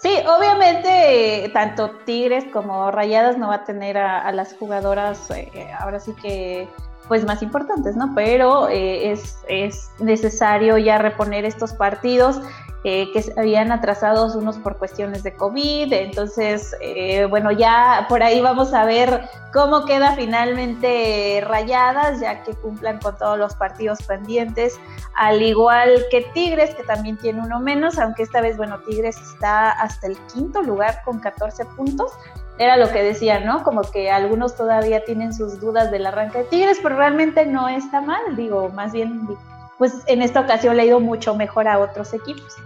Sí, 0.07 0.13
obviamente 0.39 1.51
tanto 1.53 1.91
Tigres 2.05 2.45
como 2.53 2.93
Rayadas 2.93 3.39
no 3.39 3.49
va 3.49 3.57
a 3.57 3.65
tener 3.65 3.99
a, 3.99 4.31
las 4.31 4.55
jugadoras, 4.55 5.29
eh, 5.33 5.69
ahora 5.81 5.99
sí 5.99 6.15
que 6.23 6.69
pues 7.09 7.25
más 7.25 7.43
importantes, 7.43 7.97
¿no? 7.97 8.13
Pero 8.15 8.69
eh, 8.69 9.13
es, 9.13 9.39
es, 9.49 9.91
necesario 9.99 10.77
ya 10.79 10.99
reponer 10.99 11.45
estos 11.45 11.73
partidos 11.73 12.41
eh, 12.89 13.11
que 13.13 13.33
habían 13.37 13.73
atrasados 13.73 14.37
unos 14.37 14.59
por 14.59 14.77
cuestiones 14.79 15.25
de 15.25 15.35
COVID, 15.35 15.93
entonces, 15.93 16.73
eh, 16.81 17.25
bueno, 17.25 17.51
ya 17.51 18.07
por 18.09 18.23
ahí 18.23 18.41
vamos 18.41 18.73
a 18.75 18.85
ver 18.85 19.23
cómo 19.53 19.87
queda 19.87 20.13
finalmente 20.13 21.43
Rayadas, 21.45 22.21
ya 22.21 22.45
que 22.45 22.55
cumplan 22.55 23.01
con 23.01 23.17
todos 23.17 23.39
los 23.39 23.57
partidos 23.57 24.01
pendientes, 24.05 24.79
al 25.17 25.43
igual 25.43 26.05
que 26.13 26.31
Tigres, 26.33 26.77
que 26.77 26.85
también 26.85 27.17
tiene 27.17 27.41
uno 27.41 27.59
menos, 27.59 27.99
aunque 27.99 28.23
esta 28.23 28.41
vez, 28.41 28.57
bueno, 28.57 28.79
Tigres 28.83 29.17
está 29.17 29.73
hasta 29.73 30.07
el 30.07 30.17
quinto 30.33 30.63
lugar 30.63 31.01
con 31.05 31.19
14 31.19 31.65
puntos, 31.77 32.13
era 32.59 32.77
lo 32.77 32.91
que 32.91 33.03
decía, 33.03 33.41
¿no? 33.41 33.63
Como 33.63 33.83
que 33.83 34.11
algunos 34.11 34.57
todavía 34.57 35.05
tienen 35.05 35.35
sus 35.35 35.61
dudas 35.61 35.91
del 35.91 36.07
arranque 36.07 36.39
de 36.39 36.45
Tigres, 36.45 36.79
pero 36.83 36.97
realmente 36.97 37.45
no 37.47 37.69
está 37.69 38.01
mal, 38.01 38.37
digo, 38.37 38.71
más 38.71 38.93
bien, 38.93 39.29
pues 39.79 39.93
en 40.07 40.23
esta 40.23 40.41
ocasión 40.41 40.77
le 40.77 40.83
ha 40.83 40.87
ido 40.87 41.01
mucho 41.01 41.35
mejor 41.35 41.69
a 41.69 41.79
otros 41.79 42.15
equipos. 42.15 42.57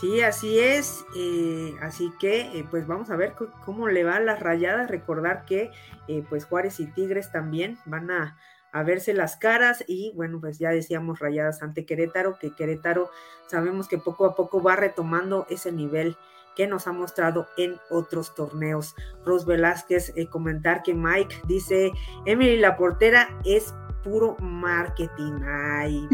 Sí, 0.00 0.22
así 0.22 0.60
es. 0.60 1.04
Eh, 1.16 1.74
así 1.82 2.12
que, 2.20 2.58
eh, 2.58 2.66
pues 2.70 2.86
vamos 2.86 3.10
a 3.10 3.16
ver 3.16 3.34
cómo 3.64 3.88
le 3.88 4.04
va 4.04 4.16
a 4.16 4.20
las 4.20 4.38
rayadas. 4.38 4.88
Recordar 4.88 5.44
que, 5.44 5.72
eh, 6.06 6.24
pues 6.28 6.44
Juárez 6.44 6.78
y 6.78 6.86
Tigres 6.86 7.32
también 7.32 7.78
van 7.84 8.12
a, 8.12 8.36
a, 8.70 8.82
verse 8.84 9.12
las 9.12 9.36
caras. 9.36 9.82
Y 9.88 10.12
bueno, 10.14 10.40
pues 10.40 10.60
ya 10.60 10.70
decíamos 10.70 11.18
rayadas 11.18 11.62
ante 11.62 11.84
Querétaro, 11.84 12.38
que 12.38 12.54
Querétaro 12.54 13.10
sabemos 13.48 13.88
que 13.88 13.98
poco 13.98 14.24
a 14.24 14.36
poco 14.36 14.62
va 14.62 14.76
retomando 14.76 15.46
ese 15.50 15.72
nivel 15.72 16.16
que 16.58 16.66
nos 16.66 16.88
ha 16.88 16.92
mostrado 16.92 17.46
en 17.56 17.76
otros 17.88 18.34
torneos. 18.34 18.96
Ros 19.24 19.46
Velázquez, 19.46 20.12
eh, 20.16 20.26
comentar 20.26 20.82
que 20.82 20.92
Mike 20.92 21.36
dice, 21.46 21.92
Emily 22.26 22.58
la 22.58 22.76
portera 22.76 23.28
es 23.44 23.72
puro 24.02 24.36
marketing. 24.40 25.40
Ay, 25.46 26.08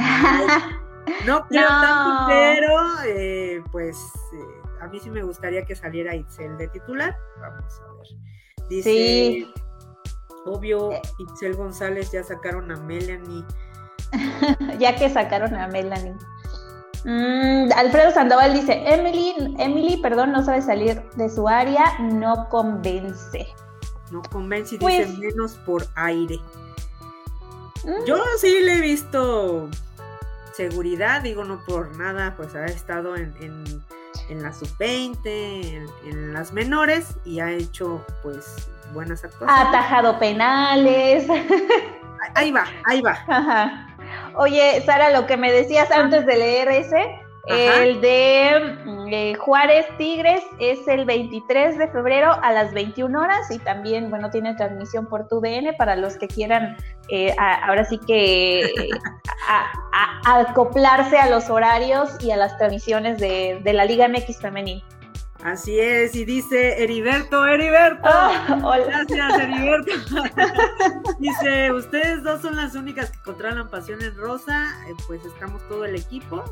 no 1.27 1.45
creo 1.49 1.67
tanto, 1.67 2.27
pero 2.29 2.77
eh, 3.07 3.63
pues 3.73 3.97
eh, 4.35 4.83
a 4.83 4.89
mí 4.89 5.01
sí 5.01 5.11
me 5.11 5.23
gustaría 5.23 5.65
que 5.65 5.75
saliera 5.75 6.15
Itzel 6.15 6.59
de 6.59 6.69
titular. 6.69 7.17
Vamos 7.41 7.81
a 7.81 7.93
ver. 7.95 8.69
Dice, 8.69 9.47
obvio, 10.45 10.91
Itzel 11.21 11.57
González 11.57 12.13
ya 12.13 12.23
sacaron 12.23 12.71
a 12.71 12.77
Melanie. 12.77 13.47
ya 14.79 14.95
que 14.95 15.09
sacaron 15.09 15.55
a 15.55 15.69
Melanie. 15.69 16.15
Mm, 17.05 17.71
Alfredo 17.77 18.11
Sandoval 18.13 18.55
dice, 18.55 18.83
Emily, 18.87 19.35
Emily, 19.59 19.99
perdón, 19.99 20.33
no 20.33 20.43
sabe 20.43 20.63
salir 20.63 21.03
de 21.17 21.29
su 21.29 21.49
área, 21.49 21.99
no 22.01 22.49
convence. 22.49 23.47
No 24.11 24.23
convence 24.23 24.77
y 24.77 24.79
dice 24.79 25.07
pues 25.07 25.19
menos 25.19 25.53
por 25.67 25.87
aire. 25.97 26.39
Mm. 27.85 28.07
Yo 28.07 28.23
sí 28.41 28.61
le 28.63 28.79
he 28.79 28.81
visto 28.81 29.69
seguridad, 30.55 31.21
digo 31.21 31.45
no 31.45 31.61
por 31.65 31.95
nada, 31.97 32.35
pues 32.37 32.55
ha 32.55 32.65
estado 32.67 33.17
en, 33.17 33.35
en, 33.41 34.43
la 34.43 34.53
sub-20, 34.53 35.87
en, 36.07 36.33
las 36.33 36.53
menores 36.53 37.17
y 37.25 37.41
ha 37.41 37.51
hecho 37.51 38.05
pues 38.23 38.69
buenas 38.95 39.25
actuaciones. 39.25 39.55
Ha 39.55 39.69
atajado 39.69 40.19
penales. 40.19 41.27
Ahí 42.35 42.51
va, 42.51 42.65
ahí 42.87 43.03
va. 43.03 43.19
Ajá. 43.29 43.94
Oye, 44.37 44.82
Sara, 44.85 45.11
lo 45.11 45.26
que 45.26 45.37
me 45.37 45.53
decías 45.53 45.91
antes 45.91 46.26
de 46.26 46.37
leer 46.37 46.68
ese, 46.68 47.20
el 47.47 48.01
de 48.01 48.78
mm, 48.85 49.09
eh, 49.12 49.35
Juárez 49.35 49.87
Tigres 49.99 50.43
es 50.59 50.89
el 50.89 51.05
23 51.05 51.76
de 51.76 51.89
febrero 51.89 52.32
a 52.43 52.53
las 52.53 52.72
21 52.72 53.20
horas 53.20 53.51
y 53.51 53.59
también, 53.59 54.09
bueno, 54.09 54.30
tiene 54.30 54.55
transmisión 54.55 55.07
por 55.07 55.28
tu 55.28 55.41
DN 55.41 55.74
para 55.74 55.95
los 55.95 56.16
que 56.16 56.26
quieran 56.26 56.76
eh, 57.11 57.35
ahora 57.39 57.85
sí 57.85 57.99
que 58.07 58.62
acoplarse 60.26 61.18
a 61.18 61.28
los 61.28 61.51
horarios 61.51 62.16
y 62.20 62.30
a 62.30 62.37
las 62.37 62.57
transmisiones 62.57 63.18
de, 63.18 63.61
de 63.62 63.72
la 63.74 63.85
Liga 63.85 64.09
MX 64.09 64.41
femenil. 64.41 64.82
Así 65.45 65.79
es, 65.79 66.15
y 66.15 66.25
dice 66.25 66.83
Heriberto, 66.83 67.47
Heriberto. 67.47 68.01
Ah, 68.05 68.79
Gracias, 68.87 69.39
Heriberto. 69.39 69.93
dice, 71.19 71.71
ustedes 71.71 72.23
dos 72.23 72.41
son 72.41 72.57
las 72.57 72.75
únicas 72.75 73.11
que 73.11 73.19
controlan 73.19 73.69
Pasión 73.69 74.01
en 74.01 74.17
Rosa, 74.17 74.75
eh, 74.89 74.95
pues 75.07 75.23
estamos 75.27 75.61
todo 75.69 75.85
el 75.85 75.97
equipo. 75.97 76.43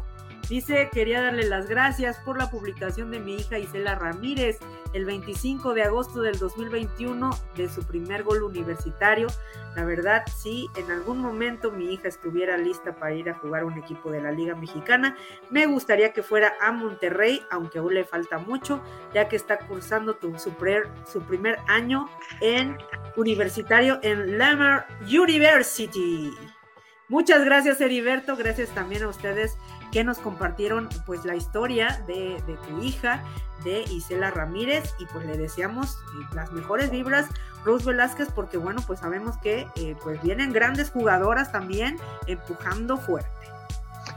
Dice, 0.49 0.91
quería 0.93 1.23
darle 1.23 1.49
las 1.49 1.69
gracias 1.69 2.19
por 2.19 2.37
la 2.37 2.51
publicación 2.51 3.11
de 3.11 3.21
mi 3.21 3.37
hija 3.37 3.59
Isela 3.59 3.95
Ramírez 3.95 4.59
el 4.93 5.05
25 5.05 5.73
de 5.73 5.85
agosto 5.85 6.21
del 6.21 6.39
2021 6.39 7.31
de 7.57 7.69
su 7.69 7.85
primer 7.87 8.23
gol 8.23 8.43
universitario. 8.43 9.29
La 9.77 9.85
verdad, 9.85 10.25
si 10.27 10.69
en 10.77 10.91
algún 10.91 11.19
momento 11.19 11.71
mi 11.71 11.95
hija 11.95 12.09
estuviera 12.09 12.59
lista 12.59 12.95
para 12.95 13.15
ir 13.15 13.31
a 13.31 13.35
jugar 13.35 13.65
un 13.65 13.79
equipo 13.79 14.11
de 14.11 14.21
la 14.21 14.33
Liga 14.33 14.55
Mexicana, 14.55 15.17
me 15.49 15.67
gustaría 15.67 16.13
que 16.13 16.23
fuera 16.23 16.53
a 16.61 16.73
Monterrey, 16.73 17.41
aunque 17.51 17.79
aún 17.79 17.95
le 17.95 18.05
falta 18.05 18.39
mucho, 18.39 18.83
ya 19.15 19.29
que 19.29 19.37
está 19.37 19.59
cursando 19.59 20.19
su, 20.37 20.53
su 21.11 21.23
primer 21.23 21.59
año 21.69 22.09
en 22.41 22.77
universitario 23.17 24.01
en 24.03 24.39
Lamar 24.39 24.87
University. 25.03 26.31
Muchas 27.09 27.45
gracias 27.45 27.79
Heriberto, 27.81 28.37
gracias 28.37 28.71
también 28.71 29.03
a 29.03 29.09
ustedes 29.09 29.59
que 29.93 30.03
nos 30.03 30.19
compartieron 30.19 30.89
pues 31.07 31.25
la 31.25 31.37
historia 31.37 32.03
de, 32.07 32.43
tu 32.67 32.83
hija, 32.83 33.23
de 33.63 33.83
Isela 33.83 34.31
Ramírez, 34.31 34.95
y 34.99 35.07
pues 35.07 35.25
le 35.27 35.37
deseamos 35.37 35.91
eh, 35.91 36.35
las 36.35 36.51
mejores 36.51 36.91
vibras, 36.91 37.27
Rose 37.65 37.85
Velázquez, 37.85 38.29
porque 38.35 38.57
bueno, 38.57 38.83
pues 38.87 39.01
sabemos 39.01 39.37
que 39.37 39.69
eh, 39.77 39.95
pues 40.03 40.21
vienen 40.23 40.53
grandes 40.53 40.91
jugadoras 40.91 41.53
también 41.53 41.99
empujando 42.27 42.97
fuerte. 42.97 43.31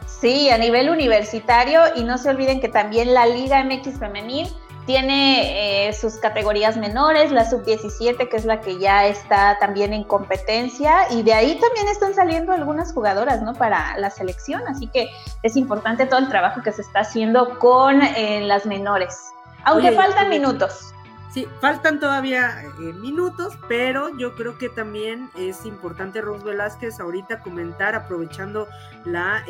Sí, 0.08 0.50
a 0.50 0.58
nivel 0.58 0.90
universitario, 0.90 1.82
y 1.96 2.04
no 2.04 2.18
se 2.18 2.30
olviden 2.30 2.62
que 2.62 2.70
también 2.70 3.14
la 3.14 3.26
Liga 3.26 3.64
MX 3.64 4.00
Femenil 4.00 4.48
tiene 4.86 5.88
eh, 5.88 5.94
sus 5.94 6.16
categorías 6.18 6.78
menores, 6.78 7.32
la 7.32 7.50
sub-17, 7.50 8.30
que 8.30 8.38
es 8.38 8.46
la 8.46 8.62
que 8.62 8.78
ya 8.78 9.08
está 9.08 9.58
también 9.60 9.94
en 9.94 10.04
competencia, 10.04 11.12
y 11.12 11.24
de 11.24 11.34
ahí 11.34 11.60
también 11.60 11.88
están 11.88 12.14
saliendo 12.14 12.54
algunas 12.54 12.94
jugadoras, 12.94 13.42
¿no? 13.42 13.54
Para 13.54 13.98
la 13.98 14.10
selección, 14.10 14.62
así 14.68 14.88
que 14.88 15.10
es 15.44 15.56
importante 15.56 16.06
todo 16.06 16.20
el 16.20 16.30
trabajo 16.30 16.62
que 16.62 16.72
se 16.72 16.84
está 16.84 17.00
haciendo 17.00 17.58
con 17.60 18.02
eh, 18.02 18.42
las 18.42 18.66
menores, 18.66 19.18
aunque 19.64 19.92
faltan 19.92 20.30
minutos. 20.30 20.92
Sí, 21.34 21.46
faltan 21.60 22.00
todavía 22.00 22.64
eh, 22.64 22.94
minutos, 22.94 23.58
pero 23.68 24.16
yo 24.18 24.36
creo 24.36 24.58
que 24.58 24.70
también 24.70 25.30
es 25.36 25.66
importante, 25.66 26.22
Ros 26.22 26.44
Velázquez, 26.44 27.00
ahorita 27.02 27.42
comentar, 27.42 27.94
aprovechando 27.94 28.70
la, 29.04 29.44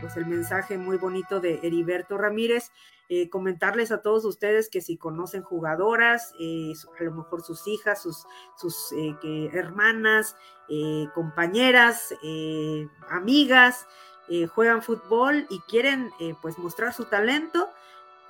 pues 0.00 0.16
el 0.16 0.26
mensaje 0.26 0.78
muy 0.78 0.98
bonito 0.98 1.40
de 1.40 1.58
Heriberto 1.64 2.16
Ramírez, 2.16 2.70
eh, 3.08 3.28
comentarles 3.28 3.92
a 3.92 4.00
todos 4.00 4.24
ustedes 4.24 4.68
que 4.70 4.80
si 4.80 4.96
conocen 4.96 5.42
jugadoras, 5.42 6.32
eh, 6.40 6.72
a 6.98 7.02
lo 7.04 7.12
mejor 7.12 7.42
sus 7.42 7.66
hijas, 7.66 8.00
sus, 8.02 8.24
sus 8.56 8.92
eh, 8.92 9.50
hermanas, 9.52 10.36
compañeras, 11.14 12.14
amigas, 13.10 13.86
juegan 14.54 14.80
fútbol 14.80 15.46
y 15.50 15.60
quieren 15.68 16.10
pues 16.40 16.56
mostrar 16.56 16.94
su 16.94 17.04
talento, 17.04 17.68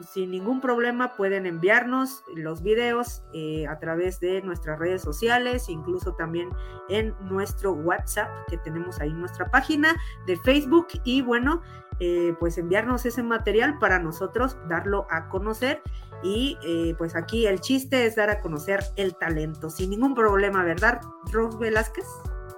sin 0.01 0.31
ningún 0.31 0.61
problema 0.61 1.15
pueden 1.17 1.47
enviarnos 1.47 2.25
los 2.35 2.63
videos 2.63 3.23
a 3.69 3.79
través 3.79 4.21
de 4.21 4.43
nuestras 4.43 4.79
redes 4.79 5.03
sociales, 5.03 5.69
incluso 5.69 6.15
también 6.15 6.51
en 6.89 7.15
nuestro 7.29 7.73
WhatsApp 7.73 8.29
que 8.49 8.59
tenemos 8.59 9.01
ahí 9.01 9.13
nuestra 9.13 9.51
página 9.51 9.95
de 10.27 10.37
Facebook 10.39 10.89
y 11.05 11.23
bueno, 11.23 11.63
eh, 12.01 12.35
pues 12.41 12.59
enviarnos 12.59 13.07
ese 13.07 13.23
material 13.23 13.79
para 13.79 13.99
nosotros 13.99 14.57
darlo 14.69 15.07
a 15.11 15.29
conocer 15.29 15.83
y 16.23 16.59
eh, 16.65 16.95
pues 16.99 17.15
aquí 17.15 17.47
el 17.47 17.61
chiste 17.61 18.07
es 18.07 18.17
dar 18.17 18.31
a 18.31 18.41
conocer 18.41 18.83
el 18.97 19.15
talento 19.17 19.71
sin 19.71 19.91
ningún 19.91 20.15
problema, 20.15 20.65
¿verdad, 20.65 21.01
Ros 21.31 21.59
Velázquez? 21.59 22.07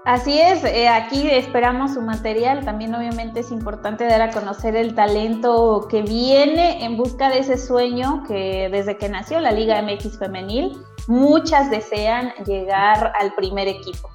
Así 0.04 0.38
es, 0.38 0.62
eh, 0.64 0.86
aquí 0.86 1.30
esperamos 1.30 1.94
su 1.94 2.02
material. 2.02 2.62
También 2.62 2.94
obviamente 2.94 3.40
es 3.40 3.50
importante 3.50 4.04
dar 4.04 4.20
a 4.20 4.30
conocer 4.30 4.76
el 4.76 4.94
talento 4.94 5.88
que 5.90 6.02
viene 6.02 6.84
en 6.84 6.98
busca 6.98 7.30
de 7.30 7.38
ese 7.38 7.56
sueño 7.56 8.22
que 8.28 8.68
desde 8.70 8.98
que 8.98 9.08
nació 9.08 9.40
la 9.40 9.50
Liga 9.50 9.80
MX 9.80 10.18
femenil, 10.18 10.76
muchas 11.06 11.70
desean 11.70 12.34
llegar 12.44 13.14
al 13.18 13.34
primer 13.34 13.66
equipo. 13.66 14.10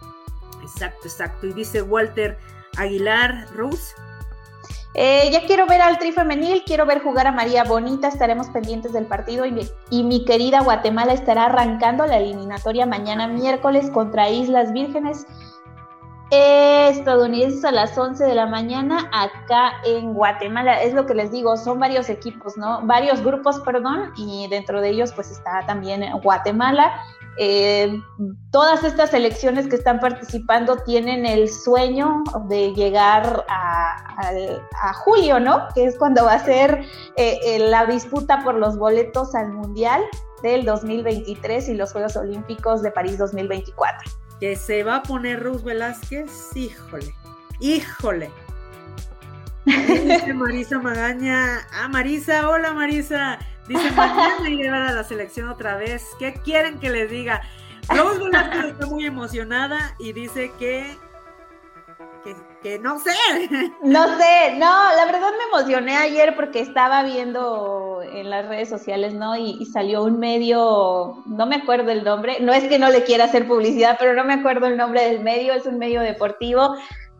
Exacto, 0.61 1.07
exacto. 1.07 1.47
Y 1.47 1.53
dice 1.53 1.81
Walter 1.81 2.37
Aguilar, 2.77 3.47
Rose, 3.55 3.95
Eh, 4.95 5.29
ya 5.31 5.45
quiero 5.45 5.67
ver 5.67 5.81
al 5.81 5.99
tri 5.99 6.11
femenil, 6.11 6.63
quiero 6.65 6.85
ver 6.85 7.03
jugar 7.03 7.27
a 7.27 7.31
María 7.31 7.63
Bonita, 7.63 8.07
estaremos 8.07 8.49
pendientes 8.49 8.91
del 8.91 9.05
partido 9.05 9.45
y 9.45 9.51
mi, 9.51 9.61
y 9.91 10.03
mi 10.03 10.25
querida 10.25 10.61
Guatemala 10.61 11.13
estará 11.13 11.45
arrancando 11.45 12.07
la 12.07 12.17
eliminatoria 12.17 12.87
mañana 12.87 13.27
miércoles 13.27 13.91
contra 13.91 14.31
Islas 14.31 14.73
Vírgenes 14.73 15.27
estadounidenses 16.89 17.63
a 17.65 17.71
las 17.71 17.97
11 17.97 18.23
de 18.23 18.35
la 18.35 18.45
mañana 18.45 19.09
acá 19.13 19.73
en 19.85 20.13
Guatemala. 20.13 20.81
Es 20.81 20.93
lo 20.93 21.05
que 21.05 21.13
les 21.13 21.31
digo, 21.31 21.55
son 21.57 21.79
varios 21.79 22.09
equipos, 22.09 22.57
¿no? 22.57 22.85
Varios 22.85 23.21
grupos, 23.23 23.59
perdón, 23.61 24.11
y 24.17 24.47
dentro 24.49 24.81
de 24.81 24.89
ellos 24.89 25.11
pues 25.13 25.31
está 25.31 25.65
también 25.65 26.03
Guatemala. 26.21 26.91
Eh, 27.37 28.01
todas 28.51 28.83
estas 28.83 29.11
selecciones 29.11 29.67
que 29.67 29.77
están 29.77 29.99
participando 29.99 30.75
tienen 30.77 31.25
el 31.25 31.49
sueño 31.49 32.23
de 32.49 32.73
llegar 32.73 33.45
a, 33.47 34.93
julio, 35.05 35.39
¿no? 35.39 35.67
Que 35.73 35.85
es 35.85 35.97
cuando 35.97 36.25
va 36.25 36.33
a 36.33 36.43
ser 36.43 36.83
eh, 37.15 37.39
eh, 37.45 37.59
la 37.59 37.85
disputa 37.85 38.43
por 38.43 38.55
los 38.55 38.77
boletos 38.77 39.33
al 39.35 39.53
Mundial 39.53 40.01
del 40.43 40.65
2023 40.65 41.69
y 41.69 41.75
los 41.75 41.93
Juegos 41.93 42.17
Olímpicos 42.17 42.81
de 42.81 42.91
París 42.91 43.17
2024 43.17 44.28
que 44.39 44.55
se 44.55 44.83
va 44.83 44.97
a 44.97 45.03
poner 45.03 45.43
Ruz 45.43 45.63
Velázquez, 45.63 46.31
híjole, 46.55 47.13
híjole. 47.59 48.31
Dice 49.65 50.33
Marisa 50.33 50.79
Magaña, 50.79 51.67
ah, 51.73 51.87
Marisa, 51.89 52.49
hola 52.49 52.73
Marisa. 52.73 53.37
Dice, 53.67 53.91
mañana 53.91 54.49
iré 54.49 54.69
a 54.69 54.91
la 54.91 55.03
selección 55.03 55.49
otra 55.49 55.75
vez. 55.75 56.03
¿Qué 56.17 56.33
quieren 56.33 56.79
que 56.79 56.89
les 56.89 57.11
diga? 57.11 57.41
Rose 57.89 58.23
Velázquez 58.23 58.65
está 58.65 58.85
muy 58.87 59.05
emocionada 59.05 59.95
y 59.99 60.13
dice 60.13 60.51
que 60.57 60.97
que, 62.61 62.79
no 62.79 62.99
sé. 62.99 63.11
No 63.83 64.17
sé, 64.17 64.55
no, 64.57 64.95
la 64.95 65.05
verdad 65.05 65.31
me 65.37 65.57
emocioné 65.57 65.95
ayer 65.95 66.35
porque 66.35 66.59
estaba 66.59 67.03
viendo 67.03 68.01
en 68.01 68.29
las 68.29 68.47
redes 68.47 68.69
sociales, 68.69 69.13
¿no? 69.13 69.35
Y, 69.35 69.65
salió 69.65 70.03
un 70.03 70.19
medio, 70.19 71.23
no 71.25 71.45
me 71.45 71.57
acuerdo 71.57 71.91
el 71.91 72.03
nombre, 72.03 72.39
no 72.41 72.53
es 72.53 72.65
que 72.65 72.79
no 72.79 72.89
le 72.89 73.03
quiera 73.03 73.25
hacer 73.25 73.47
publicidad, 73.47 73.97
pero 73.99 74.13
no 74.13 74.23
me 74.23 74.33
acuerdo 74.33 74.67
el 74.67 74.77
nombre 74.77 75.05
del 75.05 75.21
medio, 75.21 75.53
es 75.53 75.65
un 75.65 75.77
medio 75.77 76.01
deportivo. 76.01 76.75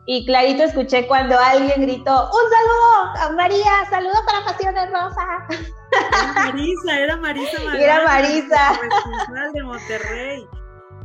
Y 0.06 0.26
clarito 0.26 0.64
escuché 0.64 1.08
cuando 1.08 1.38
alguien 1.38 1.82
gritó, 1.82 2.30
un 2.32 2.50
saludo 2.50 3.28
a 3.28 3.32
María, 3.36 3.72
saludo 3.90 4.16
para 4.26 4.46
Pasiones 4.46 4.90
Rosa. 4.92 5.48
Era 5.92 6.34
Marisa, 6.34 7.00
era 7.00 7.18
Marisa 7.18 7.58
Era 7.78 8.04
Marisa. 8.04 8.80
de 9.54 9.64
Monterrey. 9.64 10.48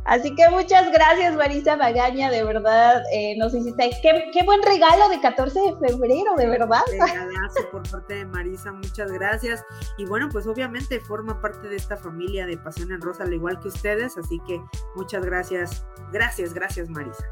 Así 0.05 0.35
que 0.35 0.47
muchas 0.49 0.91
gracias, 0.91 1.35
Marisa 1.35 1.75
Magaña, 1.75 2.29
de 2.29 2.43
verdad, 2.43 3.01
eh, 3.11 3.35
nos 3.37 3.55
hiciste, 3.55 3.89
qué, 4.03 4.29
qué, 4.31 4.43
buen 4.43 4.61
regalo 4.61 5.09
de 5.09 5.19
14 5.19 5.59
de 5.59 5.87
febrero, 5.87 6.35
de 6.37 6.47
verdad. 6.47 6.81
Regalazo 6.91 7.71
por 7.71 7.89
parte 7.89 8.13
de 8.13 8.25
Marisa, 8.25 8.71
muchas 8.71 9.11
gracias. 9.11 9.65
Y 9.97 10.05
bueno, 10.05 10.29
pues 10.31 10.45
obviamente 10.45 10.99
forma 10.99 11.41
parte 11.41 11.67
de 11.69 11.75
esta 11.75 11.97
familia 11.97 12.45
de 12.45 12.55
Pasión 12.55 12.91
en 12.91 13.01
Rosa, 13.01 13.23
al 13.23 13.33
igual 13.33 13.59
que 13.59 13.69
ustedes, 13.69 14.15
así 14.15 14.39
que 14.47 14.61
muchas 14.95 15.25
gracias, 15.25 15.83
gracias, 16.11 16.53
gracias, 16.53 16.87
Marisa. 16.87 17.25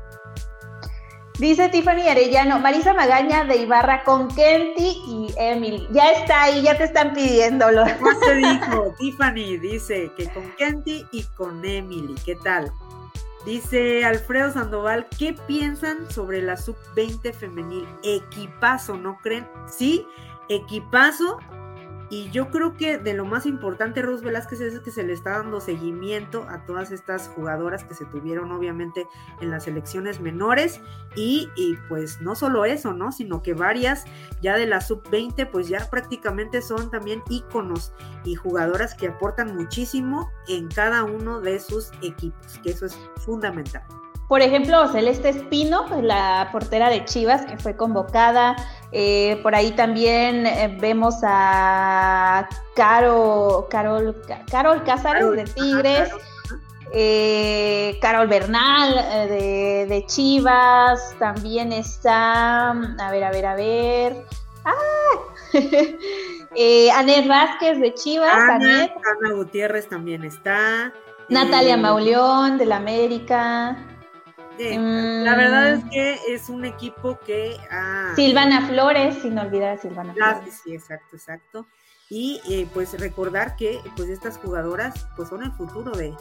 Dice 1.40 1.68
Tiffany 1.70 2.08
Arellano, 2.08 2.60
Marisa 2.60 2.94
Magaña 2.94 3.44
de 3.46 3.56
Ibarra 3.58 4.04
con 4.04 4.28
Kenty 4.28 5.02
y 5.08 5.34
Emily. 5.38 5.88
Ya 5.92 6.12
está 6.12 6.44
ahí, 6.44 6.62
ya 6.62 6.78
te 6.78 6.84
están 6.84 7.14
pidiéndolo. 7.14 7.84
¿Cómo 8.00 8.12
se 8.24 8.36
dijo? 8.36 8.94
Tiffany 9.00 9.58
dice 9.58 10.12
que 10.16 10.30
con 10.30 10.44
Kenty 10.58 11.06
y 11.12 11.24
con 11.36 11.66
Emily. 11.66 12.14
¿Qué 12.24 12.36
tal? 12.36 12.72
Dice 13.46 14.06
Alfredo 14.06 14.54
Sandoval, 14.54 15.08
¿qué 15.18 15.36
piensan 15.48 16.10
sobre 16.10 16.42
la 16.42 16.56
sub-20 16.56 17.34
femenil? 17.34 17.86
Equipazo, 18.04 18.96
¿no 18.96 19.18
creen? 19.22 19.48
Sí, 19.68 20.06
equipazo. 20.50 21.40
Y 22.14 22.30
yo 22.30 22.52
creo 22.52 22.78
que 22.78 23.00
de 23.00 23.16
lo 23.16 23.26
más 23.26 23.48
importante, 23.48 24.04
Rose 24.04 24.24
Velázquez, 24.24 24.62
es 24.62 24.80
que 24.82 24.92
se 24.92 25.02
le 25.02 25.14
está 25.14 25.32
dando 25.32 25.60
seguimiento 25.60 26.46
a 26.48 26.64
todas 26.64 26.92
estas 26.92 27.28
jugadoras 27.30 27.86
que 27.86 27.96
se 27.96 28.06
tuvieron 28.06 28.52
obviamente 28.52 29.08
en 29.42 29.50
las 29.50 29.64
selecciones 29.64 30.22
menores. 30.22 30.80
Y, 31.16 31.50
pues 31.90 32.22
no 32.22 32.36
solo 32.36 32.66
eso, 32.66 32.94
¿no? 32.94 33.12
Sino 33.12 33.42
que 33.42 33.56
varias 33.56 34.06
ya 34.44 34.56
de 34.56 34.68
la 34.68 34.80
sub-20 34.80 35.50
pues 35.50 35.68
ya 35.70 35.90
prácticamente 35.90 36.62
son 36.62 36.92
también 36.92 37.24
íconos 37.30 37.94
y 38.26 38.36
jugadoras 38.36 38.94
que 38.94 39.08
aportan 39.08 39.56
muchísimo 39.56 40.30
en 40.48 40.68
cada 40.68 41.06
uno 41.06 41.42
de 41.42 41.60
sus 41.60 41.92
equipos, 42.04 42.60
que 42.62 42.70
eso 42.70 42.86
es 42.86 42.96
fundamental. 43.26 43.84
Por 44.34 44.42
ejemplo, 44.42 44.88
Celeste 44.88 45.30
Espino, 45.30 45.86
la 46.02 46.50
portera 46.52 46.90
de 46.90 47.06
Chivas, 47.06 47.46
que 47.46 47.56
fue 47.56 47.76
convocada. 47.76 48.56
Eh, 48.92 49.40
por 49.44 49.54
ahí 49.54 49.74
también 49.74 50.48
eh, 50.48 50.76
vemos 50.82 51.18
a 51.22 52.50
Caro, 52.76 53.68
Carol, 53.70 54.20
Carol 54.50 54.84
Cázares 54.86 55.30
de 55.34 55.44
Tigres. 55.44 56.10
Eh, 56.94 58.00
Carol 58.02 58.26
Bernal 58.26 58.96
de, 59.30 59.86
de, 59.88 60.06
Chivas, 60.08 61.16
también 61.20 61.72
está, 61.72 62.72
a 62.72 63.12
ver, 63.12 63.24
a 63.26 63.30
ver, 63.30 63.46
a 63.46 63.56
ver, 63.56 64.26
¡ah! 64.66 65.54
Anet 66.98 67.28
Vázquez 67.28 67.80
de 67.80 67.94
Chivas, 67.94 68.34
Ana, 68.34 68.86
Ana 68.86 69.34
Gutiérrez 69.36 69.88
también 69.88 70.24
está. 70.24 70.92
Natalia 71.30 71.78
Mauleón 71.78 72.58
de 72.58 72.66
la 72.66 72.78
América. 72.78 73.93
La 74.60 75.36
verdad 75.36 75.74
es 75.74 75.86
mm. 75.86 75.90
que 75.90 76.20
es 76.30 76.50
un 76.50 76.66
equipo 76.66 77.20
que... 77.26 77.58
Silvana 78.16 78.68
Flores, 78.68 79.16
sin 79.22 79.38
olvidar 79.38 79.78
a 79.78 79.78
Silvana 79.78 80.14
ah, 80.22 80.36
Flores. 80.36 80.62
Sí, 80.64 80.74
exacto, 80.74 81.16
exacto. 81.16 81.68
Y 82.10 82.42
eh, 82.50 82.68
pues 82.74 83.00
recordar 83.00 83.56
que 83.56 83.80
pues 83.96 84.10
estas 84.10 84.38
jugadoras 84.38 85.08
pues 85.16 85.30
son 85.30 85.44
el 85.44 85.52
futuro 85.54 85.92
de, 85.92 86.14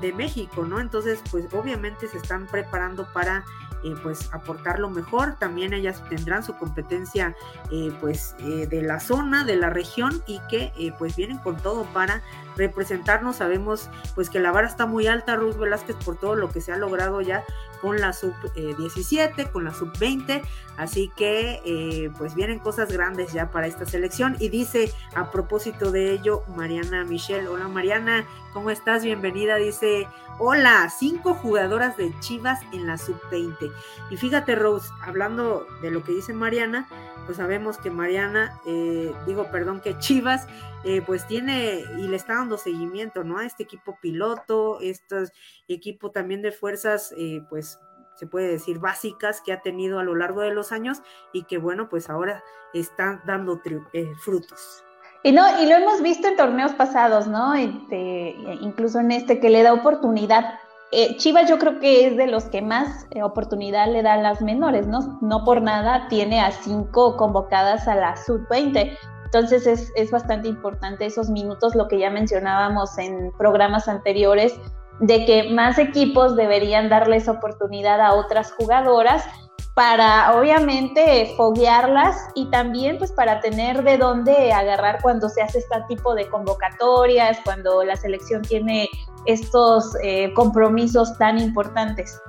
de 0.00 0.12
México, 0.12 0.64
¿no? 0.64 0.80
Entonces 0.80 1.20
pues 1.30 1.46
obviamente 1.54 2.08
se 2.08 2.18
están 2.18 2.46
preparando 2.46 3.10
para 3.14 3.44
eh, 3.84 3.94
pues 4.02 4.28
aportar 4.32 4.80
lo 4.80 4.90
mejor. 4.90 5.36
También 5.38 5.72
ellas 5.72 6.02
tendrán 6.08 6.42
su 6.42 6.56
competencia 6.56 7.36
eh, 7.70 7.92
pues 8.00 8.34
eh, 8.40 8.66
de 8.66 8.82
la 8.82 8.98
zona, 8.98 9.44
de 9.44 9.56
la 9.56 9.70
región 9.70 10.22
y 10.26 10.40
que 10.50 10.72
pues 10.98 11.16
vienen 11.16 11.38
con 11.38 11.56
todo 11.56 11.84
para 11.92 12.22
representarnos. 12.58 13.36
Sabemos 13.36 13.88
pues 14.14 14.28
que 14.28 14.40
la 14.40 14.52
vara 14.52 14.66
está 14.66 14.84
muy 14.84 15.06
alta, 15.06 15.36
Ruth 15.36 15.56
Velázquez, 15.56 15.96
por 16.04 16.16
todo 16.16 16.34
lo 16.34 16.50
que 16.50 16.60
se 16.60 16.72
ha 16.72 16.76
logrado 16.76 17.22
ya 17.22 17.42
con 17.80 17.98
la 18.00 18.12
sub 18.12 18.34
17, 18.54 19.50
con 19.50 19.64
la 19.64 19.72
sub 19.72 19.96
20. 19.98 20.42
Así 20.76 21.10
que 21.16 22.10
pues 22.18 22.34
vienen 22.34 22.58
cosas 22.58 22.92
grandes 22.92 23.32
ya 23.32 23.50
para 23.50 23.66
esta 23.66 23.86
selección. 23.86 24.36
Y 24.38 24.50
dice 24.50 24.92
a 25.14 25.30
propósito 25.30 25.90
de 25.90 26.12
ello, 26.12 26.42
Mariana 26.54 27.04
Michelle, 27.04 27.48
hola 27.48 27.68
Mariana, 27.68 28.26
¿cómo 28.52 28.70
estás? 28.70 29.04
Bienvenida, 29.04 29.56
dice 29.56 30.06
Hola, 30.40 30.88
cinco 30.88 31.34
jugadoras 31.34 31.96
de 31.96 32.14
Chivas 32.20 32.60
en 32.72 32.86
la 32.86 32.96
sub-20. 32.96 33.72
Y 34.10 34.16
fíjate, 34.16 34.54
Rose, 34.54 34.88
hablando 35.02 35.66
de 35.82 35.90
lo 35.90 36.04
que 36.04 36.12
dice 36.12 36.32
Mariana, 36.32 36.86
pues 37.28 37.36
sabemos 37.36 37.76
que 37.76 37.90
Mariana, 37.90 38.58
eh, 38.64 39.12
digo, 39.26 39.50
perdón, 39.50 39.82
que 39.82 39.98
Chivas, 39.98 40.46
eh, 40.82 41.02
pues 41.04 41.26
tiene 41.26 41.84
y 41.98 42.08
le 42.08 42.16
está 42.16 42.36
dando 42.36 42.56
seguimiento, 42.56 43.22
¿no? 43.22 43.36
A 43.36 43.44
este 43.44 43.64
equipo 43.64 43.98
piloto, 44.00 44.80
este 44.80 45.24
equipo 45.68 46.10
también 46.10 46.40
de 46.40 46.52
fuerzas, 46.52 47.12
eh, 47.18 47.42
pues 47.50 47.80
se 48.14 48.26
puede 48.26 48.48
decir 48.48 48.78
básicas 48.78 49.42
que 49.42 49.52
ha 49.52 49.60
tenido 49.60 49.98
a 49.98 50.04
lo 50.04 50.14
largo 50.14 50.40
de 50.40 50.54
los 50.54 50.72
años 50.72 51.02
y 51.34 51.42
que 51.42 51.58
bueno, 51.58 51.90
pues 51.90 52.08
ahora 52.08 52.42
están 52.72 53.20
dando 53.26 53.60
frutos. 54.22 54.82
Y 55.22 55.32
no, 55.32 55.62
y 55.62 55.66
lo 55.66 55.74
hemos 55.76 56.00
visto 56.00 56.28
en 56.28 56.36
torneos 56.36 56.72
pasados, 56.72 57.26
¿no? 57.26 57.52
Este, 57.52 58.34
incluso 58.62 59.00
en 59.00 59.12
este 59.12 59.38
que 59.38 59.50
le 59.50 59.62
da 59.62 59.74
oportunidad. 59.74 60.58
Eh, 60.90 61.16
Chivas 61.16 61.48
yo 61.48 61.58
creo 61.58 61.80
que 61.80 62.06
es 62.06 62.16
de 62.16 62.26
los 62.26 62.44
que 62.44 62.62
más 62.62 63.06
eh, 63.10 63.22
oportunidad 63.22 63.92
le 63.92 64.02
da 64.02 64.14
a 64.14 64.22
las 64.22 64.40
menores, 64.40 64.86
¿no? 64.86 65.18
No 65.20 65.44
por 65.44 65.60
nada 65.60 66.08
tiene 66.08 66.40
a 66.40 66.50
cinco 66.50 67.16
convocadas 67.16 67.86
a 67.86 67.94
la 67.94 68.16
sub-20. 68.16 68.96
Entonces 69.26 69.66
es, 69.66 69.92
es 69.96 70.10
bastante 70.10 70.48
importante 70.48 71.04
esos 71.04 71.28
minutos, 71.28 71.74
lo 71.74 71.88
que 71.88 71.98
ya 71.98 72.08
mencionábamos 72.08 72.96
en 72.96 73.32
programas 73.36 73.86
anteriores, 73.86 74.58
de 75.00 75.26
que 75.26 75.50
más 75.50 75.78
equipos 75.78 76.36
deberían 76.36 76.88
darles 76.88 77.28
oportunidad 77.28 78.00
a 78.00 78.14
otras 78.14 78.52
jugadoras 78.52 79.24
para 79.78 80.36
obviamente 80.36 81.34
foguearlas 81.36 82.16
y 82.34 82.50
también 82.50 82.98
pues 82.98 83.12
para 83.12 83.38
tener 83.38 83.84
de 83.84 83.96
dónde 83.96 84.52
agarrar 84.52 84.98
cuando 85.00 85.28
se 85.28 85.40
hace 85.40 85.58
este 85.60 85.76
tipo 85.86 86.16
de 86.16 86.28
convocatorias, 86.28 87.38
cuando 87.44 87.84
la 87.84 87.94
selección 87.94 88.42
tiene 88.42 88.88
estos 89.26 89.94
eh, 90.02 90.34
compromisos 90.34 91.16
tan 91.18 91.38
importantes. 91.38 92.20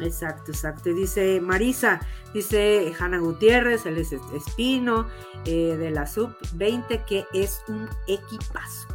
Exacto, 0.00 0.52
exacto. 0.52 0.88
Dice 0.94 1.38
Marisa, 1.38 2.00
dice 2.32 2.90
Hanna 2.98 3.18
Gutiérrez, 3.18 3.84
él 3.84 3.98
es 3.98 4.12
Espino, 4.12 5.06
eh, 5.44 5.76
de 5.76 5.90
la 5.90 6.06
Sub-20, 6.06 7.04
que 7.04 7.26
es 7.34 7.60
un 7.68 7.90
equipazo. 8.06 8.85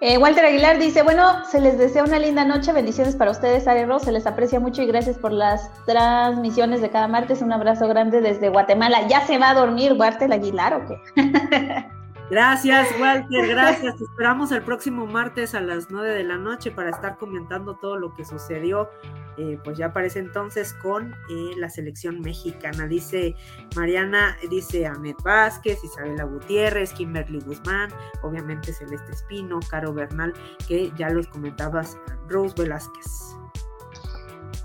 Eh, 0.00 0.16
Walter 0.16 0.44
Aguilar 0.44 0.78
dice, 0.78 1.02
bueno, 1.02 1.44
se 1.44 1.60
les 1.60 1.76
desea 1.76 2.04
una 2.04 2.20
linda 2.20 2.44
noche, 2.44 2.72
bendiciones 2.72 3.16
para 3.16 3.32
ustedes, 3.32 3.66
Ross, 3.86 4.02
se 4.02 4.12
les 4.12 4.26
aprecia 4.26 4.60
mucho 4.60 4.82
y 4.82 4.86
gracias 4.86 5.18
por 5.18 5.32
las 5.32 5.70
transmisiones 5.86 6.80
de 6.80 6.90
cada 6.90 7.08
martes, 7.08 7.42
un 7.42 7.52
abrazo 7.52 7.88
grande 7.88 8.20
desde 8.20 8.48
Guatemala. 8.48 9.08
¿Ya 9.08 9.26
se 9.26 9.38
va 9.38 9.50
a 9.50 9.54
dormir 9.54 9.94
Walter 9.94 10.32
Aguilar 10.32 10.74
o 10.74 10.86
qué? 10.86 11.88
Gracias, 12.30 12.88
Walter, 13.00 13.48
gracias. 13.48 13.96
Te 13.96 14.04
esperamos 14.04 14.52
el 14.52 14.62
próximo 14.62 15.06
martes 15.06 15.54
a 15.54 15.60
las 15.60 15.90
9 15.90 16.14
de 16.14 16.24
la 16.24 16.36
noche 16.36 16.70
para 16.70 16.90
estar 16.90 17.16
comentando 17.16 17.76
todo 17.76 17.96
lo 17.96 18.14
que 18.14 18.24
sucedió, 18.24 18.90
eh, 19.38 19.58
pues 19.64 19.78
ya 19.78 19.92
parece 19.92 20.18
entonces 20.18 20.74
con 20.74 21.14
eh, 21.30 21.50
la 21.56 21.70
selección 21.70 22.20
mexicana. 22.20 22.86
Dice 22.86 23.34
Mariana, 23.76 24.36
dice 24.50 24.86
Ahmed 24.86 25.16
Vázquez, 25.24 25.82
Isabela 25.82 26.24
Gutiérrez, 26.24 26.92
Kimberly 26.92 27.40
Guzmán, 27.40 27.90
obviamente 28.22 28.72
Celeste 28.72 29.12
Espino, 29.12 29.60
Caro 29.70 29.94
Bernal, 29.94 30.34
que 30.66 30.92
ya 30.96 31.08
los 31.08 31.28
comentabas, 31.28 31.96
Rose 32.28 32.54
Velázquez. 32.58 33.37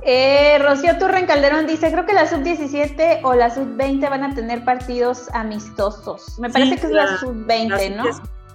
Eh, 0.05 0.57
Rocío 0.59 0.97
Turren 0.97 1.25
Calderón 1.25 1.65
dice, 1.65 1.91
creo 1.91 2.05
que 2.05 2.13
la 2.13 2.27
sub-17 2.27 3.21
o 3.23 3.33
la 3.35 3.49
sub-20 3.49 4.09
van 4.09 4.23
a 4.23 4.35
tener 4.35 4.65
partidos 4.65 5.29
amistosos. 5.33 6.37
Me 6.39 6.49
parece 6.49 6.77
que 6.77 6.87
es 6.87 6.91
la, 6.91 7.17
sub-20, 7.17 7.95
¿no? 7.95 8.05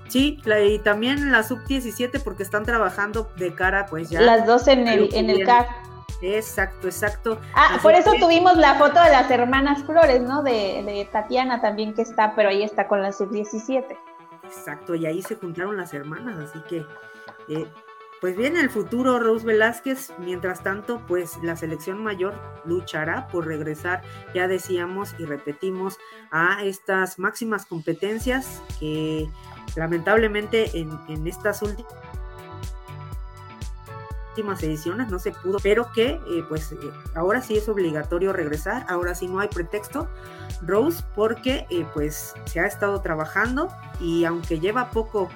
Sí, 0.09 0.39
y 0.47 0.79
también 0.81 1.33
la 1.33 1.43
sub-17 1.43 2.23
porque 2.23 2.43
están 2.43 2.65
trabajando 2.65 3.31
de 3.37 3.55
cara, 3.55 3.87
pues 3.87 4.11
ya. 4.11 4.21
Las 4.21 4.47
dos 4.47 4.69
en 4.69 4.89
el, 4.89 5.15
en 5.15 5.31
el 5.31 5.45
CAR. 5.45 5.67
Exacto, 6.21 6.89
exacto. 6.89 7.39
Ah, 7.55 7.79
por 7.83 7.95
eso 7.95 8.13
tuvimos 8.19 8.57
la 8.57 8.75
foto 8.75 9.01
de 9.03 9.11
las 9.11 9.31
hermanas 9.31 9.85
Flores, 9.85 10.21
¿no? 10.21 10.43
De, 10.43 10.83
de 10.85 11.09
Tatiana 11.13 11.61
también 11.61 11.95
que 11.95 12.03
está, 12.03 12.35
pero 12.35 12.49
ahí 12.49 12.63
está 12.63 12.89
con 12.89 13.03
la 13.03 13.13
sub-17. 13.13 13.85
Exacto, 14.45 14.95
y 14.95 15.07
ahí 15.07 15.23
se 15.23 15.37
juntaron 15.37 15.77
las 15.77 15.95
hermanas, 15.95 16.39
así 16.39 16.59
que 16.69 16.85
eh, 17.49 17.67
pues 18.21 18.37
bien, 18.37 18.57
el 18.57 18.71
futuro 18.71 19.19
Rose 19.21 19.47
Velázquez, 19.47 20.13
mientras 20.19 20.63
tanto, 20.63 21.01
pues 21.07 21.39
la 21.43 21.57
selección 21.57 22.03
mayor 22.03 22.35
luchará 22.65 23.29
por 23.29 23.47
regresar, 23.47 24.03
ya 24.35 24.49
decíamos 24.49 25.15
y 25.19 25.25
repetimos, 25.25 25.99
a 26.31 26.65
estas 26.65 27.19
máximas 27.19 27.67
competencias 27.67 28.63
que 28.81 29.29
lamentablemente 29.77 30.77
en, 30.79 30.91
en 31.09 31.27
estas 31.27 31.63
últimas 31.63 31.93
ediciones 34.63 35.09
no 35.09 35.19
se 35.19 35.33
pudo, 35.33 35.59
pero 35.63 35.91
que 35.93 36.21
eh, 36.29 36.45
pues 36.49 36.73
eh, 36.73 36.77
ahora 37.15 37.43
sí 37.43 37.57
es 37.57 37.69
obligatorio 37.69 38.33
regresar, 38.33 38.85
ahora 38.89 39.15
sí 39.15 39.29
no 39.29 39.41
hay 39.41 39.49
pretexto, 39.49 40.09
Rose, 40.63 41.05
porque 41.15 41.67
eh, 41.71 41.87
pues 41.95 42.35
se 42.47 42.61
ha 42.61 42.67
estado 42.67 43.01
trabajando 43.01 43.69
y 44.01 44.25
aunque 44.25 44.61
lleva 44.61 44.91
poco 44.91 45.29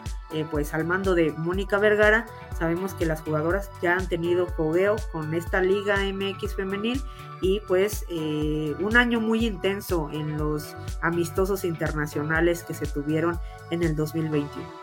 pues 0.51 0.73
al 0.73 0.87
mando 0.87 1.15
de 1.15 1.31
Mónica 1.33 1.77
Vergara, 1.77 2.25
sabemos 2.59 2.95
que 2.95 3.05
las 3.05 3.21
jugadoras 3.21 3.71
ya 3.83 3.97
han 3.97 4.09
tenido 4.09 4.47
fogueo 4.47 4.97
con 5.13 5.35
esta 5.35 5.61
Liga 5.61 5.99
MX 6.11 6.57
femenil 6.57 7.03
y 7.43 7.61
pues 7.69 8.07
un 8.09 8.97
año 8.97 9.21
muy 9.21 9.45
intenso 9.45 10.09
en 10.11 10.39
los 10.39 10.75
amistosos 11.03 11.67
internacionales 11.67 12.63
que 12.63 12.73
se 12.73 12.87
tuvieron 12.87 13.39
en 13.71 13.83
el 13.83 13.95
2021. 13.95 14.82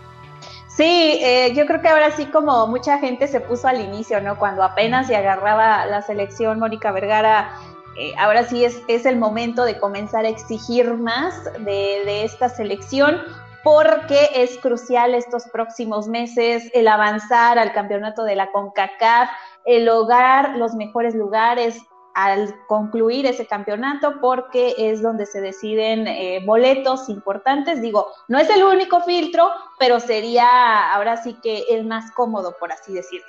Sí, 0.80 1.20
eh, 1.22 1.52
yo 1.56 1.66
creo 1.66 1.82
que 1.82 1.90
ahora 1.90 2.10
sí 2.12 2.28
como 2.28 2.66
mucha 2.68 3.00
gente 3.00 3.28
se 3.28 3.42
puso 3.42 3.68
al 3.68 3.82
inicio, 3.82 4.22
¿no? 4.22 4.40
Cuando 4.40 4.64
apenas 4.64 5.08
se 5.08 5.16
agarraba 5.18 5.86
la 5.86 6.02
selección 6.02 6.58
Mónica 6.58 6.94
Vergara, 6.94 7.52
eh, 7.98 8.14
ahora 8.18 8.46
sí 8.46 8.64
es, 8.64 8.82
es 8.88 9.06
el 9.06 9.18
momento 9.18 9.66
de 9.66 9.78
comenzar 9.78 10.24
a 10.24 10.30
exigir 10.30 10.94
más 10.94 11.44
de, 11.44 12.04
de 12.06 12.24
esta 12.24 12.48
selección 12.48 13.18
porque 13.62 14.30
es 14.34 14.58
crucial 14.60 15.16
estos 15.16 15.50
próximos 15.52 16.08
meses 16.08 16.72
el 16.74 16.88
avanzar 16.88 17.60
al 17.60 17.74
campeonato 17.74 18.24
de 18.24 18.38
la 18.38 18.50
CONCACAF, 18.54 19.30
el 19.66 19.84
lograr 19.84 20.56
los 20.56 20.76
mejores 20.76 21.14
lugares, 21.14 21.78
al 22.14 22.54
concluir 22.68 23.26
ese 23.26 23.46
campeonato 23.46 24.20
porque 24.20 24.76
es 24.78 25.02
donde 25.02 25.26
se 25.26 25.42
deciden 25.42 26.08
eh, 26.08 26.44
boletos 26.46 27.10
importantes. 27.10 27.82
Digo, 27.82 28.08
no 28.28 28.40
es 28.40 28.50
el 28.50 28.64
único 28.64 29.02
filtro, 29.02 29.50
pero 29.78 30.00
sería 30.00 30.94
ahora 30.94 31.18
sí 31.18 31.38
que 31.42 31.64
el 31.70 31.86
más 31.86 32.12
cómodo, 32.12 32.56
por 32.60 32.72
así 32.72 32.94
decirlo. 32.94 33.28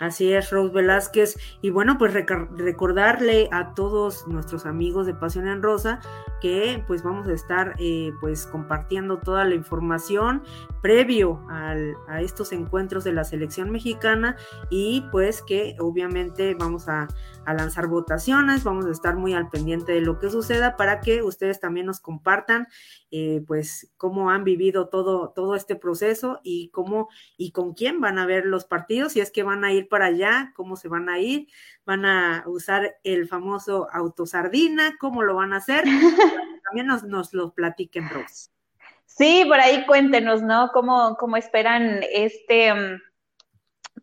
Así 0.00 0.32
es, 0.32 0.50
Rose 0.50 0.72
Velázquez. 0.72 1.36
Y 1.60 1.70
bueno, 1.70 1.96
pues 1.96 2.12
recordarle 2.12 3.48
a 3.52 3.72
todos 3.74 4.26
nuestros 4.26 4.66
amigos 4.66 5.06
de 5.06 5.14
Pasión 5.14 5.46
en 5.46 5.62
Rosa 5.62 6.00
que 6.42 6.82
pues 6.88 7.04
vamos 7.04 7.28
a 7.28 7.32
estar 7.32 7.76
eh, 7.78 8.10
pues 8.20 8.46
compartiendo 8.46 9.18
toda 9.18 9.44
la 9.44 9.54
información 9.54 10.42
previo 10.82 11.46
a 11.48 12.20
estos 12.20 12.50
encuentros 12.50 13.04
de 13.04 13.12
la 13.12 13.22
selección 13.22 13.70
mexicana 13.70 14.36
y 14.68 15.04
pues 15.12 15.40
que 15.40 15.76
obviamente 15.78 16.54
vamos 16.54 16.88
a, 16.88 17.06
lanzar 17.46 17.88
votaciones, 17.88 18.62
vamos 18.62 18.86
a 18.86 18.90
estar 18.90 19.16
muy 19.16 19.34
al 19.34 19.50
pendiente 19.50 19.92
de 19.92 20.00
lo 20.00 20.18
que 20.18 20.30
suceda 20.30 20.76
para 20.76 21.00
que 21.00 21.22
ustedes 21.22 21.58
también 21.58 21.86
nos 21.86 22.00
compartan 22.00 22.68
eh, 23.10 23.42
pues 23.46 23.92
cómo 23.96 24.30
han 24.30 24.44
vivido 24.44 24.88
todo, 24.88 25.30
todo 25.30 25.54
este 25.54 25.76
proceso 25.76 26.40
y 26.42 26.70
cómo 26.70 27.08
y 27.36 27.50
con 27.50 27.74
quién 27.74 28.00
van 28.00 28.18
a 28.18 28.26
ver 28.26 28.46
los 28.46 28.64
partidos, 28.64 29.12
si 29.12 29.20
es 29.20 29.30
que 29.30 29.42
van 29.42 29.64
a 29.64 29.72
ir 29.72 29.88
para 29.88 30.06
allá, 30.06 30.52
cómo 30.54 30.76
se 30.76 30.88
van 30.88 31.08
a 31.08 31.18
ir, 31.18 31.48
van 31.84 32.04
a 32.04 32.44
usar 32.46 32.96
el 33.02 33.28
famoso 33.28 33.88
autosardina, 33.92 34.96
cómo 34.98 35.22
lo 35.22 35.34
van 35.34 35.52
a 35.52 35.56
hacer, 35.56 35.84
también 36.64 36.86
nos, 36.86 37.04
nos 37.04 37.32
lo 37.32 37.52
platiquen, 37.52 38.08
Rose. 38.08 38.50
Sí, 39.06 39.44
por 39.46 39.60
ahí 39.60 39.84
cuéntenos, 39.86 40.42
¿no? 40.42 40.70
¿Cómo, 40.72 41.16
cómo 41.18 41.36
esperan 41.36 42.00
este, 42.10 42.72
mm, 42.72 43.00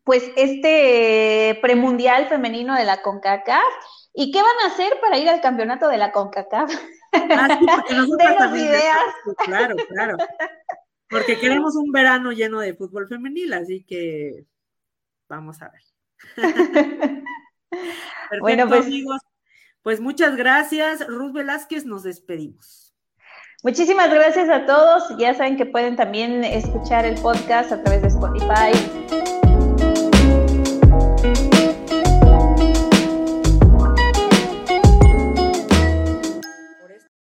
pues 0.04 0.32
este 0.36 1.58
premundial 1.62 2.28
femenino 2.28 2.76
de 2.76 2.86
la 2.86 3.02
CONCACAF? 3.02 3.64
¿Y 4.14 4.32
qué 4.32 4.42
van 4.42 4.52
a 4.64 4.74
hacer 4.74 4.94
para 5.02 5.18
ir 5.18 5.30
al 5.30 5.42
campeonato 5.42 5.88
de 5.88 5.98
la 5.98 6.12
CONCACAF? 6.12 6.72
Ah, 7.14 7.60
sí, 7.88 7.96
ideas. 8.60 9.00
Claro, 9.46 9.76
claro. 9.88 10.18
Porque 11.10 11.40
queremos 11.40 11.76
un 11.76 11.92
verano 11.92 12.32
lleno 12.32 12.60
de 12.60 12.76
fútbol 12.76 13.08
femenil, 13.08 13.54
así 13.54 13.84
que 13.84 14.46
vamos 15.28 15.60
a 15.62 15.70
ver. 15.70 15.82
Perfecto, 17.70 18.42
bueno, 18.42 18.68
pues, 18.68 18.86
amigos. 18.86 19.22
Pues 19.84 20.02
muchas 20.02 20.36
gracias. 20.36 21.06
Ruth 21.08 21.34
Velázquez, 21.34 21.86
nos 21.86 22.04
despedimos. 22.04 22.94
Muchísimas 23.64 24.10
gracias 24.10 24.50
a 24.50 24.66
todos. 24.66 25.18
Ya 25.18 25.34
saben 25.34 25.58
que 25.58 25.66
pueden 25.66 25.96
también 25.96 26.44
escuchar 26.44 27.06
el 27.06 27.20
podcast 27.22 27.72
a 27.72 27.84
través 27.84 28.02
de 28.02 28.08
Spotify, 28.08 29.39